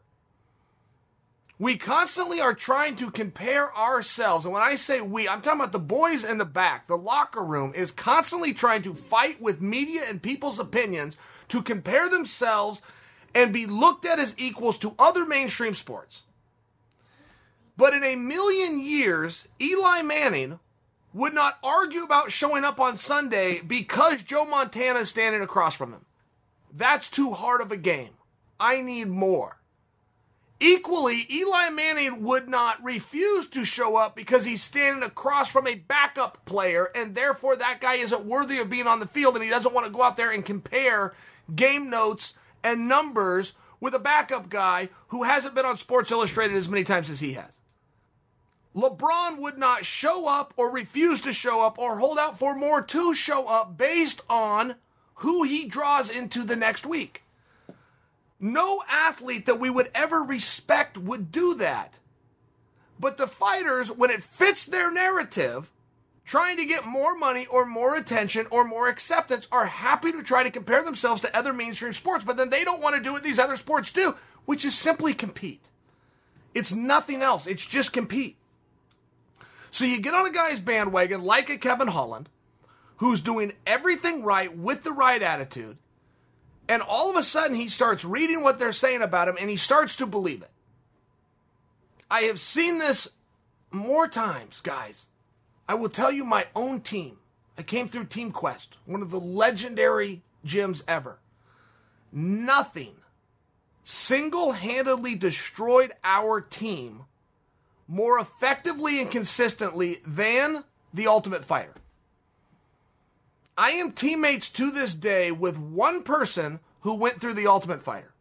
We 1.59 1.75
constantly 1.75 2.39
are 2.39 2.53
trying 2.53 2.95
to 2.97 3.09
compare 3.09 3.75
ourselves. 3.75 4.45
And 4.45 4.53
when 4.53 4.61
I 4.61 4.75
say 4.75 5.01
we, 5.01 5.27
I'm 5.27 5.41
talking 5.41 5.59
about 5.59 5.71
the 5.71 5.79
boys 5.79 6.23
in 6.23 6.37
the 6.37 6.45
back. 6.45 6.87
The 6.87 6.95
locker 6.95 7.43
room 7.43 7.73
is 7.75 7.91
constantly 7.91 8.53
trying 8.53 8.83
to 8.83 8.93
fight 8.93 9.41
with 9.41 9.59
media 9.59 10.03
and 10.07 10.21
people's 10.21 10.59
opinions 10.59 11.17
to 11.49 11.63
compare 11.63 12.09
themselves 12.09 12.81
and 13.33 13.51
be 13.51 13.65
looked 13.65 14.05
at 14.05 14.19
as 14.19 14.35
equals 14.37 14.77
to 14.77 14.93
other 14.99 15.25
mainstream 15.25 15.73
sports. 15.73 16.21
But 17.77 17.93
in 17.93 18.03
a 18.03 18.15
million 18.15 18.79
years, 18.79 19.47
Eli 19.61 20.01
Manning 20.01 20.59
would 21.13 21.33
not 21.33 21.59
argue 21.63 22.03
about 22.03 22.31
showing 22.31 22.63
up 22.63 22.79
on 22.79 22.95
Sunday 22.95 23.61
because 23.61 24.23
Joe 24.23 24.45
Montana 24.45 24.99
is 24.99 25.09
standing 25.09 25.41
across 25.41 25.75
from 25.75 25.93
him. 25.93 26.05
That's 26.73 27.09
too 27.09 27.31
hard 27.31 27.61
of 27.61 27.71
a 27.71 27.77
game. 27.77 28.13
I 28.59 28.81
need 28.81 29.07
more. 29.07 29.57
Equally, 30.59 31.27
Eli 31.29 31.69
Manning 31.69 32.23
would 32.23 32.49
not 32.49 32.83
refuse 32.83 33.45
to 33.49 33.63
show 33.63 33.95
up 33.95 34.15
because 34.15 34.45
he's 34.45 34.63
standing 34.63 35.03
across 35.03 35.49
from 35.49 35.67
a 35.67 35.75
backup 35.75 36.43
player, 36.45 36.89
and 36.95 37.13
therefore 37.13 37.55
that 37.55 37.79
guy 37.79 37.95
isn't 37.95 38.25
worthy 38.25 38.57
of 38.57 38.69
being 38.69 38.87
on 38.87 38.99
the 38.99 39.05
field, 39.05 39.35
and 39.35 39.43
he 39.43 39.51
doesn't 39.51 39.73
want 39.73 39.85
to 39.85 39.93
go 39.93 40.01
out 40.01 40.17
there 40.17 40.31
and 40.31 40.43
compare 40.43 41.13
game 41.55 41.91
notes 41.91 42.33
and 42.63 42.87
numbers 42.87 43.53
with 43.79 43.93
a 43.93 43.99
backup 43.99 44.49
guy 44.49 44.89
who 45.09 45.23
hasn't 45.23 45.53
been 45.53 45.65
on 45.65 45.77
Sports 45.77 46.11
Illustrated 46.11 46.57
as 46.57 46.67
many 46.67 46.83
times 46.83 47.11
as 47.11 47.19
he 47.19 47.33
has. 47.33 47.53
LeBron 48.77 49.39
would 49.39 49.57
not 49.57 49.85
show 49.85 50.27
up 50.27 50.53
or 50.55 50.69
refuse 50.69 51.19
to 51.21 51.33
show 51.33 51.61
up 51.61 51.79
or 51.79 51.97
hold 51.97 52.19
out 52.19 52.37
for 52.37 52.53
more 52.53 52.79
to 52.79 53.15
show 53.15 53.47
up 53.47 53.75
based 53.75 54.21
on 54.29 54.75
who 55.15 55.41
he 55.41 55.65
draws 55.65 56.11
into 56.11 56.43
the 56.43 56.55
next 56.55 56.85
week. 56.85 57.23
No 58.39 58.83
athlete 58.87 59.47
that 59.47 59.59
we 59.59 59.71
would 59.71 59.89
ever 59.95 60.21
respect 60.21 60.95
would 60.95 61.31
do 61.31 61.55
that. 61.55 61.97
But 62.99 63.17
the 63.17 63.25
fighters, 63.25 63.91
when 63.91 64.11
it 64.11 64.21
fits 64.21 64.63
their 64.63 64.91
narrative, 64.91 65.71
trying 66.23 66.57
to 66.57 66.65
get 66.65 66.85
more 66.85 67.17
money 67.17 67.47
or 67.47 67.65
more 67.65 67.95
attention 67.95 68.45
or 68.51 68.63
more 68.63 68.89
acceptance, 68.89 69.47
are 69.51 69.65
happy 69.65 70.11
to 70.11 70.21
try 70.21 70.43
to 70.43 70.51
compare 70.51 70.83
themselves 70.83 71.21
to 71.21 71.35
other 71.35 71.51
mainstream 71.51 71.93
sports, 71.93 72.23
but 72.23 72.37
then 72.37 72.51
they 72.51 72.63
don't 72.63 72.81
want 72.81 72.95
to 72.95 73.01
do 73.01 73.11
what 73.11 73.23
these 73.23 73.39
other 73.39 73.55
sports 73.55 73.91
do, 73.91 74.15
which 74.45 74.63
is 74.63 74.77
simply 74.77 75.15
compete. 75.15 75.71
It's 76.53 76.73
nothing 76.73 77.23
else, 77.23 77.47
it's 77.47 77.65
just 77.65 77.91
compete. 77.91 78.37
So 79.77 79.85
you 79.85 80.01
get 80.01 80.15
on 80.15 80.25
a 80.25 80.31
guy's 80.31 80.59
bandwagon 80.59 81.23
like 81.23 81.51
a 81.51 81.57
Kevin 81.59 81.89
Holland, 81.89 82.29
who's 82.95 83.21
doing 83.21 83.53
everything 83.67 84.23
right 84.23 84.57
with 84.57 84.81
the 84.81 84.91
right 84.91 85.21
attitude, 85.21 85.77
and 86.67 86.81
all 86.81 87.11
of 87.11 87.15
a 87.15 87.21
sudden 87.21 87.55
he 87.55 87.67
starts 87.67 88.03
reading 88.03 88.41
what 88.41 88.57
they're 88.57 88.71
saying 88.71 89.03
about 89.03 89.27
him 89.27 89.37
and 89.39 89.51
he 89.51 89.55
starts 89.55 89.95
to 89.97 90.07
believe 90.07 90.41
it. 90.41 90.49
I 92.09 92.21
have 92.21 92.39
seen 92.39 92.79
this 92.79 93.09
more 93.69 94.07
times, 94.07 94.61
guys. 94.61 95.05
I 95.69 95.75
will 95.75 95.89
tell 95.89 96.11
you 96.11 96.23
my 96.23 96.47
own 96.55 96.81
team. 96.81 97.19
I 97.55 97.61
came 97.61 97.87
through 97.87 98.05
Team 98.05 98.31
Quest, 98.31 98.77
one 98.87 99.03
of 99.03 99.11
the 99.11 99.19
legendary 99.19 100.23
gyms 100.43 100.81
ever. 100.87 101.19
Nothing 102.11 102.95
single 103.83 104.53
handedly 104.53 105.13
destroyed 105.13 105.93
our 106.03 106.41
team 106.41 107.03
more 107.87 108.19
effectively 108.19 109.01
and 109.01 109.09
consistently 109.09 110.01
than 110.05 110.63
the 110.93 111.07
Ultimate 111.07 111.45
Fighter. 111.45 111.73
I 113.57 113.71
am 113.71 113.91
teammates 113.91 114.49
to 114.49 114.71
this 114.71 114.93
day 114.93 115.31
with 115.31 115.57
one 115.57 116.03
person 116.03 116.59
who 116.81 116.93
went 116.93 117.19
through 117.19 117.33
the 117.33 117.47
Ultimate 117.47 117.81
Fighter. 117.81 118.13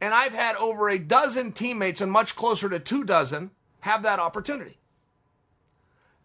And 0.00 0.14
I've 0.14 0.32
had 0.32 0.56
over 0.56 0.88
a 0.88 0.98
dozen 0.98 1.52
teammates 1.52 2.00
and 2.00 2.10
much 2.10 2.34
closer 2.34 2.68
to 2.70 2.78
two 2.78 3.04
dozen 3.04 3.50
have 3.80 4.02
that 4.02 4.18
opportunity. 4.18 4.78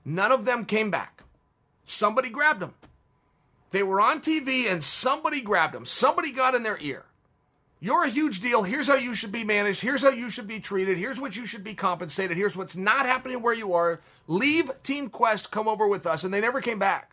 None 0.06 0.32
of 0.32 0.45
them 0.45 0.65
came 0.65 0.89
back. 0.89 1.24
Somebody 1.86 2.30
grabbed 2.30 2.62
them. 2.62 2.76
They 3.71 3.84
were 3.84 4.00
on 4.00 4.21
TV 4.21 4.71
and 4.71 4.84
somebody 4.84 5.41
grabbed 5.41 5.74
them. 5.74 5.86
Somebody 5.86 6.32
got 6.32 6.56
in 6.56 6.63
their 6.63 6.78
ear. 6.80 7.06
You're 7.80 8.06
a 8.06 8.10
huge 8.10 8.40
deal. 8.40 8.64
Here's 8.64 8.88
how 8.88 8.96
you 8.96 9.14
should 9.14 9.32
be 9.32 9.44
managed. 9.44 9.82
Here's 9.82 10.02
how 10.02 10.10
you 10.10 10.30
should 10.30 10.48
be 10.48 10.60
treated. 10.60 10.98
Here's 10.98 11.20
what 11.20 11.36
you 11.36 11.46
should 11.46 11.64
be 11.64 11.74
compensated. 11.74 12.38
Here's 12.38 12.56
what's 12.56 12.76
not 12.76 13.06
happening 13.06 13.42
where 13.42 13.54
you 13.54 13.74
are. 13.74 14.00
Leave 14.28 14.72
Team 14.82 15.10
Quest, 15.10 15.52
come 15.52 15.68
over 15.68 15.88
with 15.88 16.06
us. 16.06 16.24
And 16.24 16.34
they 16.34 16.42
never 16.42 16.62
came 16.62 16.80
back. 16.80 17.12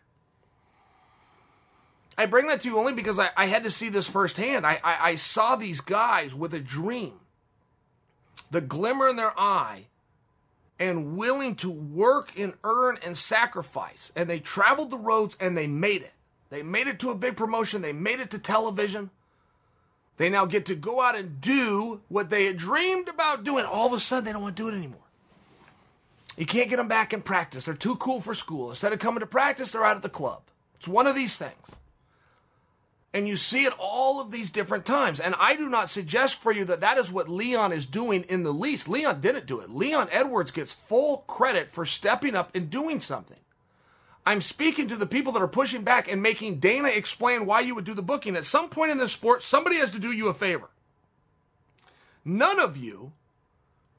I 2.17 2.25
bring 2.25 2.47
that 2.47 2.61
to 2.61 2.69
you 2.69 2.77
only 2.77 2.93
because 2.93 3.19
I, 3.19 3.29
I 3.35 3.47
had 3.47 3.63
to 3.63 3.71
see 3.71 3.89
this 3.89 4.07
firsthand. 4.07 4.65
I, 4.65 4.79
I, 4.83 4.97
I 5.09 5.15
saw 5.15 5.55
these 5.55 5.81
guys 5.81 6.35
with 6.35 6.53
a 6.53 6.59
dream, 6.59 7.19
the 8.51 8.61
glimmer 8.61 9.07
in 9.07 9.15
their 9.15 9.37
eye, 9.37 9.87
and 10.79 11.17
willing 11.17 11.55
to 11.55 11.69
work 11.69 12.37
and 12.37 12.53
earn 12.63 12.99
and 13.03 13.17
sacrifice. 13.17 14.11
And 14.15 14.29
they 14.29 14.39
traveled 14.39 14.91
the 14.91 14.97
roads 14.97 15.35
and 15.39 15.57
they 15.57 15.67
made 15.67 16.01
it. 16.01 16.13
They 16.49 16.61
made 16.61 16.87
it 16.87 16.99
to 16.99 17.09
a 17.09 17.15
big 17.15 17.35
promotion, 17.35 17.81
they 17.81 17.93
made 17.93 18.19
it 18.19 18.29
to 18.31 18.39
television. 18.39 19.09
They 20.17 20.29
now 20.29 20.45
get 20.45 20.65
to 20.67 20.75
go 20.75 21.01
out 21.01 21.15
and 21.15 21.41
do 21.41 22.01
what 22.07 22.29
they 22.29 22.45
had 22.45 22.57
dreamed 22.57 23.07
about 23.07 23.43
doing. 23.43 23.65
All 23.65 23.87
of 23.87 23.93
a 23.93 23.99
sudden, 23.99 24.25
they 24.25 24.33
don't 24.33 24.43
want 24.43 24.55
to 24.55 24.63
do 24.63 24.69
it 24.69 24.77
anymore. 24.77 24.99
You 26.37 26.45
can't 26.45 26.69
get 26.69 26.77
them 26.77 26.87
back 26.87 27.13
in 27.13 27.21
practice. 27.21 27.65
They're 27.65 27.73
too 27.73 27.95
cool 27.97 28.21
for 28.21 28.33
school. 28.33 28.69
Instead 28.69 28.93
of 28.93 28.99
coming 28.99 29.19
to 29.19 29.27
practice, 29.27 29.71
they're 29.71 29.85
out 29.85 29.95
at 29.95 30.01
the 30.01 30.09
club. 30.09 30.41
It's 30.75 30.87
one 30.87 31.07
of 31.07 31.15
these 31.15 31.35
things. 31.35 31.53
And 33.13 33.27
you 33.27 33.37
see 33.37 33.65
it 33.65 33.73
all 33.77 34.19
of 34.19 34.31
these 34.31 34.49
different 34.49 34.85
times. 34.85 35.19
And 35.19 35.35
I 35.39 35.55
do 35.55 35.69
not 35.69 35.91
suggest 35.91 36.41
for 36.41 36.51
you 36.51 36.65
that 36.65 36.81
that 36.81 36.97
is 36.97 37.11
what 37.11 37.29
Leon 37.29 37.71
is 37.71 37.85
doing 37.85 38.23
in 38.23 38.41
the 38.41 38.53
least. 38.53 38.89
Leon 38.89 39.21
didn't 39.21 39.45
do 39.45 39.59
it. 39.59 39.69
Leon 39.69 40.09
Edwards 40.11 40.49
gets 40.49 40.73
full 40.73 41.17
credit 41.27 41.69
for 41.69 41.85
stepping 41.85 42.35
up 42.35 42.55
and 42.55 42.71
doing 42.71 42.99
something. 42.99 43.37
I'm 44.25 44.41
speaking 44.41 44.87
to 44.87 44.95
the 44.95 45.05
people 45.05 45.33
that 45.33 45.41
are 45.41 45.47
pushing 45.47 45.83
back 45.83 46.09
and 46.09 46.21
making 46.21 46.59
Dana 46.59 46.87
explain 46.87 47.45
why 47.45 47.59
you 47.59 47.75
would 47.75 47.83
do 47.83 47.93
the 47.93 48.01
booking. 48.01 48.35
At 48.35 48.45
some 48.45 48.69
point 48.69 48.91
in 48.91 48.97
this 48.97 49.11
sport, 49.11 49.43
somebody 49.43 49.77
has 49.77 49.91
to 49.91 49.99
do 49.99 50.11
you 50.11 50.29
a 50.29 50.33
favor. 50.33 50.69
None 52.23 52.59
of 52.59 52.77
you 52.77 53.11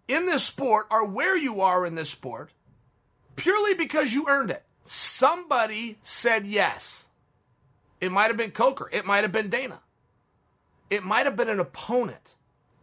in 0.09 0.27
this 0.27 0.45
sport 0.45 0.87
are 0.91 1.05
where 1.05 1.37
you 1.37 1.61
are 1.61 1.85
in 1.85 1.95
this 1.95 2.11
sport 2.11 2.51
purely 3.37 3.75
because 3.75 4.13
you 4.13 4.27
earned 4.29 4.51
it. 4.51 4.65
Somebody 4.87 5.99
said 6.03 6.47
yes. 6.47 7.05
It 8.01 8.13
might 8.13 8.29
have 8.29 8.37
been 8.37 8.51
Coker. 8.51 8.89
It 8.93 9.05
might 9.05 9.23
have 9.23 9.33
been 9.33 9.49
Dana. 9.49 9.81
It 10.91 11.05
might 11.05 11.27
have 11.27 11.37
been 11.37 11.49
an 11.49 11.61
opponent. 11.61 12.35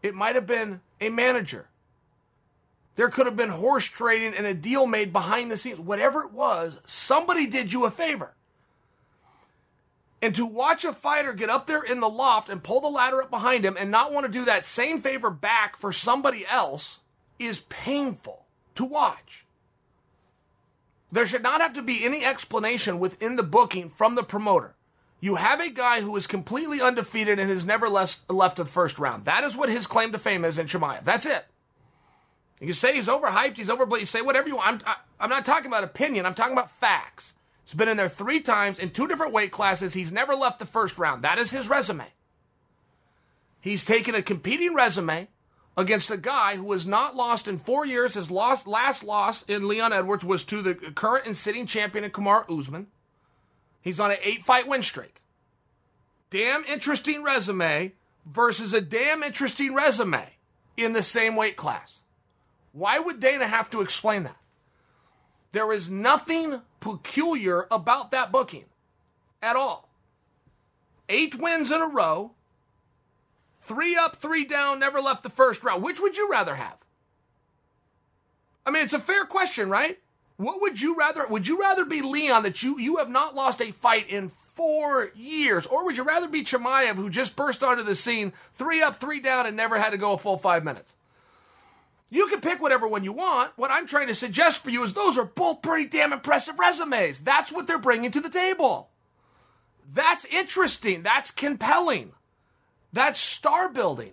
It 0.03 0.15
might 0.15 0.35
have 0.35 0.47
been 0.47 0.81
a 0.99 1.09
manager. 1.09 1.67
There 2.95 3.09
could 3.09 3.25
have 3.25 3.37
been 3.37 3.49
horse 3.49 3.85
trading 3.85 4.33
and 4.33 4.45
a 4.45 4.53
deal 4.53 4.85
made 4.85 5.13
behind 5.13 5.49
the 5.49 5.57
scenes. 5.57 5.79
Whatever 5.79 6.23
it 6.23 6.33
was, 6.33 6.79
somebody 6.85 7.47
did 7.47 7.71
you 7.71 7.85
a 7.85 7.91
favor. 7.91 8.33
And 10.21 10.35
to 10.35 10.45
watch 10.45 10.85
a 10.85 10.93
fighter 10.93 11.33
get 11.33 11.49
up 11.49 11.65
there 11.65 11.81
in 11.81 11.99
the 11.99 12.09
loft 12.09 12.49
and 12.49 12.61
pull 12.61 12.81
the 12.81 12.89
ladder 12.89 13.23
up 13.23 13.31
behind 13.31 13.65
him 13.65 13.75
and 13.79 13.89
not 13.89 14.13
want 14.13 14.25
to 14.25 14.31
do 14.31 14.45
that 14.45 14.65
same 14.65 15.01
favor 15.01 15.31
back 15.31 15.77
for 15.77 15.91
somebody 15.91 16.45
else 16.47 16.99
is 17.39 17.61
painful 17.69 18.45
to 18.75 18.85
watch. 18.85 19.45
There 21.11 21.25
should 21.25 21.43
not 21.43 21.59
have 21.59 21.73
to 21.73 21.81
be 21.81 22.05
any 22.05 22.23
explanation 22.23 22.99
within 22.99 23.35
the 23.35 23.43
booking 23.43 23.89
from 23.89 24.15
the 24.15 24.23
promoter. 24.23 24.75
You 25.19 25.35
have 25.35 25.59
a 25.59 25.69
guy 25.69 26.01
who 26.01 26.15
is 26.15 26.27
completely 26.27 26.81
undefeated 26.81 27.39
and 27.39 27.49
has 27.49 27.65
never 27.65 27.89
left, 27.89 28.27
the 28.27 28.65
first 28.65 28.99
round. 28.99 29.25
That 29.25 29.43
is 29.43 29.57
what 29.57 29.69
his 29.69 29.87
claim 29.87 30.11
to 30.11 30.19
fame 30.19 30.45
is 30.45 30.57
in 30.57 30.67
Chimaev. 30.67 31.03
That's 31.03 31.25
it. 31.25 31.45
You 32.61 32.73
say 32.73 32.93
he's 32.95 33.07
overhyped, 33.07 33.57
he's 33.57 33.71
overblown, 33.71 34.01
you 34.01 34.05
say 34.05 34.21
whatever 34.21 34.47
you 34.47 34.55
want. 34.55 34.83
I'm, 34.85 34.95
I'm 35.19 35.29
not 35.29 35.45
talking 35.45 35.65
about 35.65 35.83
opinion, 35.83 36.25
I'm 36.25 36.35
talking 36.35 36.53
about 36.53 36.71
facts. 36.71 37.33
He's 37.65 37.73
been 37.73 37.89
in 37.89 37.97
there 37.97 38.09
three 38.09 38.39
times 38.39 38.77
in 38.77 38.91
two 38.91 39.07
different 39.07 39.33
weight 39.33 39.51
classes. 39.51 39.93
He's 39.93 40.11
never 40.11 40.35
left 40.35 40.59
the 40.59 40.65
first 40.65 40.99
round. 40.99 41.23
That 41.23 41.39
is 41.39 41.51
his 41.51 41.69
resume. 41.69 42.05
He's 43.59 43.85
taken 43.85 44.13
a 44.13 44.21
competing 44.21 44.73
resume 44.73 45.27
against 45.77 46.11
a 46.11 46.17
guy 46.17 46.57
who 46.57 46.71
has 46.73 46.85
not 46.85 47.15
lost 47.15 47.47
in 47.47 47.57
four 47.57 47.85
years. 47.85 48.15
His 48.15 48.29
last 48.29 48.67
loss 48.67 49.43
in 49.47 49.67
Leon 49.67 49.93
Edwards 49.93 50.25
was 50.25 50.43
to 50.45 50.61
the 50.61 50.75
current 50.75 51.25
and 51.25 51.37
sitting 51.37 51.65
champion 51.65 52.03
in 52.03 52.11
Kamaru 52.11 52.59
Usman. 52.59 52.87
He's 53.81 53.99
on 53.99 54.11
an 54.11 54.17
eight 54.21 54.43
fight 54.43 54.67
win 54.67 54.83
streak. 54.83 55.21
Damn 56.29 56.63
interesting 56.65 57.23
resume 57.23 57.93
versus 58.25 58.73
a 58.73 58.81
damn 58.81 59.23
interesting 59.23 59.73
resume 59.73 60.27
in 60.77 60.93
the 60.93 61.03
same 61.03 61.35
weight 61.35 61.55
class. 61.55 62.00
Why 62.73 62.99
would 62.99 63.19
Dana 63.19 63.47
have 63.47 63.69
to 63.71 63.81
explain 63.81 64.23
that? 64.23 64.37
There 65.51 65.71
is 65.73 65.89
nothing 65.89 66.61
peculiar 66.79 67.67
about 67.69 68.11
that 68.11 68.31
booking 68.31 68.65
at 69.41 69.55
all. 69.55 69.89
Eight 71.09 71.35
wins 71.35 71.71
in 71.71 71.81
a 71.81 71.87
row, 71.87 72.31
three 73.61 73.97
up, 73.97 74.15
three 74.15 74.45
down, 74.45 74.79
never 74.79 75.01
left 75.01 75.23
the 75.23 75.29
first 75.29 75.63
round. 75.63 75.83
Which 75.83 75.99
would 75.99 76.15
you 76.15 76.29
rather 76.29 76.55
have? 76.55 76.77
I 78.65 78.71
mean, 78.71 78.83
it's 78.83 78.93
a 78.93 78.99
fair 78.99 79.25
question, 79.25 79.69
right? 79.69 79.99
What 80.37 80.61
would 80.61 80.81
you 80.81 80.97
rather? 80.97 81.27
Would 81.27 81.47
you 81.47 81.59
rather 81.59 81.83
be 81.83 82.01
Leon 82.01 82.43
that 82.43 82.63
you 82.63 82.79
you 82.79 82.97
have 82.97 83.09
not 83.09 83.35
lost 83.35 83.61
a 83.61 83.71
fight 83.71 84.09
in 84.09 84.29
four 84.29 85.11
years, 85.15 85.65
or 85.67 85.83
would 85.85 85.97
you 85.97 86.03
rather 86.03 86.27
be 86.27 86.43
Chimaev 86.43 86.95
who 86.95 87.09
just 87.09 87.35
burst 87.35 87.63
onto 87.63 87.83
the 87.83 87.95
scene, 87.95 88.33
three 88.53 88.81
up, 88.81 88.95
three 88.95 89.19
down, 89.19 89.45
and 89.45 89.57
never 89.57 89.79
had 89.79 89.91
to 89.91 89.97
go 89.97 90.13
a 90.13 90.17
full 90.17 90.37
five 90.37 90.63
minutes? 90.63 90.93
You 92.13 92.27
can 92.27 92.41
pick 92.41 92.61
whatever 92.61 92.87
one 92.87 93.05
you 93.05 93.13
want. 93.13 93.53
What 93.55 93.71
I'm 93.71 93.87
trying 93.87 94.07
to 94.07 94.15
suggest 94.15 94.61
for 94.61 94.69
you 94.69 94.83
is 94.83 94.93
those 94.93 95.17
are 95.17 95.23
both 95.23 95.61
pretty 95.61 95.87
damn 95.87 96.11
impressive 96.11 96.59
resumes. 96.59 97.21
That's 97.21 97.53
what 97.53 97.67
they're 97.67 97.79
bringing 97.79 98.11
to 98.11 98.19
the 98.19 98.29
table. 98.29 98.89
That's 99.91 100.25
interesting. 100.25 101.03
That's 101.03 101.31
compelling. 101.31 102.11
That's 102.91 103.19
star 103.19 103.69
building. 103.69 104.11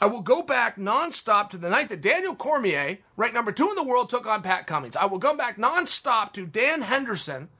I 0.00 0.06
will 0.06 0.22
go 0.22 0.42
back 0.42 0.76
nonstop 0.76 1.50
to 1.50 1.58
the 1.58 1.68
night 1.68 1.90
that 1.90 2.00
Daniel 2.00 2.34
Cormier, 2.34 2.98
ranked 3.16 3.34
number 3.34 3.52
two 3.52 3.68
in 3.68 3.76
the 3.76 3.84
world, 3.84 4.08
took 4.08 4.26
on 4.26 4.42
Pat 4.42 4.66
Cummins. 4.66 4.96
I 4.96 5.04
will 5.04 5.18
go 5.18 5.36
back 5.36 5.58
nonstop 5.58 6.32
to 6.32 6.46
Dan 6.46 6.82
Henderson, 6.82 7.50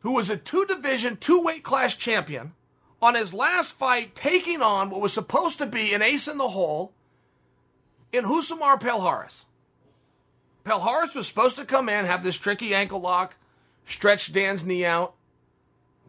who 0.00 0.12
was 0.12 0.30
a 0.30 0.36
two 0.36 0.64
division, 0.64 1.16
two 1.16 1.42
weight 1.42 1.64
class 1.64 1.96
champion, 1.96 2.52
on 3.02 3.14
his 3.14 3.34
last 3.34 3.72
fight, 3.72 4.14
taking 4.14 4.62
on 4.62 4.90
what 4.90 5.00
was 5.00 5.12
supposed 5.12 5.58
to 5.58 5.66
be 5.66 5.92
an 5.92 6.02
ace 6.02 6.28
in 6.28 6.38
the 6.38 6.48
hole 6.48 6.94
in 8.14 8.24
Rousimar 8.24 8.80
Palhares. 8.80 9.44
Palhares 10.64 11.14
was 11.14 11.26
supposed 11.26 11.56
to 11.56 11.64
come 11.64 11.88
in, 11.88 12.04
have 12.04 12.22
this 12.22 12.36
tricky 12.36 12.74
ankle 12.74 13.00
lock, 13.00 13.36
stretch 13.84 14.32
Dan's 14.32 14.64
knee 14.64 14.84
out. 14.84 15.14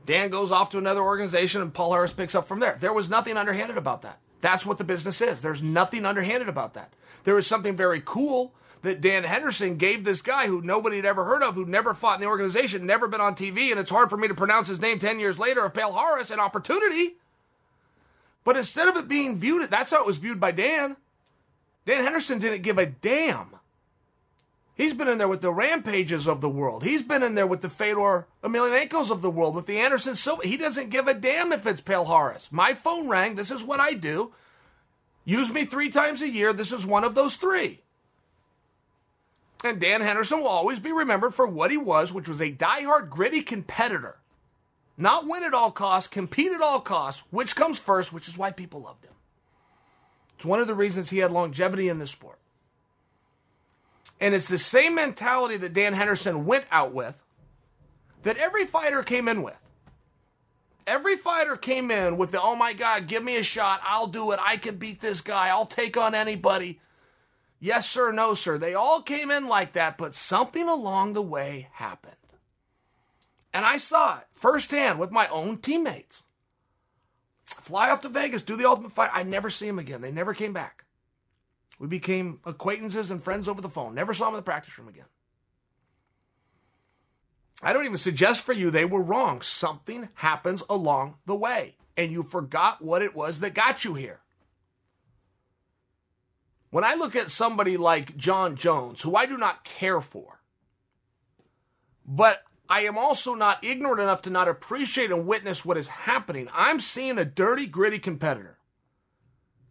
Dan 0.06 0.30
goes 0.30 0.52
off 0.52 0.70
to 0.70 0.78
another 0.78 1.02
organization, 1.02 1.62
and 1.62 1.74
Palhares 1.74 2.16
picks 2.16 2.36
up 2.36 2.46
from 2.46 2.60
there. 2.60 2.78
There 2.80 2.94
was 2.94 3.10
nothing 3.10 3.38
underhanded 3.38 3.78
about 3.78 4.04
that. 4.04 4.20
That's 4.42 4.66
what 4.66 4.78
the 4.78 4.84
business 4.84 5.20
is. 5.20 5.42
There's 5.42 5.64
nothing 5.64 6.06
underhanded 6.06 6.48
about 6.48 6.76
that. 6.76 6.94
There 7.24 7.38
is 7.38 7.48
something 7.48 7.76
very 7.76 8.02
cool 8.06 8.54
that 8.84 9.02
Dan 9.02 9.24
Henderson 9.24 9.78
gave 9.78 10.04
this 10.04 10.22
guy 10.22 10.46
who 10.46 10.62
nobody 10.62 10.98
had 10.98 11.06
ever 11.06 11.26
heard 11.26 11.42
of, 11.42 11.56
who 11.56 11.66
never 11.66 11.96
fought 11.96 12.20
in 12.20 12.22
the 12.22 12.28
organization, 12.28 12.86
never 12.86 13.08
been 13.08 13.20
on 13.20 13.36
TV, 13.36 13.72
and 13.72 13.80
it's 13.80 13.90
hard 13.90 14.12
for 14.12 14.18
me 14.18 14.28
to 14.28 14.36
pronounce 14.36 14.68
his 14.68 14.80
name 14.80 15.00
10 15.00 15.20
years 15.20 15.40
later, 15.40 15.66
of 15.66 15.74
Palhares, 15.74 16.30
an 16.30 16.40
opportunity. 16.40 17.16
But 18.44 18.58
instead 18.58 18.88
of 18.88 18.96
it 18.96 19.08
being 19.08 19.40
viewed, 19.40 19.72
that's 19.72 19.90
how 19.90 20.02
it 20.02 20.06
was 20.06 20.20
viewed 20.20 20.40
by 20.40 20.52
Dan. 20.52 20.98
Dan 21.86 22.04
Henderson 22.04 22.40
didn't 22.40 22.64
give 22.64 22.78
a 22.78 22.86
damn. 22.86 23.56
He's 24.76 24.94
been 24.94 25.08
in 25.08 25.18
there 25.18 25.28
with 25.28 25.42
the 25.42 25.54
Rampages 25.54 26.28
of 26.28 26.42
the 26.42 26.50
world. 26.50 26.84
He's 26.84 27.02
been 27.02 27.24
in 27.24 27.36
there 27.36 27.48
with 27.48 27.62
the 27.62 27.70
Fedor 27.70 28.28
Emelianenkos 28.44 29.10
of 29.10 29.22
the 29.22 29.30
world, 29.30 29.56
with 29.56 29.68
the 29.68 29.80
Anderson 29.80 30.16
Silva. 30.16 30.46
He 30.46 30.58
doesn't 30.58 30.90
give 30.90 31.08
a 31.08 31.14
damn 31.14 31.54
if 31.54 31.66
it's 31.66 31.80
Palhares. 31.80 32.52
My 32.52 32.74
phone 32.74 33.08
rang. 33.08 33.36
This 33.36 33.52
is 33.52 33.64
what 33.64 33.80
I 33.80 33.94
do. 33.94 34.34
Use 35.24 35.52
me 35.52 35.64
three 35.64 35.90
times 35.90 36.22
a 36.22 36.30
year. 36.30 36.52
This 36.52 36.74
is 36.74 36.86
one 36.86 37.06
of 37.06 37.16
those 37.16 37.36
three. 37.36 37.82
And 39.64 39.80
Dan 39.80 40.02
Henderson 40.02 40.42
will 40.42 40.48
always 40.48 40.80
be 40.80 40.92
remembered 40.92 41.34
for 41.34 41.48
what 41.48 41.72
he 41.72 41.78
was, 41.78 42.14
which 42.14 42.28
was 42.28 42.42
a 42.42 42.52
diehard, 42.52 43.10
gritty 43.10 43.42
competitor. 43.42 44.18
Not 44.98 45.26
win 45.26 45.44
at 45.44 45.54
all 45.54 45.72
costs, 45.72 46.08
compete 46.08 46.52
at 46.52 46.62
all 46.62 46.82
costs, 46.82 47.24
which 47.32 47.56
comes 47.56 47.80
first, 47.80 48.14
which 48.14 48.28
is 48.28 48.38
why 48.38 48.52
people 48.52 48.82
loved 48.82 49.06
him. 49.06 49.15
It's 50.36 50.46
one 50.46 50.60
of 50.60 50.68
the 50.68 50.76
reasons 50.76 51.10
he 51.10 51.20
had 51.20 51.32
longevity 51.32 51.90
in 51.90 52.00
the 52.00 52.08
sport. 52.08 52.40
And 54.20 54.34
it's 54.34 54.48
the 54.48 54.58
same 54.58 54.96
mentality 54.96 55.58
that 55.58 55.74
Dan 55.74 55.94
Henderson 55.94 56.46
went 56.46 56.66
out 56.72 56.94
with 56.94 57.24
that 58.24 58.38
every 58.38 58.66
fighter 58.66 59.04
came 59.04 59.28
in 59.28 59.44
with. 59.44 59.60
Every 60.88 61.18
fighter 61.18 61.58
came 61.58 61.90
in 61.90 62.18
with 62.18 62.32
the, 62.32 62.42
oh 62.42 62.56
my 62.56 62.74
God, 62.74 63.08
give 63.08 63.24
me 63.24 63.38
a 63.38 63.44
shot. 63.44 63.82
I'll 63.84 64.08
do 64.08 64.32
it. 64.32 64.40
I 64.42 64.58
can 64.58 64.78
beat 64.78 65.02
this 65.02 65.22
guy. 65.22 65.48
I'll 65.48 65.66
take 65.66 65.98
on 65.98 66.14
anybody. 66.14 66.80
Yes, 67.60 67.90
sir, 67.90 68.12
no, 68.12 68.34
sir. 68.36 68.58
They 68.58 68.76
all 68.76 69.02
came 69.02 69.32
in 69.32 69.48
like 69.48 69.74
that, 69.74 69.98
but 69.98 70.14
something 70.14 70.68
along 70.70 71.14
the 71.14 71.22
way 71.22 71.70
happened. 71.74 72.14
And 73.54 73.66
I 73.66 73.78
saw 73.78 74.20
it 74.20 74.28
firsthand 74.34 75.00
with 75.00 75.12
my 75.12 75.28
own 75.28 75.58
teammates. 75.58 76.22
Fly 77.46 77.90
off 77.90 78.02
to 78.02 78.10
Vegas, 78.10 78.44
do 78.44 78.56
the 78.56 78.68
ultimate 78.68 78.92
fight. 78.92 79.12
I 79.14 79.24
never 79.24 79.50
see 79.50 79.68
him 79.68 79.80
again. 79.80 80.02
They 80.02 80.12
never 80.12 80.34
came 80.34 80.54
back. 80.54 80.86
We 81.80 81.88
became 81.88 82.40
acquaintances 82.46 83.12
and 83.12 83.24
friends 83.24 83.48
over 83.48 83.62
the 83.62 83.70
phone. 83.70 83.94
Never 83.94 84.14
saw 84.14 84.28
him 84.28 84.34
in 84.34 84.38
the 84.38 84.44
practice 84.44 84.78
room 84.78 84.88
again. 84.88 85.06
I 87.62 87.74
don't 87.74 87.86
even 87.86 87.98
suggest 87.98 88.42
for 88.42 88.54
you 88.54 88.70
they 88.70 88.86
were 88.86 89.02
wrong. 89.02 89.42
Something 89.42 90.10
happens 90.16 90.64
along 90.70 91.16
the 91.26 91.36
way, 91.36 91.76
and 91.96 92.12
you 92.12 92.24
forgot 92.24 92.84
what 92.84 93.02
it 93.02 93.16
was 93.16 93.40
that 93.40 93.54
got 93.54 93.86
you 93.86 93.94
here. 93.94 94.22
When 96.70 96.84
I 96.84 96.96
look 96.96 97.16
at 97.16 97.32
somebody 97.32 97.78
like 97.78 98.18
Jon 98.18 98.56
Jones, 98.56 99.02
who 99.02 99.16
I 99.16 99.26
do 99.26 99.38
not 99.38 99.64
care 99.64 100.02
for, 100.02 100.42
but 102.06 102.44
I 102.70 102.82
am 102.82 102.98
also 102.98 103.36
not 103.36 103.64
ignorant 103.64 104.02
enough 104.02 104.22
to 104.24 104.30
not 104.30 104.48
appreciate 104.48 105.12
and 105.12 105.28
witness 105.28 105.64
what 105.64 105.78
is 105.78 105.88
happening, 105.88 106.50
I'm 106.54 106.80
seeing 106.80 107.18
a 107.18 107.26
dirty, 107.26 107.66
gritty 107.66 108.00
competitor 108.00 108.56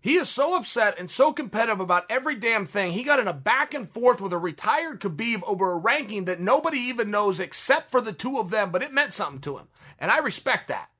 he 0.04 0.16
is 0.16 0.28
so 0.28 0.54
upset 0.54 0.98
and 0.98 1.10
so 1.10 1.32
competitive 1.32 1.80
about 1.80 2.04
every 2.10 2.34
damn 2.34 2.66
thing. 2.66 2.92
He 2.92 3.04
got 3.04 3.20
in 3.20 3.26
a 3.26 3.32
back 3.32 3.72
and 3.72 3.88
forth 3.88 4.20
with 4.20 4.34
a 4.34 4.38
retired 4.38 5.00
Khabib 5.00 5.42
over 5.46 5.72
a 5.72 5.78
ranking 5.78 6.26
that 6.26 6.40
nobody 6.40 6.76
even 6.76 7.10
knows 7.10 7.40
except 7.40 7.90
for 7.90 8.02
the 8.02 8.12
two 8.12 8.38
of 8.38 8.50
them, 8.50 8.70
but 8.70 8.82
it 8.82 8.92
meant 8.92 9.14
something 9.14 9.40
to 9.40 9.56
him. 9.56 9.68
And 9.98 10.10
I 10.10 10.18
respect 10.18 10.68
that. 10.68 10.90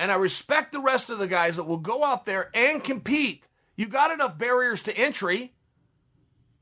And 0.00 0.10
I 0.10 0.16
respect 0.16 0.72
the 0.72 0.80
rest 0.80 1.10
of 1.10 1.20
the 1.20 1.28
guys 1.28 1.54
that 1.54 1.62
will 1.62 1.78
go 1.78 2.02
out 2.02 2.24
there 2.24 2.50
and 2.54 2.82
compete. 2.82 3.46
You 3.76 3.86
got 3.86 4.10
enough 4.10 4.36
barriers 4.36 4.82
to 4.82 4.98
entry. 4.98 5.54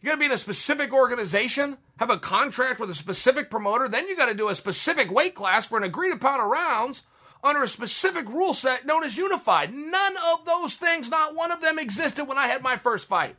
You 0.07 0.11
You 0.11 0.13
got 0.13 0.19
to 0.19 0.21
be 0.21 0.27
in 0.27 0.33
a 0.33 0.39
specific 0.39 0.93
organization, 0.93 1.79
have 1.97 2.11
a 2.11 2.17
contract 2.17 2.79
with 2.79 2.89
a 2.91 2.95
specific 2.95 3.51
promoter, 3.51 3.89
then 3.89 4.07
you 4.07 4.17
got 4.17 4.27
to 4.27 4.35
do 4.35 4.49
a 4.49 4.55
specific 4.55 5.11
weight 5.11 5.35
class 5.35 5.67
for 5.67 5.77
an 5.77 5.83
agreed 5.83 6.13
upon 6.13 6.39
of 6.39 6.47
rounds 6.47 7.03
under 7.43 7.65
a 7.65 7.67
specific 7.67 8.29
rule 8.29 8.55
set 8.55 8.87
known 8.87 9.03
as 9.03 9.17
unified. 9.17 9.75
None 9.75 10.15
of 10.33 10.45
those 10.45 10.77
things, 10.77 11.11
not 11.11 11.35
one 11.35 11.51
of 11.51 11.61
them 11.61 11.81
existed 11.81 12.27
when 12.27 12.39
I 12.39 12.47
had 12.47 12.63
my 12.63 12.77
first 12.77 13.09
fight. 13.09 13.35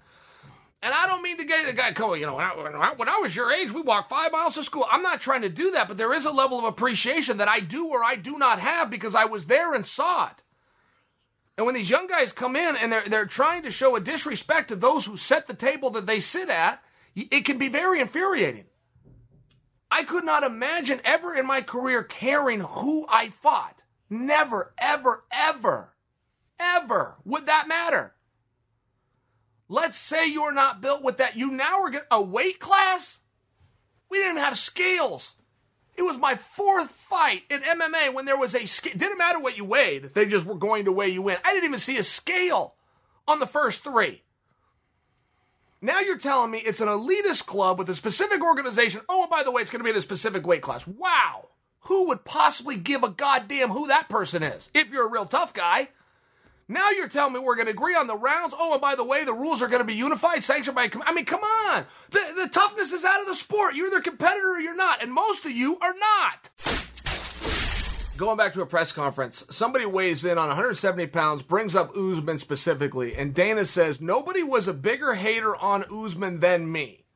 And 0.81 0.93
I 0.93 1.07
don't 1.07 1.21
mean 1.21 1.37
to 1.37 1.45
get 1.45 1.65
the 1.65 1.71
guy 1.71 1.91
going, 1.91 2.19
you 2.19 2.27
know, 2.27 2.35
when 2.35 2.43
I, 2.43 2.93
when 2.97 3.07
I 3.07 3.19
was 3.19 3.33
your 3.33 3.49
age, 3.49 3.71
we 3.71 3.79
walked 3.79 4.09
five 4.09 4.33
miles 4.33 4.55
to 4.55 4.63
school. 4.63 4.85
I'm 4.91 5.01
not 5.01 5.21
trying 5.21 5.43
to 5.43 5.49
do 5.49 5.71
that, 5.71 5.87
but 5.87 5.95
there 5.95 6.13
is 6.13 6.25
a 6.25 6.31
level 6.31 6.59
of 6.59 6.65
appreciation 6.65 7.37
that 7.37 7.47
I 7.47 7.61
do 7.61 7.87
or 7.87 8.03
I 8.03 8.17
do 8.17 8.37
not 8.37 8.59
have 8.59 8.89
because 8.89 9.15
I 9.15 9.23
was 9.23 9.45
there 9.45 9.73
and 9.73 9.85
saw 9.85 10.31
it. 10.31 10.43
And 11.57 11.65
when 11.65 11.73
these 11.75 11.89
young 11.89 12.05
guys 12.07 12.31
come 12.31 12.55
in 12.55 12.75
and 12.75 12.91
they're, 12.91 13.03
they're 13.03 13.25
trying 13.25 13.63
to 13.63 13.71
show 13.71 13.95
a 13.95 13.99
disrespect 13.99 14.67
to 14.69 14.75
those 14.75 15.05
who 15.05 15.17
set 15.17 15.47
the 15.47 15.55
table 15.55 15.89
that 15.91 16.05
they 16.05 16.19
sit 16.19 16.49
at, 16.49 16.83
it 17.15 17.45
can 17.45 17.57
be 17.57 17.67
very 17.67 17.99
infuriating. 17.99 18.65
I 19.89 20.03
could 20.03 20.23
not 20.23 20.43
imagine 20.43 21.01
ever 21.03 21.33
in 21.33 21.47
my 21.47 21.61
career 21.61 22.03
caring 22.03 22.59
who 22.59 23.07
I 23.09 23.29
fought. 23.29 23.81
Never, 24.09 24.73
ever, 24.77 25.23
ever, 25.31 25.93
ever 26.59 27.15
would 27.25 27.47
that 27.47 27.67
matter. 27.67 28.13
Let's 29.67 29.97
say 29.97 30.27
you're 30.27 30.53
not 30.53 30.79
built 30.79 31.03
with 31.03 31.17
that. 31.17 31.35
You 31.35 31.51
now 31.51 31.81
are 31.81 31.91
a 32.11 32.21
weight 32.21 32.59
class? 32.59 33.17
We 34.09 34.19
didn't 34.19 34.37
have 34.37 34.57
scales. 34.57 35.33
It 35.97 36.03
was 36.03 36.17
my 36.17 36.35
fourth 36.35 36.91
fight 36.91 37.43
in 37.49 37.61
MMA 37.61 38.13
when 38.13 38.25
there 38.25 38.37
was 38.37 38.53
a 38.53 38.65
scale. 38.65 38.93
Didn't 38.95 39.17
matter 39.17 39.39
what 39.39 39.57
you 39.57 39.65
weighed. 39.65 40.13
They 40.13 40.27
just 40.27 40.45
were 40.45 40.55
going 40.55 40.85
to 40.85 40.91
weigh 40.91 41.09
you 41.09 41.27
in. 41.29 41.37
I 41.43 41.53
didn't 41.53 41.65
even 41.65 41.79
see 41.79 41.97
a 41.97 42.03
scale 42.03 42.75
on 43.27 43.39
the 43.39 43.47
first 43.47 43.83
three. 43.83 44.21
Now 45.81 45.99
you're 45.99 46.17
telling 46.17 46.51
me 46.51 46.59
it's 46.59 46.81
an 46.81 46.87
elitist 46.87 47.45
club 47.45 47.79
with 47.79 47.89
a 47.89 47.95
specific 47.95 48.43
organization. 48.43 49.01
Oh, 49.09 49.21
and 49.21 49.29
by 49.29 49.43
the 49.43 49.51
way, 49.51 49.61
it's 49.61 49.71
going 49.71 49.79
to 49.79 49.83
be 49.83 49.89
in 49.89 49.95
a 49.95 50.01
specific 50.01 50.45
weight 50.45 50.61
class. 50.61 50.85
Wow. 50.87 51.49
Who 51.81 52.07
would 52.07 52.25
possibly 52.25 52.75
give 52.75 53.03
a 53.03 53.09
goddamn 53.09 53.69
who 53.69 53.87
that 53.87 54.09
person 54.09 54.43
is 54.43 54.69
if 54.73 54.89
you're 54.89 55.07
a 55.07 55.11
real 55.11 55.25
tough 55.25 55.53
guy? 55.53 55.89
Now 56.69 56.89
you're 56.89 57.07
telling 57.07 57.33
me 57.33 57.39
we're 57.39 57.55
going 57.55 57.67
to 57.67 57.71
agree 57.71 57.95
on 57.95 58.07
the 58.07 58.17
rounds. 58.17 58.53
Oh, 58.57 58.73
and 58.73 58.81
by 58.81 58.95
the 58.95 59.03
way, 59.03 59.23
the 59.23 59.33
rules 59.33 59.61
are 59.61 59.69
going 59.69 59.79
to 59.79 59.85
be 59.85 59.93
unified, 59.93 60.43
sanctioned 60.43 60.75
by. 60.75 60.89
I 61.05 61.13
mean, 61.13 61.23
come 61.23 61.41
on. 61.41 61.85
The, 62.11 62.33
the 62.35 62.49
toughness 62.49 62.91
is 62.91 63.05
out 63.05 63.21
of 63.21 63.27
the 63.27 63.35
sport. 63.35 63.75
You're 63.75 63.87
either 63.87 63.99
a 63.99 64.01
competitor 64.01 64.51
or 64.51 64.59
you're 64.59 64.75
not, 64.75 65.01
and 65.01 65.13
most 65.13 65.45
of 65.45 65.51
you 65.51 65.77
are 65.79 65.93
not. 65.93 66.49
Going 68.17 68.35
back 68.35 68.53
to 68.53 68.61
a 68.61 68.65
press 68.65 68.91
conference, 68.91 69.45
somebody 69.49 69.85
weighs 69.85 70.25
in 70.25 70.37
on 70.37 70.47
170 70.47 71.07
pounds, 71.07 71.43
brings 71.43 71.75
up 71.75 71.95
Usman 71.95 72.39
specifically, 72.39 73.15
and 73.15 73.33
Dana 73.33 73.63
says 73.63 74.01
nobody 74.01 74.43
was 74.43 74.67
a 74.67 74.73
bigger 74.73 75.13
hater 75.13 75.55
on 75.55 75.85
Usman 75.89 76.39
than 76.39 76.71
me. 76.71 77.06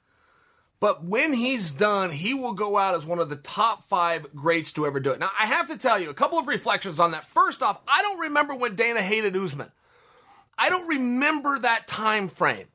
But 0.82 1.04
when 1.04 1.34
he's 1.34 1.70
done, 1.70 2.10
he 2.10 2.34
will 2.34 2.54
go 2.54 2.76
out 2.76 2.96
as 2.96 3.06
one 3.06 3.20
of 3.20 3.30
the 3.30 3.36
top 3.36 3.88
five 3.88 4.36
greats 4.36 4.72
to 4.74 4.88
ever 4.88 5.00
do 5.00 5.12
it. 5.12 5.20
Now, 5.20 5.30
I 5.40 5.46
have 5.46 5.68
to 5.68 5.78
tell 5.78 6.00
you 6.00 6.10
a 6.10 6.16
couple 6.16 6.40
of 6.40 6.48
reflections 6.48 7.00
on 7.00 7.12
that. 7.12 7.28
First 7.28 7.62
off, 7.62 7.80
I 7.88 8.02
don't 8.02 8.20
remember 8.20 8.56
when 8.56 8.76
Dana 8.76 9.04
hated 9.04 9.38
Usman. 9.38 9.72
I 10.58 10.70
don't 10.70 10.88
remember 10.88 11.60
that 11.60 11.88
time 11.88 12.28
frame. 12.28 12.66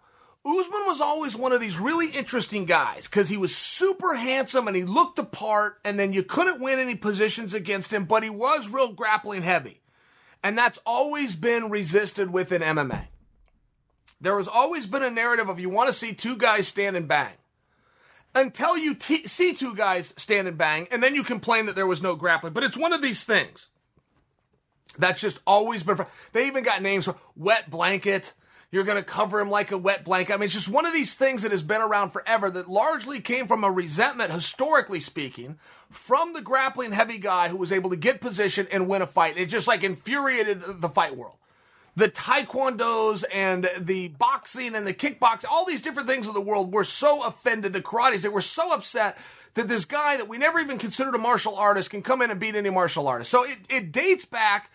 Usman 0.45 0.87
was 0.87 1.01
always 1.01 1.35
one 1.35 1.51
of 1.51 1.61
these 1.61 1.81
really 1.81 2.07
interesting 2.11 2.65
guys 2.65 3.07
because 3.07 3.29
he 3.29 3.37
was 3.37 3.57
super 3.57 4.15
handsome 4.15 4.69
and 4.69 4.77
he 4.77 4.85
looked 4.85 5.17
the 5.17 5.25
part, 5.25 5.81
and 5.85 5.99
then 5.99 6.13
you 6.13 6.23
couldn't 6.23 6.61
win 6.61 6.79
any 6.79 6.95
positions 6.95 7.55
against 7.55 7.93
him, 7.93 8.05
but 8.05 8.23
he 8.23 8.31
was 8.31 8.69
real 8.69 8.93
grappling 8.93 9.43
heavy. 9.43 9.81
And 10.45 10.57
that's 10.57 10.79
always 10.87 11.35
been 11.35 11.71
resisted 11.71 12.33
within 12.33 12.63
MMA. 12.63 13.09
There 14.21 14.39
has 14.39 14.47
always 14.47 14.87
been 14.87 15.03
a 15.03 15.11
narrative 15.11 15.49
of 15.49 15.59
you 15.59 15.69
want 15.69 15.89
to 15.89 15.93
see 15.93 16.15
two 16.15 16.37
guys 16.37 16.69
stand 16.69 16.97
and 16.97 17.09
bang 17.09 17.33
until 18.37 18.77
you 18.77 18.95
t- 18.95 19.27
see 19.27 19.55
two 19.55 19.75
guys 19.75 20.15
stand 20.17 20.47
and 20.47 20.59
bang, 20.59 20.87
and 20.93 21.03
then 21.03 21.15
you 21.15 21.25
complain 21.25 21.67
that 21.67 21.75
there 21.75 21.87
was 21.87 22.03
no 22.03 22.15
grappling. 22.15 22.53
But 22.53 22.63
it's 22.63 22.77
one 22.77 22.93
of 22.93 23.03
these 23.03 23.25
things 23.25 23.69
that's 24.99 25.21
just 25.21 25.41
always 25.47 25.83
been. 25.83 25.97
Fr- 25.97 26.03
they 26.33 26.47
even 26.47 26.63
got 26.63 26.83
names 26.83 27.07
for 27.07 27.17
wet 27.35 27.71
blanket. 27.71 28.35
You're 28.71 28.85
going 28.85 28.99
to 28.99 29.03
cover 29.03 29.41
him 29.41 29.49
like 29.49 29.71
a 29.71 29.79
wet 29.79 30.05
blanket. 30.05 30.35
I 30.35 30.37
mean, 30.37 30.47
it's 30.47 30.55
just 30.55 30.69
one 30.69 30.87
of 30.87 30.93
these 30.93 31.15
things 31.15 31.43
that 31.43 31.53
has 31.53 31.63
been 31.63 31.81
around 31.81 32.11
forever 32.11 32.51
that 32.51 32.69
largely 32.69 33.21
came 33.21 33.47
from 33.47 33.65
a 33.65 33.71
resentment, 33.71 34.33
historically 34.33 35.01
speaking, 35.01 35.59
from 35.89 36.33
the 36.33 36.43
grappling 36.43 36.93
heavy 36.93 37.19
guy 37.19 37.49
who 37.49 37.57
was 37.57 37.73
able 37.73 37.91
to 37.91 37.97
get 37.97 38.21
position 38.21 38.67
and 38.71 38.89
win 38.89 39.03
a 39.03 39.07
fight. 39.07 39.39
It 39.39 39.47
just 39.47 39.69
like 39.69 39.85
infuriated 39.85 40.63
the 40.81 40.89
fight 40.89 41.17
world 41.17 41.37
the 41.97 42.11
taekwondos 42.11 43.25
and 43.33 43.69
the 43.81 44.09
boxing 44.09 44.75
and 44.75 44.87
the 44.87 44.93
kickboxing, 44.93 45.47
all 45.51 45.65
these 45.65 45.81
different 45.81 46.09
things 46.09 46.29
of 46.29 46.35
the 46.35 46.41
world 46.41 46.73
were 46.73 46.85
so 46.85 47.23
offended, 47.23 47.73
the 47.73 47.81
karates, 47.81 48.21
they 48.21 48.29
were 48.29 48.43
so 48.43 48.73
upset 48.73 49.17
that 49.55 49.67
this 49.67 49.87
guy 49.87 50.19
that 50.19 50.29
we 50.29 50.37
never 50.37 50.61
even 50.61 50.77
considered 50.77 51.15
a 51.15 51.19
martial 51.19 51.57
artist 51.57 51.89
can 51.89 52.03
come 52.03 52.21
in 52.21 52.31
and 52.31 52.39
beat 52.39 52.55
any 52.55 52.69
martial 52.69 53.09
artist. 53.09 53.31
So 53.31 53.45
it, 53.45 53.57
it 53.71 53.93
dates 53.93 54.27
back, 54.27 54.71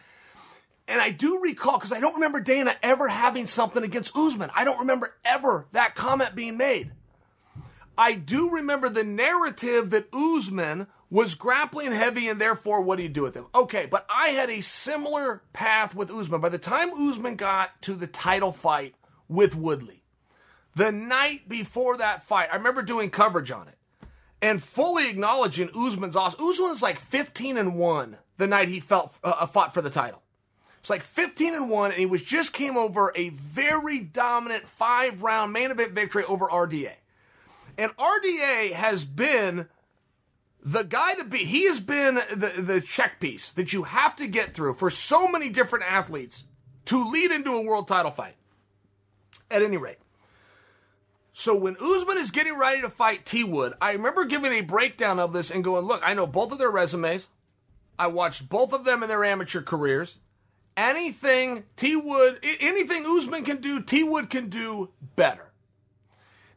and 0.87 0.99
I 0.99 1.11
do 1.11 1.39
recall, 1.39 1.77
because 1.77 1.93
I 1.93 1.99
don't 1.99 2.15
remember 2.15 2.39
Dana 2.39 2.75
ever 2.81 3.07
having 3.07 3.45
something 3.45 3.83
against 3.83 4.17
Usman. 4.17 4.49
I 4.55 4.63
don't 4.63 4.79
remember 4.79 5.13
ever 5.23 5.67
that 5.73 5.93
comment 5.93 6.33
being 6.33 6.57
made. 6.57 6.91
I 7.95 8.13
do 8.13 8.49
remember 8.49 8.89
the 8.89 9.03
narrative 9.03 9.91
that 9.91 10.07
Usman 10.11 10.87
was 11.11 11.35
grappling 11.35 11.91
heavy, 11.91 12.29
and 12.29 12.39
therefore, 12.39 12.81
what 12.81 12.95
do 12.95 13.03
you 13.03 13.09
do 13.09 13.21
with 13.21 13.35
him? 13.35 13.45
Okay, 13.53 13.85
but 13.85 14.07
I 14.09 14.29
had 14.29 14.49
a 14.49 14.61
similar 14.61 15.43
path 15.51 15.93
with 15.93 16.09
Usman. 16.09 16.39
By 16.39 16.49
the 16.49 16.57
time 16.57 16.91
Usman 16.93 17.35
got 17.35 17.79
to 17.83 17.93
the 17.93 18.07
title 18.07 18.53
fight 18.53 18.95
with 19.27 19.53
Woodley, 19.53 20.03
the 20.73 20.91
night 20.91 21.49
before 21.49 21.97
that 21.97 22.23
fight, 22.23 22.47
I 22.51 22.55
remember 22.55 22.81
doing 22.81 23.09
coverage 23.09 23.51
on 23.51 23.67
it 23.67 23.77
and 24.41 24.63
fully 24.63 25.09
acknowledging 25.09 25.69
Usman's. 25.75 26.15
Usman 26.15 26.39
was 26.39 26.81
like 26.81 26.97
15 26.97 27.57
and 27.57 27.75
1 27.75 28.17
the 28.37 28.47
night 28.47 28.69
he 28.69 28.79
felt, 28.79 29.13
uh, 29.23 29.45
fought 29.45 29.73
for 29.73 29.81
the 29.81 29.89
title. 29.89 30.23
It's 30.79 30.89
like 30.89 31.03
15 31.03 31.53
and 31.53 31.69
1, 31.69 31.91
and 31.91 31.99
he 31.99 32.07
was 32.07 32.23
just 32.23 32.53
came 32.53 32.75
over 32.75 33.11
a 33.15 33.29
very 33.29 33.99
dominant 33.99 34.67
five 34.67 35.21
round 35.21 35.53
main 35.53 35.69
event 35.69 35.91
victory 35.91 36.23
over 36.23 36.47
RDA. 36.47 36.93
And 37.77 37.95
RDA 37.97 38.71
has 38.71 39.05
been 39.05 39.67
the 40.63 40.83
guy 40.83 41.15
to 41.15 41.23
beat. 41.23 41.47
He 41.47 41.67
has 41.67 41.79
been 41.79 42.15
the, 42.15 42.53
the 42.57 42.81
check 42.81 43.19
piece 43.19 43.51
that 43.51 43.73
you 43.73 43.83
have 43.83 44.15
to 44.17 44.27
get 44.27 44.53
through 44.53 44.75
for 44.75 44.89
so 44.89 45.27
many 45.27 45.49
different 45.49 45.85
athletes 45.85 46.43
to 46.85 47.09
lead 47.09 47.31
into 47.31 47.53
a 47.53 47.61
world 47.61 47.87
title 47.87 48.11
fight. 48.11 48.35
At 49.49 49.61
any 49.61 49.77
rate. 49.77 49.97
So 51.33 51.55
when 51.55 51.75
Usman 51.81 52.17
is 52.17 52.31
getting 52.31 52.57
ready 52.57 52.81
to 52.81 52.89
fight 52.89 53.25
T 53.25 53.43
Wood, 53.43 53.73
I 53.81 53.91
remember 53.91 54.25
giving 54.25 54.53
a 54.53 54.61
breakdown 54.61 55.19
of 55.19 55.33
this 55.33 55.51
and 55.51 55.63
going, 55.63 55.85
look, 55.85 56.01
I 56.05 56.13
know 56.13 56.27
both 56.27 56.51
of 56.51 56.57
their 56.57 56.71
resumes. 56.71 57.27
I 57.99 58.07
watched 58.07 58.49
both 58.49 58.73
of 58.73 58.83
them 58.83 59.03
in 59.03 59.09
their 59.09 59.25
amateur 59.25 59.61
careers. 59.61 60.17
Anything 60.77 61.65
T 61.75 61.95
Wood, 61.95 62.39
anything 62.59 63.05
Usman 63.05 63.43
can 63.43 63.57
do, 63.57 63.81
T 63.81 64.03
Wood 64.03 64.29
can 64.29 64.49
do 64.49 64.91
better. 65.15 65.50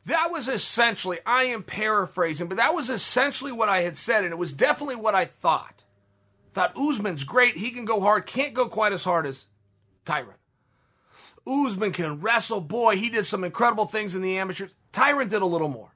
That 0.07 0.31
was 0.31 0.49
essentially, 0.49 1.19
I 1.25 1.45
am 1.45 1.63
paraphrasing, 1.63 2.49
but 2.49 2.59
that 2.59 2.75
was 2.75 2.91
essentially 2.91 3.53
what 3.53 3.71
I 3.71 3.81
had 3.81 3.97
said, 3.97 4.25
and 4.25 4.33
it 4.33 4.39
was 4.39 4.53
definitely 4.53 4.97
what 4.97 5.15
I 5.15 5.25
thought. 5.25 5.83
Thought 6.53 6.77
Usman's 6.77 7.25
great, 7.25 7.57
he 7.57 7.71
can 7.71 7.85
go 7.85 8.01
hard, 8.01 8.27
can't 8.27 8.55
go 8.55 8.69
quite 8.69 8.93
as 8.93 9.05
hard 9.05 9.27
as 9.27 9.47
Tyron. 10.05 10.35
Usman 11.47 11.93
can 11.93 12.21
wrestle, 12.21 12.61
boy, 12.61 12.97
he 12.97 13.09
did 13.09 13.27
some 13.27 13.45
incredible 13.45 13.87
things 13.87 14.15
in 14.15 14.23
the 14.23 14.37
amateurs. 14.37 14.71
Tyron 14.93 15.29
did 15.29 15.43
a 15.43 15.47
little 15.47 15.69
more. 15.69 15.91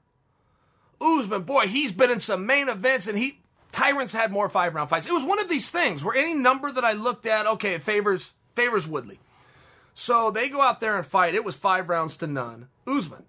Usman, 0.99 1.43
boy, 1.43 1.67
he's 1.67 1.91
been 1.91 2.11
in 2.11 2.19
some 2.19 2.45
main 2.45 2.67
events, 2.67 3.07
and 3.07 3.17
he 3.17 3.39
Tyron's 3.71 4.13
had 4.13 4.31
more 4.31 4.49
five 4.49 4.73
round 4.73 4.89
fights. 4.89 5.05
It 5.05 5.13
was 5.13 5.23
one 5.23 5.39
of 5.39 5.47
these 5.47 5.69
things 5.69 6.03
where 6.03 6.15
any 6.15 6.33
number 6.33 6.71
that 6.71 6.83
I 6.83 6.93
looked 6.93 7.25
at, 7.25 7.45
okay, 7.45 7.75
it 7.75 7.83
favors 7.83 8.31
favors 8.55 8.87
Woodley. 8.87 9.19
So 9.93 10.31
they 10.31 10.49
go 10.49 10.61
out 10.61 10.79
there 10.79 10.97
and 10.97 11.05
fight. 11.05 11.35
It 11.35 11.43
was 11.43 11.55
five 11.55 11.87
rounds 11.87 12.17
to 12.17 12.27
none. 12.27 12.67
Usman 12.87 13.23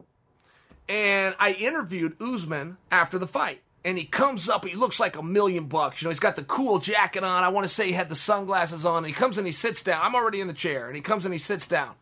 and 0.91 1.37
I 1.39 1.53
interviewed 1.53 2.21
Usman 2.21 2.77
after 2.91 3.17
the 3.17 3.29
fight. 3.29 3.63
And 3.85 3.97
he 3.97 4.05
comes 4.05 4.49
up, 4.49 4.67
he 4.67 4.75
looks 4.75 5.01
like 5.01 5.17
a 5.17 5.23
million 5.23 5.65
bucks. 5.65 6.03
You 6.03 6.07
know, 6.07 6.11
he's 6.11 6.21
got 6.21 6.37
the 6.37 6.43
cool 6.43 6.81
jacket 6.81 7.23
on. 7.25 7.45
I 7.45 7.49
want 7.49 7.65
to 7.65 7.73
say 7.73 7.87
he 7.87 7.93
had 7.93 8.11
the 8.11 8.17
sunglasses 8.17 8.85
on. 8.85 8.99
And 8.99 9.07
he 9.07 9.13
comes 9.13 9.39
and 9.39 9.47
he 9.47 9.53
sits 9.53 9.83
down. 9.83 10.03
I'm 10.03 10.17
already 10.17 10.41
in 10.41 10.49
the 10.49 10.53
chair. 10.53 10.89
And 10.89 10.97
he 10.97 11.01
comes 11.01 11.25
and 11.25 11.33
he 11.33 11.39
sits 11.39 11.65
down. 11.65 11.95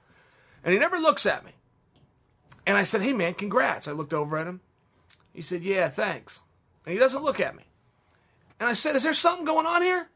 And 0.65 0.73
he 0.73 0.81
never 0.81 0.99
looks 0.99 1.27
at 1.27 1.45
me. 1.45 1.53
And 2.67 2.77
I 2.77 2.83
said, 2.83 3.03
Hey, 3.03 3.13
man, 3.13 3.35
congrats. 3.35 3.87
I 3.87 3.93
looked 3.93 4.15
over 4.15 4.39
at 4.39 4.49
him. 4.49 4.61
He 5.33 5.43
said, 5.43 5.63
Yeah, 5.63 5.89
thanks. 5.89 6.41
And 6.85 6.95
he 6.95 6.99
doesn't 6.99 7.23
look 7.23 7.39
at 7.39 7.55
me. 7.55 7.65
And 8.59 8.69
I 8.69 8.73
said, 8.73 8.97
Is 8.97 9.05
there 9.05 9.13
something 9.13 9.45
going 9.45 9.67
on 9.67 9.83
here? 9.83 10.09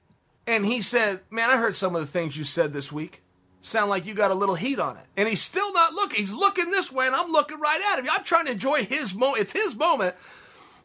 And 0.46 0.66
he 0.66 0.80
said, 0.80 1.20
Man, 1.30 1.50
I 1.50 1.58
heard 1.58 1.76
some 1.76 1.94
of 1.94 2.00
the 2.00 2.08
things 2.08 2.36
you 2.36 2.44
said 2.44 2.72
this 2.72 2.90
week 2.90 3.21
sound 3.62 3.88
like 3.88 4.04
you 4.04 4.14
got 4.14 4.30
a 4.30 4.34
little 4.34 4.56
heat 4.56 4.78
on 4.78 4.96
it. 4.96 5.04
And 5.16 5.28
he's 5.28 5.40
still 5.40 5.72
not 5.72 5.94
looking. 5.94 6.20
He's 6.20 6.32
looking 6.32 6.70
this 6.70 6.92
way, 6.92 7.06
and 7.06 7.14
I'm 7.14 7.30
looking 7.30 7.60
right 7.60 7.80
at 7.92 7.98
him. 7.98 8.08
I'm 8.10 8.24
trying 8.24 8.46
to 8.46 8.52
enjoy 8.52 8.84
his 8.84 9.14
moment. 9.14 9.42
It's 9.42 9.52
his 9.52 9.74
moment. 9.74 10.16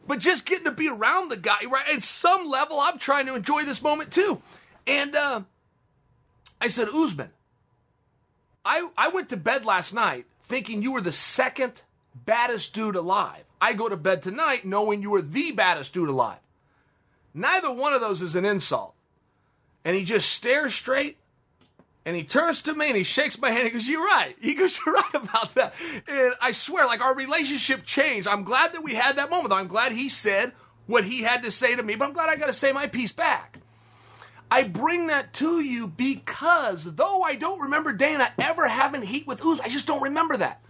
But 0.06 0.20
just 0.20 0.46
getting 0.46 0.64
to 0.64 0.72
be 0.72 0.88
around 0.88 1.28
the 1.28 1.36
guy, 1.36 1.58
right? 1.68 1.86
At 1.94 2.02
some 2.02 2.48
level, 2.48 2.80
I'm 2.80 2.98
trying 2.98 3.26
to 3.26 3.34
enjoy 3.34 3.64
this 3.64 3.82
moment 3.82 4.10
too. 4.10 4.40
And 4.86 5.14
uh, 5.14 5.42
I 6.60 6.68
said, 6.68 6.88
Usman, 6.88 7.30
I, 8.64 8.88
I 8.96 9.08
went 9.08 9.28
to 9.30 9.36
bed 9.36 9.66
last 9.66 9.92
night 9.92 10.24
thinking 10.40 10.80
you 10.80 10.92
were 10.92 11.02
the 11.02 11.12
second 11.12 11.82
baddest 12.14 12.72
dude 12.72 12.96
alive. 12.96 13.44
I 13.60 13.74
go 13.74 13.88
to 13.88 13.96
bed 13.96 14.22
tonight 14.22 14.64
knowing 14.64 15.02
you 15.02 15.14
are 15.14 15.22
the 15.22 15.52
baddest 15.52 15.92
dude 15.92 16.08
alive. 16.08 16.38
Neither 17.34 17.70
one 17.70 17.92
of 17.92 18.00
those 18.00 18.22
is 18.22 18.34
an 18.34 18.44
insult. 18.44 18.94
And 19.84 19.94
he 19.94 20.04
just 20.04 20.30
stares 20.30 20.74
straight 20.74 21.18
and 22.08 22.16
he 22.16 22.24
turns 22.24 22.62
to 22.62 22.74
me 22.74 22.86
and 22.86 22.96
he 22.96 23.02
shakes 23.02 23.38
my 23.38 23.50
hand. 23.50 23.66
He 23.66 23.70
goes, 23.70 23.86
You're 23.86 24.02
right. 24.02 24.34
He 24.40 24.54
goes, 24.54 24.78
You're 24.78 24.94
right 24.94 25.14
about 25.14 25.54
that. 25.56 25.74
And 26.06 26.32
I 26.40 26.52
swear, 26.52 26.86
like 26.86 27.02
our 27.02 27.14
relationship 27.14 27.84
changed. 27.84 28.26
I'm 28.26 28.44
glad 28.44 28.72
that 28.72 28.82
we 28.82 28.94
had 28.94 29.16
that 29.16 29.28
moment. 29.28 29.52
I'm 29.52 29.66
glad 29.66 29.92
he 29.92 30.08
said 30.08 30.52
what 30.86 31.04
he 31.04 31.20
had 31.20 31.42
to 31.42 31.50
say 31.50 31.76
to 31.76 31.82
me, 31.82 31.96
but 31.96 32.06
I'm 32.06 32.14
glad 32.14 32.30
I 32.30 32.36
got 32.36 32.46
to 32.46 32.54
say 32.54 32.72
my 32.72 32.86
piece 32.86 33.12
back. 33.12 33.58
I 34.50 34.62
bring 34.62 35.08
that 35.08 35.34
to 35.34 35.60
you 35.60 35.86
because 35.86 36.84
though 36.84 37.20
I 37.20 37.34
don't 37.34 37.60
remember 37.60 37.92
Dana 37.92 38.32
ever 38.38 38.68
having 38.68 39.02
heat 39.02 39.26
with 39.26 39.44
Uz, 39.44 39.60
I 39.60 39.68
just 39.68 39.86
don't 39.86 40.00
remember 40.00 40.38
that. 40.38 40.62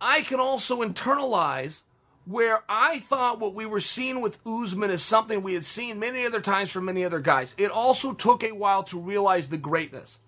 I 0.00 0.22
can 0.22 0.40
also 0.40 0.82
internalize 0.82 1.84
where 2.24 2.64
I 2.68 2.98
thought 2.98 3.38
what 3.38 3.54
we 3.54 3.66
were 3.66 3.78
seeing 3.78 4.20
with 4.20 4.44
Usman 4.44 4.90
is 4.90 5.04
something 5.04 5.44
we 5.44 5.54
had 5.54 5.64
seen 5.64 6.00
many 6.00 6.26
other 6.26 6.40
times 6.40 6.72
from 6.72 6.86
many 6.86 7.04
other 7.04 7.20
guys. 7.20 7.54
It 7.56 7.70
also 7.70 8.12
took 8.12 8.42
a 8.42 8.50
while 8.50 8.82
to 8.84 8.98
realize 8.98 9.46
the 9.46 9.58
greatness. 9.58 10.18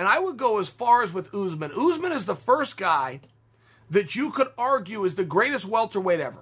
And 0.00 0.08
I 0.08 0.18
would 0.18 0.38
go 0.38 0.58
as 0.58 0.70
far 0.70 1.02
as 1.02 1.12
with 1.12 1.34
Usman. 1.34 1.72
Usman 1.76 2.12
is 2.12 2.24
the 2.24 2.34
first 2.34 2.78
guy 2.78 3.20
that 3.90 4.16
you 4.16 4.30
could 4.30 4.48
argue 4.56 5.04
is 5.04 5.14
the 5.14 5.24
greatest 5.24 5.66
welterweight 5.66 6.20
ever. 6.20 6.40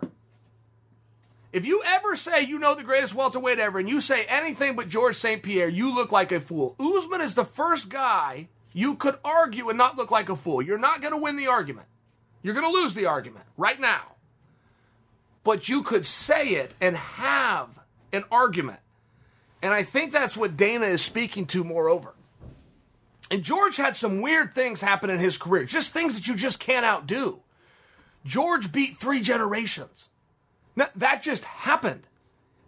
If 1.52 1.66
you 1.66 1.82
ever 1.84 2.14
say 2.14 2.42
you 2.42 2.60
know 2.60 2.76
the 2.76 2.84
greatest 2.84 3.16
welterweight 3.16 3.58
ever 3.58 3.80
and 3.80 3.88
you 3.88 4.00
say 4.00 4.26
anything 4.26 4.76
but 4.76 4.88
George 4.88 5.16
St. 5.16 5.42
Pierre, 5.42 5.68
you 5.68 5.92
look 5.92 6.12
like 6.12 6.30
a 6.30 6.38
fool. 6.38 6.76
Usman 6.78 7.20
is 7.20 7.34
the 7.34 7.44
first 7.44 7.88
guy 7.88 8.46
you 8.72 8.94
could 8.94 9.18
argue 9.24 9.68
and 9.68 9.76
not 9.76 9.96
look 9.96 10.12
like 10.12 10.28
a 10.28 10.36
fool. 10.36 10.62
You're 10.62 10.78
not 10.78 11.02
going 11.02 11.12
to 11.12 11.18
win 11.18 11.34
the 11.34 11.48
argument. 11.48 11.88
You're 12.44 12.54
going 12.54 12.72
to 12.72 12.80
lose 12.80 12.94
the 12.94 13.06
argument 13.06 13.46
right 13.56 13.80
now. 13.80 14.12
But 15.42 15.68
you 15.68 15.82
could 15.82 16.06
say 16.06 16.50
it 16.50 16.74
and 16.80 16.96
have 16.96 17.70
an 18.12 18.22
argument. 18.30 18.78
And 19.60 19.74
I 19.74 19.82
think 19.82 20.12
that's 20.12 20.36
what 20.36 20.56
Dana 20.56 20.86
is 20.86 21.02
speaking 21.02 21.44
to, 21.46 21.64
moreover. 21.64 22.14
And 23.30 23.42
George 23.42 23.76
had 23.76 23.96
some 23.96 24.22
weird 24.22 24.54
things 24.54 24.80
happen 24.80 25.10
in 25.10 25.18
his 25.18 25.36
career, 25.36 25.64
just 25.64 25.92
things 25.92 26.14
that 26.14 26.28
you 26.28 26.34
just 26.34 26.60
can't 26.60 26.86
outdo. 26.86 27.40
George 28.24 28.72
beat 28.72 28.96
three 28.96 29.20
generations. 29.20 30.08
Now, 30.76 30.88
that 30.96 31.22
just 31.22 31.44
happened. 31.44 32.06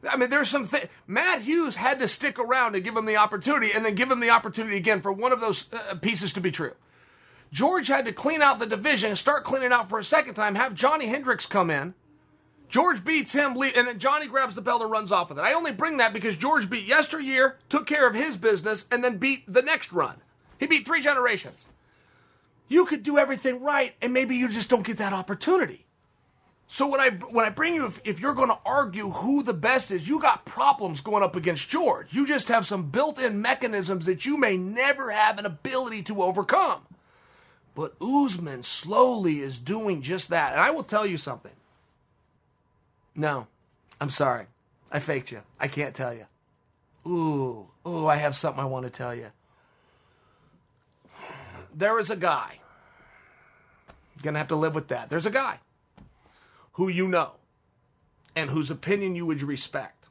I 0.08 0.16
mean, 0.16 0.30
there's 0.30 0.48
some 0.48 0.66
th- 0.66 0.88
Matt 1.06 1.42
Hughes 1.42 1.76
had 1.76 1.98
to 1.98 2.08
stick 2.08 2.38
around 2.38 2.72
to 2.72 2.80
give 2.80 2.96
him 2.96 3.04
the 3.06 3.16
opportunity, 3.16 3.72
and 3.72 3.84
then 3.84 3.94
give 3.94 4.10
him 4.10 4.20
the 4.20 4.30
opportunity 4.30 4.76
again 4.76 5.00
for 5.00 5.12
one 5.12 5.32
of 5.32 5.40
those 5.40 5.66
uh, 5.72 5.94
pieces 5.96 6.32
to 6.34 6.40
be 6.40 6.50
true. 6.50 6.72
George 7.52 7.88
had 7.88 8.04
to 8.04 8.12
clean 8.12 8.42
out 8.42 8.58
the 8.58 8.66
division, 8.66 9.16
start 9.16 9.44
cleaning 9.44 9.72
out 9.72 9.88
for 9.88 9.98
a 9.98 10.04
second 10.04 10.34
time, 10.34 10.54
have 10.54 10.74
Johnny 10.74 11.06
Hendricks 11.06 11.46
come 11.46 11.70
in. 11.70 11.94
George 12.68 13.04
beats 13.04 13.32
him, 13.32 13.60
and 13.60 13.88
then 13.88 13.98
Johnny 13.98 14.28
grabs 14.28 14.54
the 14.54 14.62
belt 14.62 14.80
and 14.80 14.90
runs 14.90 15.10
off 15.10 15.28
with 15.28 15.38
it. 15.38 15.42
I 15.42 15.52
only 15.52 15.72
bring 15.72 15.96
that 15.96 16.12
because 16.12 16.36
George 16.36 16.70
beat 16.70 16.86
yesteryear, 16.86 17.58
took 17.68 17.86
care 17.86 18.06
of 18.06 18.14
his 18.14 18.36
business, 18.36 18.84
and 18.92 19.02
then 19.02 19.18
beat 19.18 19.42
the 19.52 19.62
next 19.62 19.92
run. 19.92 20.20
He 20.60 20.66
beat 20.66 20.86
three 20.86 21.00
generations. 21.00 21.64
You 22.68 22.84
could 22.84 23.02
do 23.02 23.18
everything 23.18 23.62
right, 23.62 23.94
and 24.00 24.12
maybe 24.12 24.36
you 24.36 24.48
just 24.48 24.68
don't 24.68 24.86
get 24.86 24.98
that 24.98 25.14
opportunity. 25.14 25.86
So 26.68 26.86
when 26.86 27.00
I 27.00 27.08
when 27.08 27.44
I 27.44 27.50
bring 27.50 27.74
you, 27.74 27.86
if, 27.86 28.00
if 28.04 28.20
you're 28.20 28.34
going 28.34 28.50
to 28.50 28.58
argue 28.64 29.10
who 29.10 29.42
the 29.42 29.54
best 29.54 29.90
is, 29.90 30.08
you 30.08 30.20
got 30.20 30.44
problems 30.44 31.00
going 31.00 31.24
up 31.24 31.34
against 31.34 31.68
George. 31.68 32.14
You 32.14 32.26
just 32.26 32.46
have 32.46 32.64
some 32.64 32.90
built-in 32.90 33.42
mechanisms 33.42 34.04
that 34.04 34.24
you 34.24 34.36
may 34.36 34.56
never 34.56 35.10
have 35.10 35.38
an 35.38 35.46
ability 35.46 36.02
to 36.04 36.22
overcome. 36.22 36.82
But 37.74 37.94
Usman 38.00 38.62
slowly 38.62 39.40
is 39.40 39.58
doing 39.58 40.02
just 40.02 40.28
that, 40.28 40.52
and 40.52 40.60
I 40.60 40.70
will 40.70 40.84
tell 40.84 41.06
you 41.06 41.16
something. 41.16 41.52
No, 43.16 43.48
I'm 44.00 44.10
sorry, 44.10 44.46
I 44.92 45.00
faked 45.00 45.32
you. 45.32 45.40
I 45.58 45.66
can't 45.66 45.94
tell 45.94 46.14
you. 46.14 46.26
Ooh, 47.04 47.66
ooh, 47.86 48.06
I 48.06 48.16
have 48.16 48.36
something 48.36 48.62
I 48.62 48.66
want 48.66 48.84
to 48.84 48.90
tell 48.90 49.14
you. 49.14 49.32
There 51.74 51.98
is 51.98 52.10
a 52.10 52.16
guy. 52.16 52.58
Gonna 54.22 54.38
have 54.38 54.48
to 54.48 54.56
live 54.56 54.74
with 54.74 54.88
that. 54.88 55.08
There's 55.08 55.26
a 55.26 55.30
guy 55.30 55.60
who 56.72 56.88
you 56.88 57.08
know 57.08 57.32
and 58.36 58.50
whose 58.50 58.70
opinion 58.70 59.14
you 59.14 59.26
would 59.26 59.42
respect, 59.42 60.08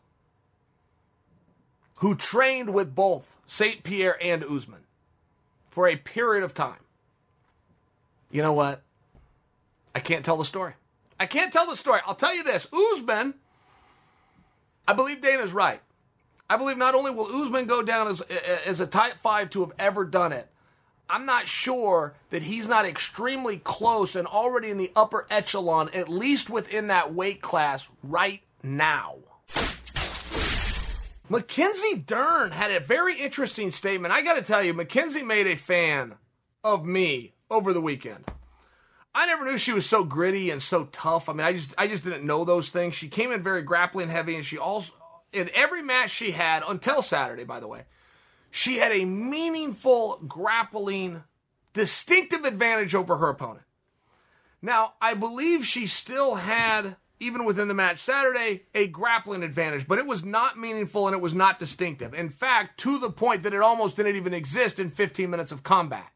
who 1.95 2.15
trained 2.15 2.73
with 2.73 2.95
both 2.95 3.37
St. 3.47 3.83
Pierre 3.83 4.17
and 4.21 4.43
Usman 4.43 4.81
for 5.69 5.87
a 5.87 5.95
period 5.95 6.43
of 6.43 6.53
time. 6.53 6.79
You 8.31 8.41
know 8.41 8.53
what? 8.53 8.81
I 9.93 9.99
can't 9.99 10.23
tell 10.23 10.37
the 10.37 10.45
story. 10.45 10.73
I 11.19 11.25
can't 11.25 11.51
tell 11.51 11.67
the 11.67 11.75
story. 11.75 12.01
I'll 12.05 12.15
tell 12.15 12.35
you 12.35 12.43
this 12.43 12.67
Usman, 12.71 13.35
I 14.87 14.93
believe 14.93 15.21
Dana's 15.21 15.51
right. 15.51 15.81
I 16.49 16.57
believe 16.57 16.77
not 16.77 16.95
only 16.95 17.11
will 17.11 17.27
Usman 17.43 17.65
go 17.65 17.83
down 17.83 18.07
as, 18.07 18.21
as 18.21 18.79
a 18.79 18.87
type 18.87 19.15
5 19.17 19.51
to 19.51 19.61
have 19.61 19.73
ever 19.77 20.03
done 20.03 20.31
it, 20.33 20.47
I'm 21.09 21.25
not 21.25 21.47
sure 21.47 22.13
that 22.29 22.43
he's 22.43 22.67
not 22.67 22.85
extremely 22.85 23.57
close 23.57 24.15
and 24.15 24.27
already 24.27 24.69
in 24.69 24.77
the 24.77 24.91
upper 24.95 25.25
echelon, 25.29 25.89
at 25.93 26.07
least 26.07 26.49
within 26.49 26.87
that 26.87 27.13
weight 27.13 27.41
class 27.41 27.89
right 28.03 28.41
now. 28.61 29.15
Mackenzie 31.27 31.95
Dern 31.95 32.51
had 32.51 32.71
a 32.71 32.79
very 32.79 33.19
interesting 33.19 33.71
statement. 33.71 34.13
I 34.13 34.21
got 34.21 34.35
to 34.35 34.41
tell 34.41 34.63
you, 34.63 34.73
Mackenzie 34.73 35.23
made 35.23 35.47
a 35.47 35.55
fan 35.55 36.15
of 36.63 36.85
me 36.85 37.33
over 37.49 37.73
the 37.73 37.81
weekend. 37.81 38.25
I 39.13 39.25
never 39.25 39.45
knew 39.45 39.57
she 39.57 39.73
was 39.73 39.87
so 39.87 40.03
gritty 40.03 40.51
and 40.51 40.61
so 40.61 40.85
tough. 40.91 41.29
I 41.29 41.33
mean, 41.33 41.45
I 41.45 41.53
just 41.53 41.73
I 41.77 41.87
just 41.87 42.03
didn't 42.03 42.25
know 42.25 42.45
those 42.45 42.69
things. 42.69 42.95
She 42.95 43.09
came 43.09 43.31
in 43.31 43.41
very 43.41 43.63
grappling 43.63 44.09
heavy, 44.09 44.35
and 44.35 44.45
she 44.45 44.57
also 44.57 44.93
in 45.33 45.49
every 45.53 45.81
match 45.81 46.11
she 46.11 46.31
had 46.31 46.63
until 46.67 47.01
Saturday, 47.01 47.43
by 47.43 47.59
the 47.59 47.67
way, 47.67 47.85
she 48.51 48.77
had 48.77 48.91
a 48.91 49.05
meaningful 49.05 50.21
grappling, 50.27 51.23
distinctive 51.73 52.45
advantage 52.45 52.95
over 52.95 53.17
her 53.17 53.29
opponent. 53.29 53.65
Now, 54.61 54.93
I 55.01 55.13
believe 55.13 55.65
she 55.65 55.87
still 55.87 56.35
had, 56.35 56.97
even 57.19 57.45
within 57.45 57.67
the 57.67 57.73
match 57.73 57.99
Saturday, 57.99 58.63
a 58.75 58.87
grappling 58.87 59.43
advantage, 59.43 59.87
but 59.87 59.99
it 59.99 60.07
was 60.07 60.25
not 60.25 60.57
meaningful 60.57 61.07
and 61.07 61.15
it 61.15 61.21
was 61.21 61.33
not 61.33 61.59
distinctive. 61.59 62.13
In 62.13 62.29
fact, 62.29 62.79
to 62.81 62.99
the 62.99 63.09
point 63.09 63.43
that 63.43 63.53
it 63.53 63.61
almost 63.61 63.95
didn't 63.95 64.15
even 64.15 64.33
exist 64.33 64.79
in 64.79 64.89
15 64.89 65.29
minutes 65.29 65.51
of 65.51 65.63
combat. 65.63 66.11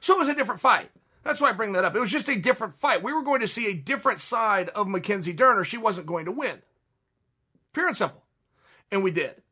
So 0.00 0.14
it 0.14 0.18
was 0.18 0.28
a 0.28 0.34
different 0.34 0.60
fight. 0.60 0.90
That's 1.22 1.40
why 1.40 1.50
I 1.50 1.52
bring 1.52 1.72
that 1.74 1.84
up. 1.84 1.94
It 1.94 2.00
was 2.00 2.10
just 2.10 2.28
a 2.28 2.36
different 2.36 2.74
fight. 2.74 3.02
We 3.02 3.12
were 3.12 3.22
going 3.22 3.40
to 3.40 3.48
see 3.48 3.66
a 3.66 3.74
different 3.74 4.20
side 4.20 4.70
of 4.70 4.88
Mackenzie 4.88 5.32
Dern, 5.32 5.58
or 5.58 5.64
she 5.64 5.76
wasn't 5.76 6.06
going 6.06 6.24
to 6.24 6.32
win. 6.32 6.62
Pure 7.72 7.88
and 7.88 7.96
simple. 7.96 8.24
And 8.90 9.02
we 9.02 9.10
did 9.10 9.42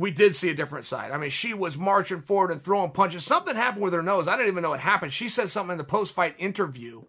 we 0.00 0.10
did 0.10 0.34
see 0.34 0.48
a 0.48 0.54
different 0.54 0.86
side. 0.86 1.10
I 1.10 1.18
mean, 1.18 1.30
she 1.30 1.52
was 1.52 1.76
marching 1.76 2.20
forward 2.22 2.50
and 2.50 2.60
throwing 2.60 2.90
punches. 2.90 3.24
Something 3.24 3.56
happened 3.56 3.82
with 3.82 3.92
her 3.92 4.02
nose. 4.02 4.28
I 4.28 4.36
didn't 4.36 4.48
even 4.48 4.62
know 4.62 4.72
it 4.72 4.80
happened. 4.80 5.12
She 5.12 5.28
said 5.28 5.50
something 5.50 5.72
in 5.72 5.78
the 5.78 5.84
post 5.84 6.14
fight 6.14 6.34
interview 6.38 7.02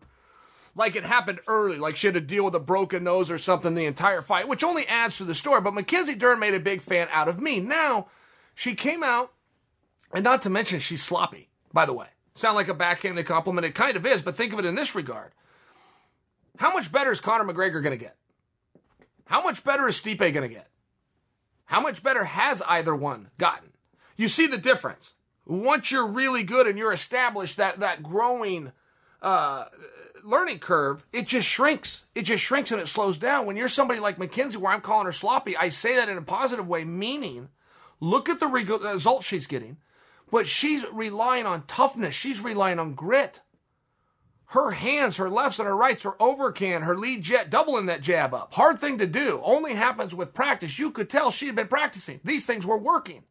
like 0.76 0.96
it 0.96 1.04
happened 1.04 1.40
early, 1.48 1.78
like 1.78 1.96
she 1.96 2.08
had 2.08 2.14
to 2.14 2.22
deal 2.22 2.46
with 2.46 2.56
a 2.56 2.60
broken 2.60 3.04
nose 3.04 3.30
or 3.30 3.38
something 3.38 3.74
the 3.74 3.86
entire 3.86 4.22
fight, 4.22 4.48
which 4.48 4.64
only 4.64 4.88
adds 4.88 5.18
to 5.18 5.26
the 5.26 5.36
story. 5.36 5.62
But 5.62 5.74
Mackenzie 5.74 6.16
Dern 6.16 6.40
made 6.40 6.54
a 6.54 6.60
big 6.60 6.82
fan 6.82 7.08
out 7.12 7.28
of 7.28 7.42
me. 7.42 7.60
Now, 7.60 8.08
she 8.56 8.74
came 8.76 9.04
out, 9.04 9.34
and 10.14 10.24
not 10.24 10.42
to 10.44 10.50
mention 10.50 10.80
she's 10.80 11.04
sloppy, 11.04 11.50
by 11.74 11.86
the 11.86 11.94
way. 11.94 12.08
Sound 12.36 12.56
like 12.56 12.70
a 12.70 12.74
backhanded 12.74 13.26
compliment? 13.26 13.66
It 13.66 13.76
kind 13.76 13.98
of 13.98 14.06
is, 14.06 14.22
but 14.22 14.36
think 14.36 14.54
of 14.54 14.60
it 14.60 14.66
in 14.66 14.76
this 14.76 14.96
regard. 14.96 15.32
How 16.58 16.74
much 16.74 16.92
better 16.92 17.12
is 17.12 17.20
Conor 17.20 17.52
McGregor 17.52 17.84
going 17.84 17.98
to 17.98 18.04
get? 18.04 18.16
How 19.26 19.44
much 19.44 19.64
better 19.64 19.88
is 19.88 20.00
Stipe 20.00 20.20
going 20.20 20.34
to 20.34 20.48
get? 20.48 20.68
How 21.72 21.80
much 21.80 22.04
better 22.04 22.26
has 22.26 22.62
either 22.64 22.94
one 22.94 23.30
gotten? 23.38 23.70
You 24.18 24.28
see 24.28 24.46
the 24.46 24.58
difference. 24.58 25.14
Once 25.46 25.90
you're 25.90 26.06
really 26.06 26.44
good 26.44 26.68
and 26.68 26.78
you're 26.78 26.92
established, 26.92 27.56
that 27.56 27.80
that 27.80 28.04
growing 28.04 28.74
uh, 29.22 29.68
learning 30.22 30.60
curve, 30.60 31.06
it 31.14 31.28
just 31.28 31.48
shrinks. 31.48 32.04
It 32.14 32.24
just 32.24 32.44
shrinks 32.44 32.74
and 32.74 32.82
it 32.82 32.90
slows 32.90 33.18
down. 33.18 33.46
When 33.46 33.56
you're 33.56 33.70
somebody 33.70 34.02
like 34.02 34.20
Mackenzie, 34.20 34.58
where 34.58 34.74
I'm 34.74 34.82
calling 34.82 35.06
her 35.06 35.14
sloppy, 35.14 35.56
I 35.56 35.70
say 35.70 35.96
that 35.96 36.10
in 36.10 36.18
a 36.18 36.22
positive 36.22 36.68
way, 36.68 36.84
meaning 36.84 37.48
look 38.02 38.28
at 38.28 38.42
the 38.42 38.48
results 38.48 39.26
she's 39.26 39.48
getting, 39.48 39.78
but 40.30 40.48
she's 40.48 40.86
relying 40.92 41.46
on 41.46 41.64
toughness. 41.68 42.16
She's 42.16 42.42
relying 42.42 42.80
on 42.80 42.96
grit. 42.96 43.40
Her 44.52 44.72
hands, 44.72 45.16
her 45.16 45.30
lefts 45.30 45.60
and 45.60 45.66
her 45.66 45.76
rights, 45.78 46.04
her 46.04 46.12
overcan, 46.20 46.84
her 46.84 46.98
lead 46.98 47.22
jet, 47.22 47.50
doubling 47.50 47.86
that 47.86 48.02
jab 48.02 48.34
up. 48.34 48.54
Hard 48.54 48.82
thing 48.82 48.98
to 48.98 49.08
do. 49.08 49.40
Only 49.46 49.76
happens 49.76 50.14
with 50.14 50.34
practice. 50.34 50.78
You 50.78 50.92
could 50.92 51.10
tell 51.10 51.32
she 51.32 51.46
had 51.46 51.56
been 51.56 51.70
practicing. 51.70 52.20
These 52.26 52.46
things 52.46 52.66
were 52.66 52.78
working. 52.78 53.24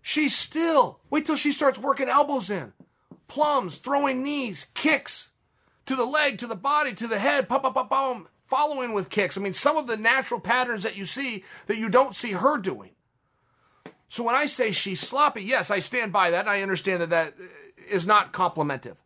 She's 0.00 0.38
still, 0.38 1.00
wait 1.10 1.26
till 1.26 1.34
she 1.34 1.50
starts 1.50 1.80
working 1.80 2.08
elbows 2.08 2.48
in, 2.48 2.74
plums, 3.26 3.74
throwing 3.74 4.22
knees, 4.22 4.66
kicks 4.74 5.30
to 5.86 5.96
the 5.96 6.06
leg, 6.06 6.38
to 6.38 6.46
the 6.46 6.54
body, 6.54 6.94
to 6.94 7.08
the 7.08 7.18
head, 7.18 7.48
pop, 7.48 7.62
pop, 7.62 7.74
pop, 7.74 7.90
pop, 7.90 8.28
following 8.46 8.92
with 8.92 9.10
kicks. 9.10 9.36
I 9.36 9.40
mean, 9.40 9.52
some 9.52 9.76
of 9.76 9.88
the 9.88 9.96
natural 9.96 10.38
patterns 10.38 10.84
that 10.84 10.96
you 10.96 11.06
see 11.06 11.42
that 11.66 11.78
you 11.78 11.88
don't 11.88 12.14
see 12.14 12.32
her 12.32 12.56
doing. 12.56 12.90
So 14.08 14.22
when 14.22 14.36
I 14.36 14.46
say 14.46 14.70
she's 14.70 15.00
sloppy, 15.00 15.42
yes, 15.42 15.72
I 15.72 15.80
stand 15.80 16.12
by 16.12 16.30
that. 16.30 16.42
And 16.42 16.50
I 16.50 16.62
understand 16.62 17.00
that 17.02 17.10
that 17.10 17.34
is 17.90 18.06
not 18.06 18.32
complimentive. 18.32 19.01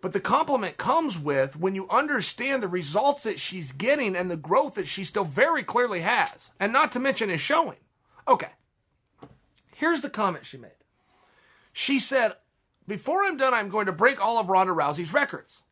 But 0.00 0.12
the 0.12 0.20
compliment 0.20 0.78
comes 0.78 1.18
with 1.18 1.56
when 1.56 1.74
you 1.74 1.86
understand 1.90 2.62
the 2.62 2.68
results 2.68 3.22
that 3.24 3.38
she's 3.38 3.72
getting 3.72 4.16
and 4.16 4.30
the 4.30 4.36
growth 4.36 4.74
that 4.74 4.88
she 4.88 5.04
still 5.04 5.24
very 5.24 5.62
clearly 5.62 6.00
has, 6.00 6.50
and 6.58 6.72
not 6.72 6.92
to 6.92 6.98
mention 6.98 7.28
is 7.28 7.40
showing. 7.40 7.76
Okay. 8.26 8.48
Here's 9.74 10.00
the 10.00 10.10
comment 10.10 10.46
she 10.46 10.56
made. 10.56 10.70
She 11.72 11.98
said, 11.98 12.34
Before 12.86 13.24
I'm 13.24 13.36
done, 13.36 13.54
I'm 13.54 13.68
going 13.68 13.86
to 13.86 13.92
break 13.92 14.24
all 14.24 14.38
of 14.38 14.48
Ronda 14.48 14.72
Rousey's 14.72 15.12
records. 15.12 15.62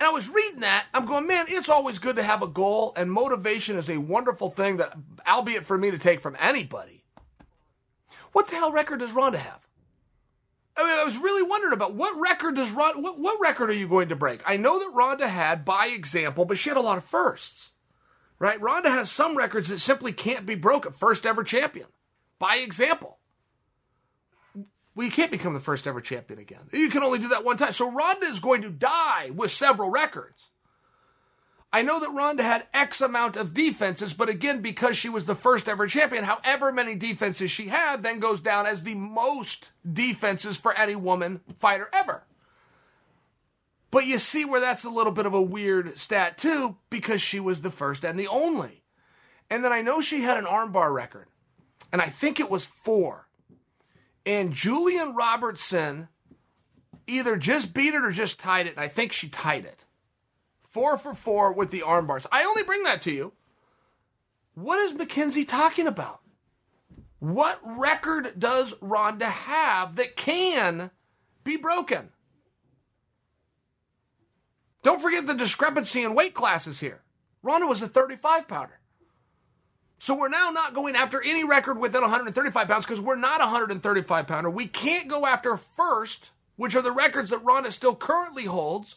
And 0.00 0.08
I 0.08 0.12
was 0.12 0.28
reading 0.28 0.60
that. 0.60 0.86
I'm 0.94 1.06
going, 1.06 1.26
man, 1.26 1.46
it's 1.48 1.68
always 1.68 1.98
good 1.98 2.16
to 2.16 2.22
have 2.22 2.42
a 2.42 2.46
goal, 2.48 2.92
and 2.96 3.10
motivation 3.10 3.76
is 3.76 3.88
a 3.88 3.98
wonderful 3.98 4.50
thing 4.50 4.76
that, 4.76 4.96
albeit 5.26 5.64
for 5.64 5.78
me 5.78 5.90
to 5.90 5.98
take 5.98 6.20
from 6.20 6.36
anybody. 6.38 7.04
What 8.32 8.48
the 8.48 8.56
hell 8.56 8.72
record 8.72 9.00
does 9.00 9.12
Ronda 9.12 9.38
have? 9.38 9.67
I 10.78 10.84
mean, 10.84 10.96
I 10.96 11.04
was 11.04 11.18
really 11.18 11.42
wondering 11.42 11.72
about 11.72 11.94
what 11.94 12.18
record 12.20 12.54
does 12.54 12.70
Ronda, 12.70 13.00
what, 13.00 13.18
what 13.18 13.40
record 13.40 13.68
are 13.68 13.74
you 13.74 13.88
going 13.88 14.10
to 14.10 14.16
break? 14.16 14.42
I 14.46 14.56
know 14.56 14.78
that 14.78 14.94
Ronda 14.94 15.26
had, 15.26 15.64
by 15.64 15.86
example, 15.88 16.44
but 16.44 16.56
she 16.56 16.70
had 16.70 16.76
a 16.76 16.82
lot 16.82 16.98
of 16.98 17.04
firsts, 17.04 17.72
right? 18.38 18.60
Ronda 18.60 18.88
has 18.88 19.10
some 19.10 19.36
records 19.36 19.68
that 19.68 19.80
simply 19.80 20.12
can't 20.12 20.46
be 20.46 20.54
broken. 20.54 20.92
First 20.92 21.26
ever 21.26 21.42
champion, 21.42 21.88
by 22.38 22.56
example. 22.56 23.18
Well, 24.94 25.04
you 25.04 25.12
can't 25.12 25.32
become 25.32 25.54
the 25.54 25.60
first 25.60 25.86
ever 25.86 26.00
champion 26.00 26.38
again. 26.38 26.68
You 26.72 26.90
can 26.90 27.02
only 27.02 27.18
do 27.18 27.28
that 27.28 27.44
one 27.44 27.56
time. 27.56 27.72
So 27.72 27.90
Ronda 27.90 28.26
is 28.26 28.38
going 28.38 28.62
to 28.62 28.70
die 28.70 29.30
with 29.34 29.50
several 29.50 29.90
records. 29.90 30.44
I 31.70 31.82
know 31.82 32.00
that 32.00 32.14
Ronda 32.14 32.42
had 32.42 32.66
X 32.72 33.00
amount 33.00 33.36
of 33.36 33.52
defenses, 33.52 34.14
but 34.14 34.30
again, 34.30 34.62
because 34.62 34.96
she 34.96 35.10
was 35.10 35.26
the 35.26 35.34
first 35.34 35.68
ever 35.68 35.86
champion, 35.86 36.24
however 36.24 36.72
many 36.72 36.94
defenses 36.94 37.50
she 37.50 37.68
had 37.68 38.02
then 38.02 38.20
goes 38.20 38.40
down 38.40 38.66
as 38.66 38.82
the 38.82 38.94
most 38.94 39.70
defenses 39.90 40.56
for 40.56 40.72
any 40.74 40.96
woman 40.96 41.40
fighter 41.58 41.90
ever. 41.92 42.24
But 43.90 44.06
you 44.06 44.18
see 44.18 44.44
where 44.44 44.60
that's 44.60 44.84
a 44.84 44.90
little 44.90 45.12
bit 45.12 45.26
of 45.26 45.34
a 45.34 45.42
weird 45.42 45.98
stat 45.98 46.38
too, 46.38 46.76
because 46.88 47.20
she 47.20 47.38
was 47.38 47.60
the 47.60 47.70
first 47.70 48.04
and 48.04 48.18
the 48.18 48.28
only. 48.28 48.82
And 49.50 49.64
then 49.64 49.72
I 49.72 49.82
know 49.82 50.00
she 50.00 50.22
had 50.22 50.36
an 50.38 50.44
armbar 50.44 50.92
record, 50.92 51.26
and 51.92 52.00
I 52.00 52.06
think 52.06 52.40
it 52.40 52.50
was 52.50 52.64
four. 52.64 53.28
And 54.24 54.52
Gillian 54.52 55.14
Robertson 55.14 56.08
either 57.06 57.36
just 57.36 57.72
beat 57.72 57.94
it 57.94 58.04
or 58.04 58.10
just 58.10 58.38
tied 58.38 58.66
it. 58.66 58.76
And 58.76 58.80
I 58.80 58.88
think 58.88 59.12
she 59.12 59.28
tied 59.28 59.64
it. 59.64 59.84
Four 60.68 60.98
for 60.98 61.14
four 61.14 61.52
with 61.52 61.70
the 61.70 61.82
arm 61.82 62.06
bars. 62.06 62.26
I 62.30 62.44
only 62.44 62.62
bring 62.62 62.82
that 62.82 63.02
to 63.02 63.12
you. 63.12 63.32
What 64.54 64.78
is 64.80 64.92
Mackenzie 64.92 65.44
talking 65.44 65.86
about? 65.86 66.20
What 67.20 67.60
record 67.64 68.38
does 68.38 68.74
Ronda 68.80 69.26
have 69.26 69.96
that 69.96 70.16
can 70.16 70.90
be 71.42 71.56
broken? 71.56 72.10
Don't 74.82 75.02
forget 75.02 75.26
the 75.26 75.34
discrepancy 75.34 76.02
in 76.02 76.14
weight 76.14 76.34
classes 76.34 76.80
here. 76.80 77.02
Ronda 77.42 77.66
was 77.66 77.82
a 77.82 77.88
35 77.88 78.46
pounder. 78.46 78.80
So 80.00 80.14
we're 80.14 80.28
now 80.28 80.50
not 80.50 80.74
going 80.74 80.94
after 80.94 81.20
any 81.20 81.42
record 81.42 81.78
within 81.78 82.02
135 82.02 82.68
pounds 82.68 82.86
because 82.86 83.00
we're 83.00 83.16
not 83.16 83.40
a 83.40 83.44
135 83.44 84.26
pounder. 84.26 84.48
We 84.48 84.68
can't 84.68 85.08
go 85.08 85.26
after 85.26 85.56
first, 85.56 86.30
which 86.56 86.76
are 86.76 86.82
the 86.82 86.92
records 86.92 87.30
that 87.30 87.44
Ronda 87.44 87.72
still 87.72 87.96
currently 87.96 88.44
holds, 88.44 88.96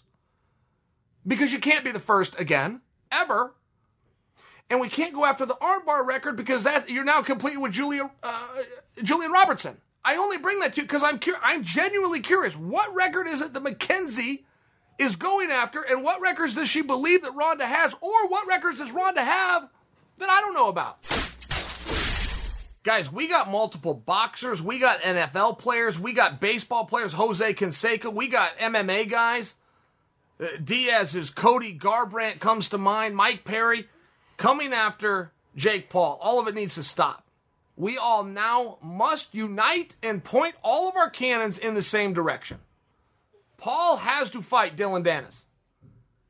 because 1.25 1.53
you 1.53 1.59
can't 1.59 1.83
be 1.83 1.91
the 1.91 1.99
first 1.99 2.39
again, 2.39 2.81
ever. 3.11 3.53
And 4.69 4.79
we 4.79 4.87
can't 4.87 5.13
go 5.13 5.25
after 5.25 5.45
the 5.45 5.55
armbar 5.55 6.05
record 6.05 6.37
because 6.37 6.63
that 6.63 6.89
you're 6.89 7.03
now 7.03 7.21
complete 7.21 7.59
with 7.59 7.73
Julia 7.73 8.09
uh, 8.23 8.47
Gillian 9.03 9.31
Robertson. 9.31 9.77
I 10.03 10.15
only 10.15 10.37
bring 10.37 10.59
that 10.59 10.73
to 10.73 10.81
you 10.81 10.87
because 10.87 11.03
I'm 11.03 11.19
cur- 11.19 11.39
I'm 11.43 11.63
genuinely 11.63 12.21
curious. 12.21 12.55
What 12.55 12.93
record 12.95 13.27
is 13.27 13.41
it 13.41 13.53
that 13.53 13.61
Mackenzie 13.61 14.45
is 14.97 15.15
going 15.15 15.51
after, 15.51 15.81
and 15.81 16.03
what 16.03 16.21
records 16.21 16.55
does 16.55 16.69
she 16.69 16.81
believe 16.81 17.23
that 17.23 17.35
Ronda 17.35 17.65
has, 17.65 17.93
or 18.01 18.27
what 18.27 18.47
records 18.47 18.77
does 18.77 18.91
Ronda 18.91 19.23
have 19.23 19.69
that 20.17 20.29
I 20.29 20.39
don't 20.41 20.53
know 20.53 20.69
about. 20.69 20.99
Guys, 22.83 23.11
we 23.11 23.27
got 23.27 23.49
multiple 23.49 23.93
boxers, 23.93 24.61
we 24.61 24.79
got 24.79 25.01
NFL 25.01 25.59
players, 25.59 25.99
we 25.99 26.13
got 26.13 26.39
baseball 26.39 26.85
players, 26.85 27.13
Jose 27.13 27.53
Canseco, 27.53 28.11
we 28.11 28.27
got 28.27 28.57
MMA 28.57 29.07
guys. 29.09 29.53
Uh, 30.41 30.47
Diaz's 30.63 31.29
Cody 31.29 31.77
Garbrandt 31.77 32.39
comes 32.39 32.67
to 32.69 32.77
mind, 32.77 33.15
Mike 33.15 33.43
Perry 33.43 33.87
coming 34.37 34.73
after 34.73 35.31
Jake 35.55 35.89
Paul. 35.89 36.17
All 36.21 36.39
of 36.39 36.47
it 36.47 36.55
needs 36.55 36.75
to 36.75 36.83
stop. 36.83 37.27
We 37.75 37.97
all 37.97 38.23
now 38.23 38.77
must 38.81 39.33
unite 39.33 39.95
and 40.01 40.23
point 40.23 40.55
all 40.63 40.89
of 40.89 40.95
our 40.95 41.09
cannons 41.09 41.57
in 41.57 41.73
the 41.73 41.81
same 41.81 42.13
direction. 42.13 42.59
Paul 43.57 43.97
has 43.97 44.31
to 44.31 44.41
fight 44.41 44.75
Dillon 44.75 45.03
Danis. 45.03 45.41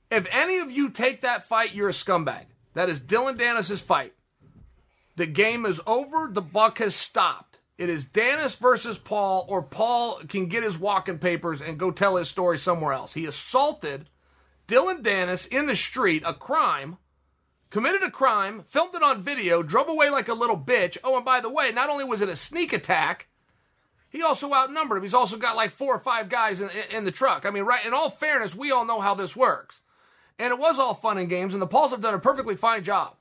If 0.10 0.28
any 0.32 0.60
of 0.60 0.70
you 0.70 0.90
take 0.90 1.22
that 1.22 1.48
fight, 1.48 1.74
you're 1.74 1.90
a 1.90 1.94
scumbag. 1.94 2.46
That 2.74 2.90
is 2.90 3.00
Dillon 3.00 3.38
Danis's 3.38 3.82
fight. 3.82 4.14
The 5.16 5.26
game 5.26 5.66
is 5.66 5.80
over. 5.88 6.30
The 6.32 6.42
buck 6.42 6.80
has 6.80 6.96
stopped. 6.96 7.51
It 7.82 7.90
is 7.90 8.06
Danis 8.06 8.58
versus 8.58 9.00
Paul, 9.00 9.44
or 9.50 9.64
Paul 9.64 10.20
can 10.30 10.46
get 10.46 10.62
his 10.62 10.78
walking 10.78 11.18
papers 11.18 11.64
and 11.64 11.80
go 11.80 11.90
tell 11.90 12.18
his 12.18 12.30
story 12.30 12.60
somewhere 12.60 12.94
else. 12.94 13.14
He 13.16 13.26
assaulted 13.26 14.08
Dillon 14.68 15.02
Danis 15.02 15.48
in 15.48 15.66
the 15.66 15.76
street, 15.76 16.22
a 16.24 16.36
crime, 16.36 17.00
committed 17.72 18.04
a 18.04 18.12
crime, 18.12 18.62
filmed 18.68 18.94
it 18.94 19.02
on 19.02 19.20
video, 19.20 19.64
drove 19.64 19.90
away 19.90 20.12
like 20.12 20.28
a 20.28 20.36
little 20.36 20.60
bitch. 20.60 21.00
Oh, 21.04 21.16
and 21.16 21.26
by 21.26 21.42
the 21.42 21.50
way, 21.50 21.72
not 21.72 21.90
only 21.90 22.04
was 22.04 22.22
it 22.22 22.30
a 22.30 22.36
sneak 22.36 22.72
attack, 22.72 23.30
he 24.12 24.22
also 24.22 24.54
outnumbered 24.54 25.00
him. 25.00 25.04
He's 25.04 25.16
also 25.16 25.38
got 25.38 25.56
like 25.56 25.72
four 25.72 25.96
or 25.96 26.00
five 26.00 26.30
guys 26.30 26.62
in, 26.62 26.70
in 26.92 27.04
the 27.04 27.12
truck. 27.12 27.48
I 27.48 27.50
mean, 27.50 27.64
right, 27.64 27.84
in 27.84 27.96
all 27.96 28.12
fairness, 28.12 28.54
we 28.54 28.70
all 28.70 28.86
know 28.86 29.00
how 29.00 29.16
this 29.16 29.36
works. 29.36 29.82
And 30.38 30.54
it 30.54 30.60
was 30.60 30.78
all 30.78 30.94
fun 30.94 31.18
and 31.18 31.28
games, 31.28 31.54
and 31.54 31.62
the 31.62 31.66
Pauls 31.66 31.90
have 31.90 32.02
done 32.02 32.14
a 32.14 32.20
perfectly 32.20 32.56
fine 32.56 32.84
job. 32.84 33.16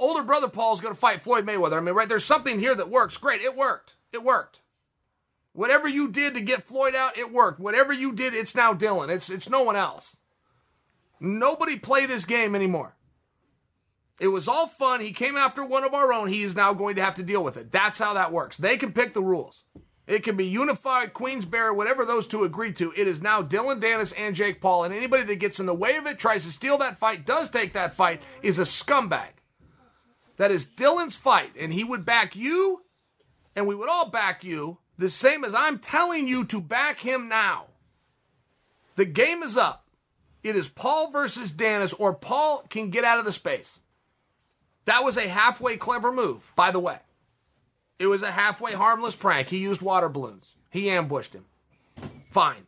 Older 0.00 0.22
brother 0.22 0.48
Paul 0.48 0.74
is 0.74 0.80
going 0.80 0.94
to 0.94 0.98
fight 0.98 1.20
Floyd 1.20 1.46
Mayweather. 1.46 1.76
I 1.76 1.80
mean, 1.80 1.94
right, 1.94 2.08
there's 2.08 2.24
something 2.24 2.58
here 2.58 2.74
that 2.74 2.88
works. 2.88 3.18
Great, 3.18 3.42
it 3.42 3.54
worked. 3.54 3.96
It 4.12 4.24
worked. 4.24 4.62
Whatever 5.52 5.88
you 5.88 6.08
did 6.08 6.32
to 6.34 6.40
get 6.40 6.62
Floyd 6.62 6.94
out, 6.94 7.18
it 7.18 7.30
worked. 7.30 7.60
Whatever 7.60 7.92
you 7.92 8.12
did, 8.12 8.34
it's 8.34 8.54
now 8.54 8.72
Dillon. 8.72 9.10
It's 9.10 9.28
it's 9.28 9.50
no 9.50 9.62
one 9.62 9.76
else. 9.76 10.16
Nobody 11.20 11.78
play 11.78 12.06
this 12.06 12.24
game 12.24 12.54
anymore. 12.54 12.96
It 14.18 14.28
was 14.28 14.48
all 14.48 14.66
fun. 14.66 15.00
He 15.00 15.12
came 15.12 15.36
after 15.36 15.62
one 15.62 15.84
of 15.84 15.92
our 15.92 16.12
own. 16.12 16.28
He 16.28 16.42
is 16.42 16.56
now 16.56 16.72
going 16.72 16.96
to 16.96 17.02
have 17.02 17.16
to 17.16 17.22
deal 17.22 17.44
with 17.44 17.58
it. 17.58 17.70
That's 17.70 17.98
how 17.98 18.14
that 18.14 18.32
works. 18.32 18.56
They 18.56 18.78
can 18.78 18.92
pick 18.92 19.12
the 19.12 19.22
rules. 19.22 19.64
It 20.06 20.22
can 20.22 20.36
be 20.36 20.46
unified, 20.46 21.12
Queensberry, 21.12 21.72
whatever 21.72 22.04
those 22.04 22.26
two 22.26 22.44
agree 22.44 22.72
to. 22.74 22.92
It 22.96 23.06
is 23.06 23.20
now 23.20 23.42
Dillon 23.42 23.80
Danis 23.80 24.12
and 24.16 24.34
Jake 24.34 24.60
Paul, 24.60 24.84
and 24.84 24.94
anybody 24.94 25.22
that 25.24 25.36
gets 25.36 25.60
in 25.60 25.66
the 25.66 25.74
way 25.74 25.96
of 25.96 26.06
it, 26.06 26.18
tries 26.18 26.44
to 26.44 26.52
steal 26.52 26.78
that 26.78 26.96
fight, 26.96 27.26
does 27.26 27.50
take 27.50 27.74
that 27.74 27.94
fight, 27.94 28.22
is 28.42 28.58
a 28.58 28.62
scumbag. 28.62 29.39
That 30.40 30.50
is 30.50 30.64
Dillon's 30.64 31.16
fight, 31.16 31.52
and 31.60 31.70
he 31.70 31.84
would 31.84 32.06
back 32.06 32.34
you, 32.34 32.80
and 33.54 33.66
we 33.66 33.74
would 33.74 33.90
all 33.90 34.08
back 34.08 34.42
you, 34.42 34.78
the 34.96 35.10
same 35.10 35.44
as 35.44 35.54
I'm 35.54 35.78
telling 35.78 36.26
you 36.26 36.46
to 36.46 36.62
back 36.62 37.00
him 37.00 37.28
now. 37.28 37.66
The 38.96 39.04
game 39.04 39.42
is 39.42 39.58
up. 39.58 39.84
It 40.42 40.56
is 40.56 40.66
Paul 40.66 41.10
versus 41.10 41.50
Danis, 41.52 41.94
or 41.98 42.14
Paul 42.14 42.64
can 42.70 42.88
get 42.88 43.04
out 43.04 43.18
of 43.18 43.26
the 43.26 43.34
space. 43.34 43.80
That 44.86 45.04
was 45.04 45.18
a 45.18 45.28
halfway 45.28 45.76
clever 45.76 46.10
move, 46.10 46.52
by 46.56 46.70
the 46.70 46.80
way. 46.80 47.00
It 47.98 48.06
was 48.06 48.22
a 48.22 48.30
halfway 48.30 48.72
harmless 48.72 49.16
prank. 49.16 49.50
He 49.50 49.58
used 49.58 49.82
water 49.82 50.08
balloons. 50.08 50.54
He 50.70 50.88
ambushed 50.88 51.34
him. 51.34 51.44
Fine. 52.30 52.66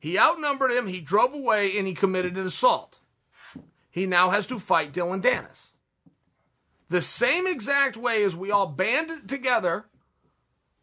He 0.00 0.18
outnumbered 0.18 0.70
him, 0.70 0.86
he 0.86 1.02
drove 1.02 1.34
away, 1.34 1.76
and 1.76 1.86
he 1.86 1.92
committed 1.92 2.38
an 2.38 2.46
assault. 2.46 3.00
He 3.90 4.06
now 4.06 4.30
has 4.30 4.46
to 4.46 4.58
fight 4.58 4.94
Dillon 4.94 5.20
Danis. 5.20 5.73
The 6.88 7.02
same 7.02 7.46
exact 7.46 7.96
way 7.96 8.22
as 8.22 8.36
we 8.36 8.50
all 8.50 8.66
banded 8.66 9.28
together 9.28 9.86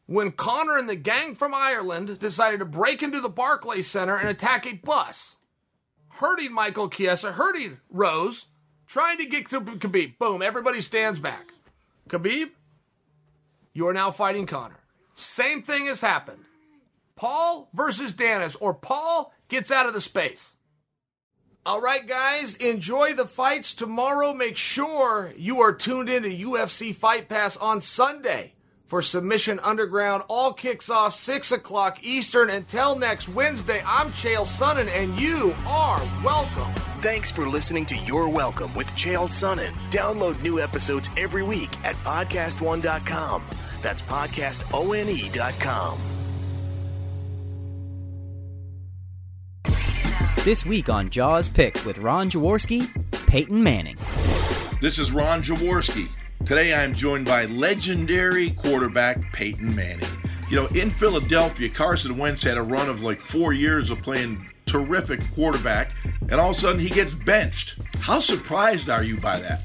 when 0.08 0.32
Conor 0.32 0.78
and 0.78 0.90
the 0.90 0.96
gang 0.96 1.36
from 1.36 1.54
Ireland 1.54 2.20
decided 2.20 2.60
to 2.60 2.66
break 2.66 3.02
into 3.02 3.22
the 3.22 3.30
Barclays 3.30 3.88
Center 3.88 4.18
and 4.18 4.28
attack 4.28 4.66
a 4.66 4.74
bus, 4.74 5.38
hurting 6.10 6.52
Michael 6.52 6.90
Chiesa, 6.90 7.34
hurting 7.34 7.78
Rose, 7.90 8.46
trying 8.88 9.18
to 9.20 9.26
get 9.26 9.50
to 9.52 9.62
Khabib. 9.62 10.18
Boom, 10.18 10.42
everybody 10.42 10.82
stands 10.82 11.20
back. 11.20 11.54
Khabib, 12.10 12.50
you 13.74 13.88
are 13.88 13.94
now 13.94 14.12
fighting 14.12 14.46
Conor. 14.46 14.80
Same 15.16 15.64
thing 15.64 15.86
has 15.86 16.02
happened. 16.02 16.44
Paul 17.16 17.70
versus 17.74 18.12
Danis, 18.14 18.58
or 18.60 18.74
Paul 18.74 19.34
gets 19.48 19.72
out 19.72 19.86
of 19.86 19.94
the 19.94 20.02
space. 20.02 20.56
All 21.64 21.80
right, 21.80 22.08
guys, 22.08 22.56
enjoy 22.56 23.14
the 23.14 23.28
fights 23.28 23.76
tomorrow. 23.76 24.34
Make 24.34 24.58
sure 24.58 25.32
you 25.38 25.62
are 25.62 25.72
tuned 25.72 26.10
in 26.10 26.24
to 26.24 26.36
UFC 26.36 26.92
Fight 26.94 27.30
Pass 27.30 27.56
on 27.56 27.82
Sunday 27.82 28.54
for 28.88 29.04
Submission 29.04 29.60
Underground. 29.60 30.24
All 30.28 30.54
kicks 30.54 30.90
off 30.90 31.14
6 31.14 31.52
o'clock 31.52 32.04
Eastern. 32.04 32.50
Until 32.50 32.96
next 32.96 33.30
Wednesday, 33.30 33.84
I'm 33.86 34.10
Chael 34.10 34.48
Sonnen, 34.48 34.88
and 34.88 35.20
you 35.20 35.54
are 35.68 36.02
welcome. 36.24 36.74
Thanks 37.04 37.30
for 37.30 37.48
listening 37.48 37.86
to 37.88 37.96
You're 37.96 38.28
Welcome 38.28 38.74
with 38.74 38.88
Chael 38.98 39.30
Sonnen. 39.30 39.72
Download 39.92 40.42
new 40.42 40.60
episodes 40.60 41.12
every 41.16 41.44
week 41.44 41.70
at 41.86 41.96
podcastone.com. 41.98 43.44
That's 43.84 44.02
podcastone.com. 44.02 46.21
This 50.44 50.66
week 50.66 50.90
on 50.90 51.12
Jaws 51.12 51.48
Picks 51.48 51.86
with 51.86 52.00
Ron 52.00 52.28
Jaworski, 52.28 52.90
Peyton 53.28 53.64
Manning. 53.64 53.96
This 54.82 54.98
is 54.98 55.12
Ron 55.12 55.44
Jaworski. 55.44 56.10
Today 56.46 56.74
I 56.74 56.84
am 56.84 56.96
joined 56.96 57.28
by 57.28 57.46
legendary 57.46 58.50
quarterback 58.50 59.22
Peyton 59.34 59.76
Manning. 59.76 60.10
You 60.50 60.56
know, 60.56 60.66
in 60.70 60.90
Philadelphia, 60.90 61.70
Carson 61.70 62.18
Wentz 62.18 62.42
had 62.42 62.58
a 62.58 62.64
run 62.64 62.90
of 62.90 63.04
like 63.04 63.22
four 63.22 63.54
years 63.54 63.92
of 63.92 64.02
playing 64.02 64.44
terrific 64.66 65.20
quarterback, 65.32 65.92
and 66.22 66.34
all 66.34 66.50
of 66.50 66.58
a 66.58 66.60
sudden 66.60 66.82
he 66.82 66.90
gets 66.90 67.14
benched. 67.14 67.76
How 68.00 68.20
surprised 68.20 68.90
are 68.90 69.04
you 69.04 69.18
by 69.20 69.40
that? 69.42 69.62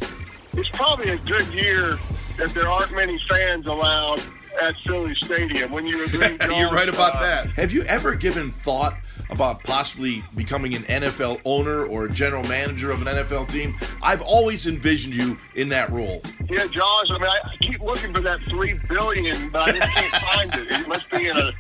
It's 0.53 0.69
probably 0.69 1.09
a 1.09 1.19
good 1.21 1.47
year 1.55 1.99
if 2.39 2.53
there 2.53 2.69
aren't 2.69 2.95
many 2.95 3.19
fans 3.31 3.67
allowed 3.67 4.23
at 4.61 4.77
Philly 4.87 5.15
Stadium 5.15 5.71
when 5.71 5.87
you 5.87 6.05
agree. 6.05 6.37
You're 6.57 6.71
right 6.73 6.89
about 6.89 7.17
uh, 7.17 7.21
that. 7.21 7.49
Have 7.51 7.73
you 7.73 7.83
ever 7.83 8.15
given 8.15 8.51
thought 8.51 8.97
about 9.31 9.63
possibly 9.65 10.23
becoming 10.35 10.75
an 10.75 10.85
NFL 10.85 11.41
owner 11.45 11.85
or 11.85 12.07
a 12.07 12.11
general 12.11 12.43
manager 12.45 12.91
of 12.91 13.01
an 13.01 13.09
NFL 13.09 13.51
team? 13.51 13.77
I've 14.03 14.23
always 14.23 14.67
envisioned 14.67 15.15
you 15.15 15.39
in 15.55 15.69
that 15.71 15.91
role. 15.91 16.23
Yeah, 16.49 16.67
Jaws. 16.67 17.11
I 17.11 17.19
mean, 17.19 17.25
I 17.25 17.57
keep 17.61 17.81
looking 17.81 18.13
for 18.13 18.21
that 18.21 18.41
three 18.43 18.75
billion, 18.89 19.51
but 19.51 19.69
I 19.69 19.73
just 19.73 19.93
can't 19.93 20.25
find 20.25 20.55
it. 20.55 20.73
It 20.73 20.89
must 20.89 21.11
be 21.11 21.29
in 21.29 21.37
a 21.37 21.53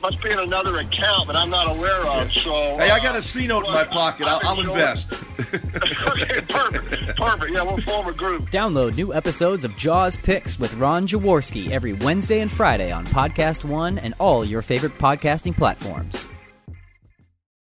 must 0.00 0.22
be 0.22 0.30
in 0.30 0.38
another 0.38 0.78
account 0.78 1.28
that 1.28 1.36
I'm 1.36 1.50
not 1.50 1.74
aware 1.76 2.06
of. 2.06 2.32
So 2.32 2.76
hey, 2.76 2.90
I 2.90 3.00
got 3.02 3.16
a 3.16 3.22
C 3.22 3.46
note 3.46 3.64
uh, 3.64 3.68
in 3.68 3.74
my 3.74 3.84
pocket. 3.84 4.26
I'll, 4.26 4.40
I'll 4.42 4.60
invest. 4.60 5.12
okay, 5.38 6.40
perfect, 6.48 7.16
perfect. 7.16 7.52
Yeah, 7.52 7.62
we'll 7.62 7.80
form 7.82 8.06
a 8.06 8.12
group. 8.12 8.50
Download 8.50 8.94
new 8.94 9.14
episodes 9.14 9.64
of 9.64 9.76
Jaws 9.76 10.16
Picks 10.16 10.58
with 10.58 10.74
Ron 10.74 11.06
Jaworski 11.06 11.70
every 11.70 11.92
Wednesday 12.02 12.40
and 12.40 12.50
Friday 12.50 12.92
on 12.92 13.06
Podcast 13.06 13.64
One 13.64 13.98
and 13.98 14.14
all 14.18 14.44
your 14.44 14.62
favorite 14.62 14.96
podcasting 14.98 15.56
platforms. 15.56 16.26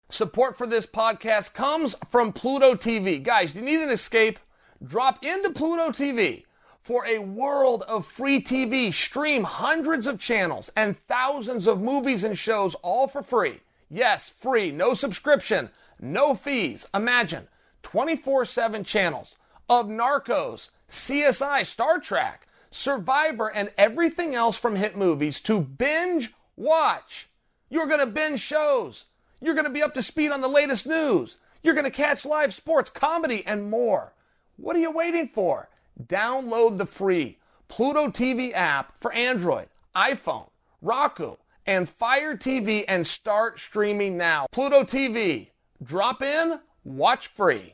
Support 0.09 0.57
for 0.57 0.67
this 0.67 0.85
podcast 0.85 1.53
comes 1.53 1.95
from 2.11 2.33
Pluto 2.33 2.75
TV. 2.75 3.21
Guys, 3.21 3.55
you 3.55 3.61
need 3.61 3.81
an 3.81 3.89
escape? 3.89 4.39
Drop 4.85 5.23
into 5.23 5.49
Pluto 5.49 5.89
TV 5.89 6.43
for 6.81 7.05
a 7.07 7.19
world 7.19 7.83
of 7.87 8.05
free 8.05 8.41
TV. 8.41 8.93
Stream 8.93 9.43
hundreds 9.43 10.05
of 10.05 10.19
channels 10.19 10.69
and 10.75 10.99
thousands 11.07 11.65
of 11.65 11.81
movies 11.81 12.23
and 12.23 12.37
shows 12.37 12.75
all 12.83 13.07
for 13.07 13.23
free. 13.23 13.59
Yes, 13.89 14.33
free, 14.39 14.71
no 14.71 14.93
subscription, 14.93 15.69
no 15.99 16.35
fees. 16.35 16.85
Imagine 16.93 17.47
24 17.83 18.45
7 18.45 18.83
channels 18.83 19.35
of 19.69 19.87
Narcos, 19.87 20.69
CSI, 20.89 21.65
Star 21.65 21.99
Trek, 21.99 22.47
Survivor, 22.75 23.47
and 23.47 23.71
everything 23.77 24.35
else 24.35 24.57
from 24.57 24.75
hit 24.75 24.97
movies 24.97 25.39
to 25.41 25.59
binge 25.59 26.33
watch. 26.55 27.29
You're 27.69 27.87
going 27.87 27.99
to 27.99 28.05
binge 28.05 28.39
shows 28.39 29.05
you're 29.43 29.55
going 29.55 29.65
to 29.65 29.69
be 29.69 29.83
up 29.83 29.93
to 29.95 30.01
speed 30.01 30.31
on 30.31 30.39
the 30.39 30.47
latest 30.47 30.87
news. 30.87 31.35
You're 31.61 31.73
going 31.73 31.83
to 31.83 31.91
catch 31.91 32.23
live 32.23 32.53
sports, 32.53 32.89
comedy, 32.89 33.45
and 33.45 33.69
more. 33.69 34.13
What 34.55 34.75
are 34.75 34.79
you 34.79 34.91
waiting 34.91 35.27
for? 35.27 35.69
Download 36.01 36.77
the 36.77 36.85
free 36.85 37.39
Pluto 37.67 38.07
TV 38.07 38.53
app 38.53 38.93
for 39.01 39.11
Android, 39.11 39.67
iPhone, 39.95 40.49
Roku, 40.81 41.35
and 41.65 41.89
Fire 41.89 42.37
TV 42.37 42.85
and 42.87 43.05
start 43.05 43.59
streaming 43.59 44.17
now. 44.17 44.47
Pluto 44.51 44.83
TV. 44.83 45.49
Drop 45.83 46.21
in, 46.21 46.59
watch 46.85 47.27
free. 47.27 47.73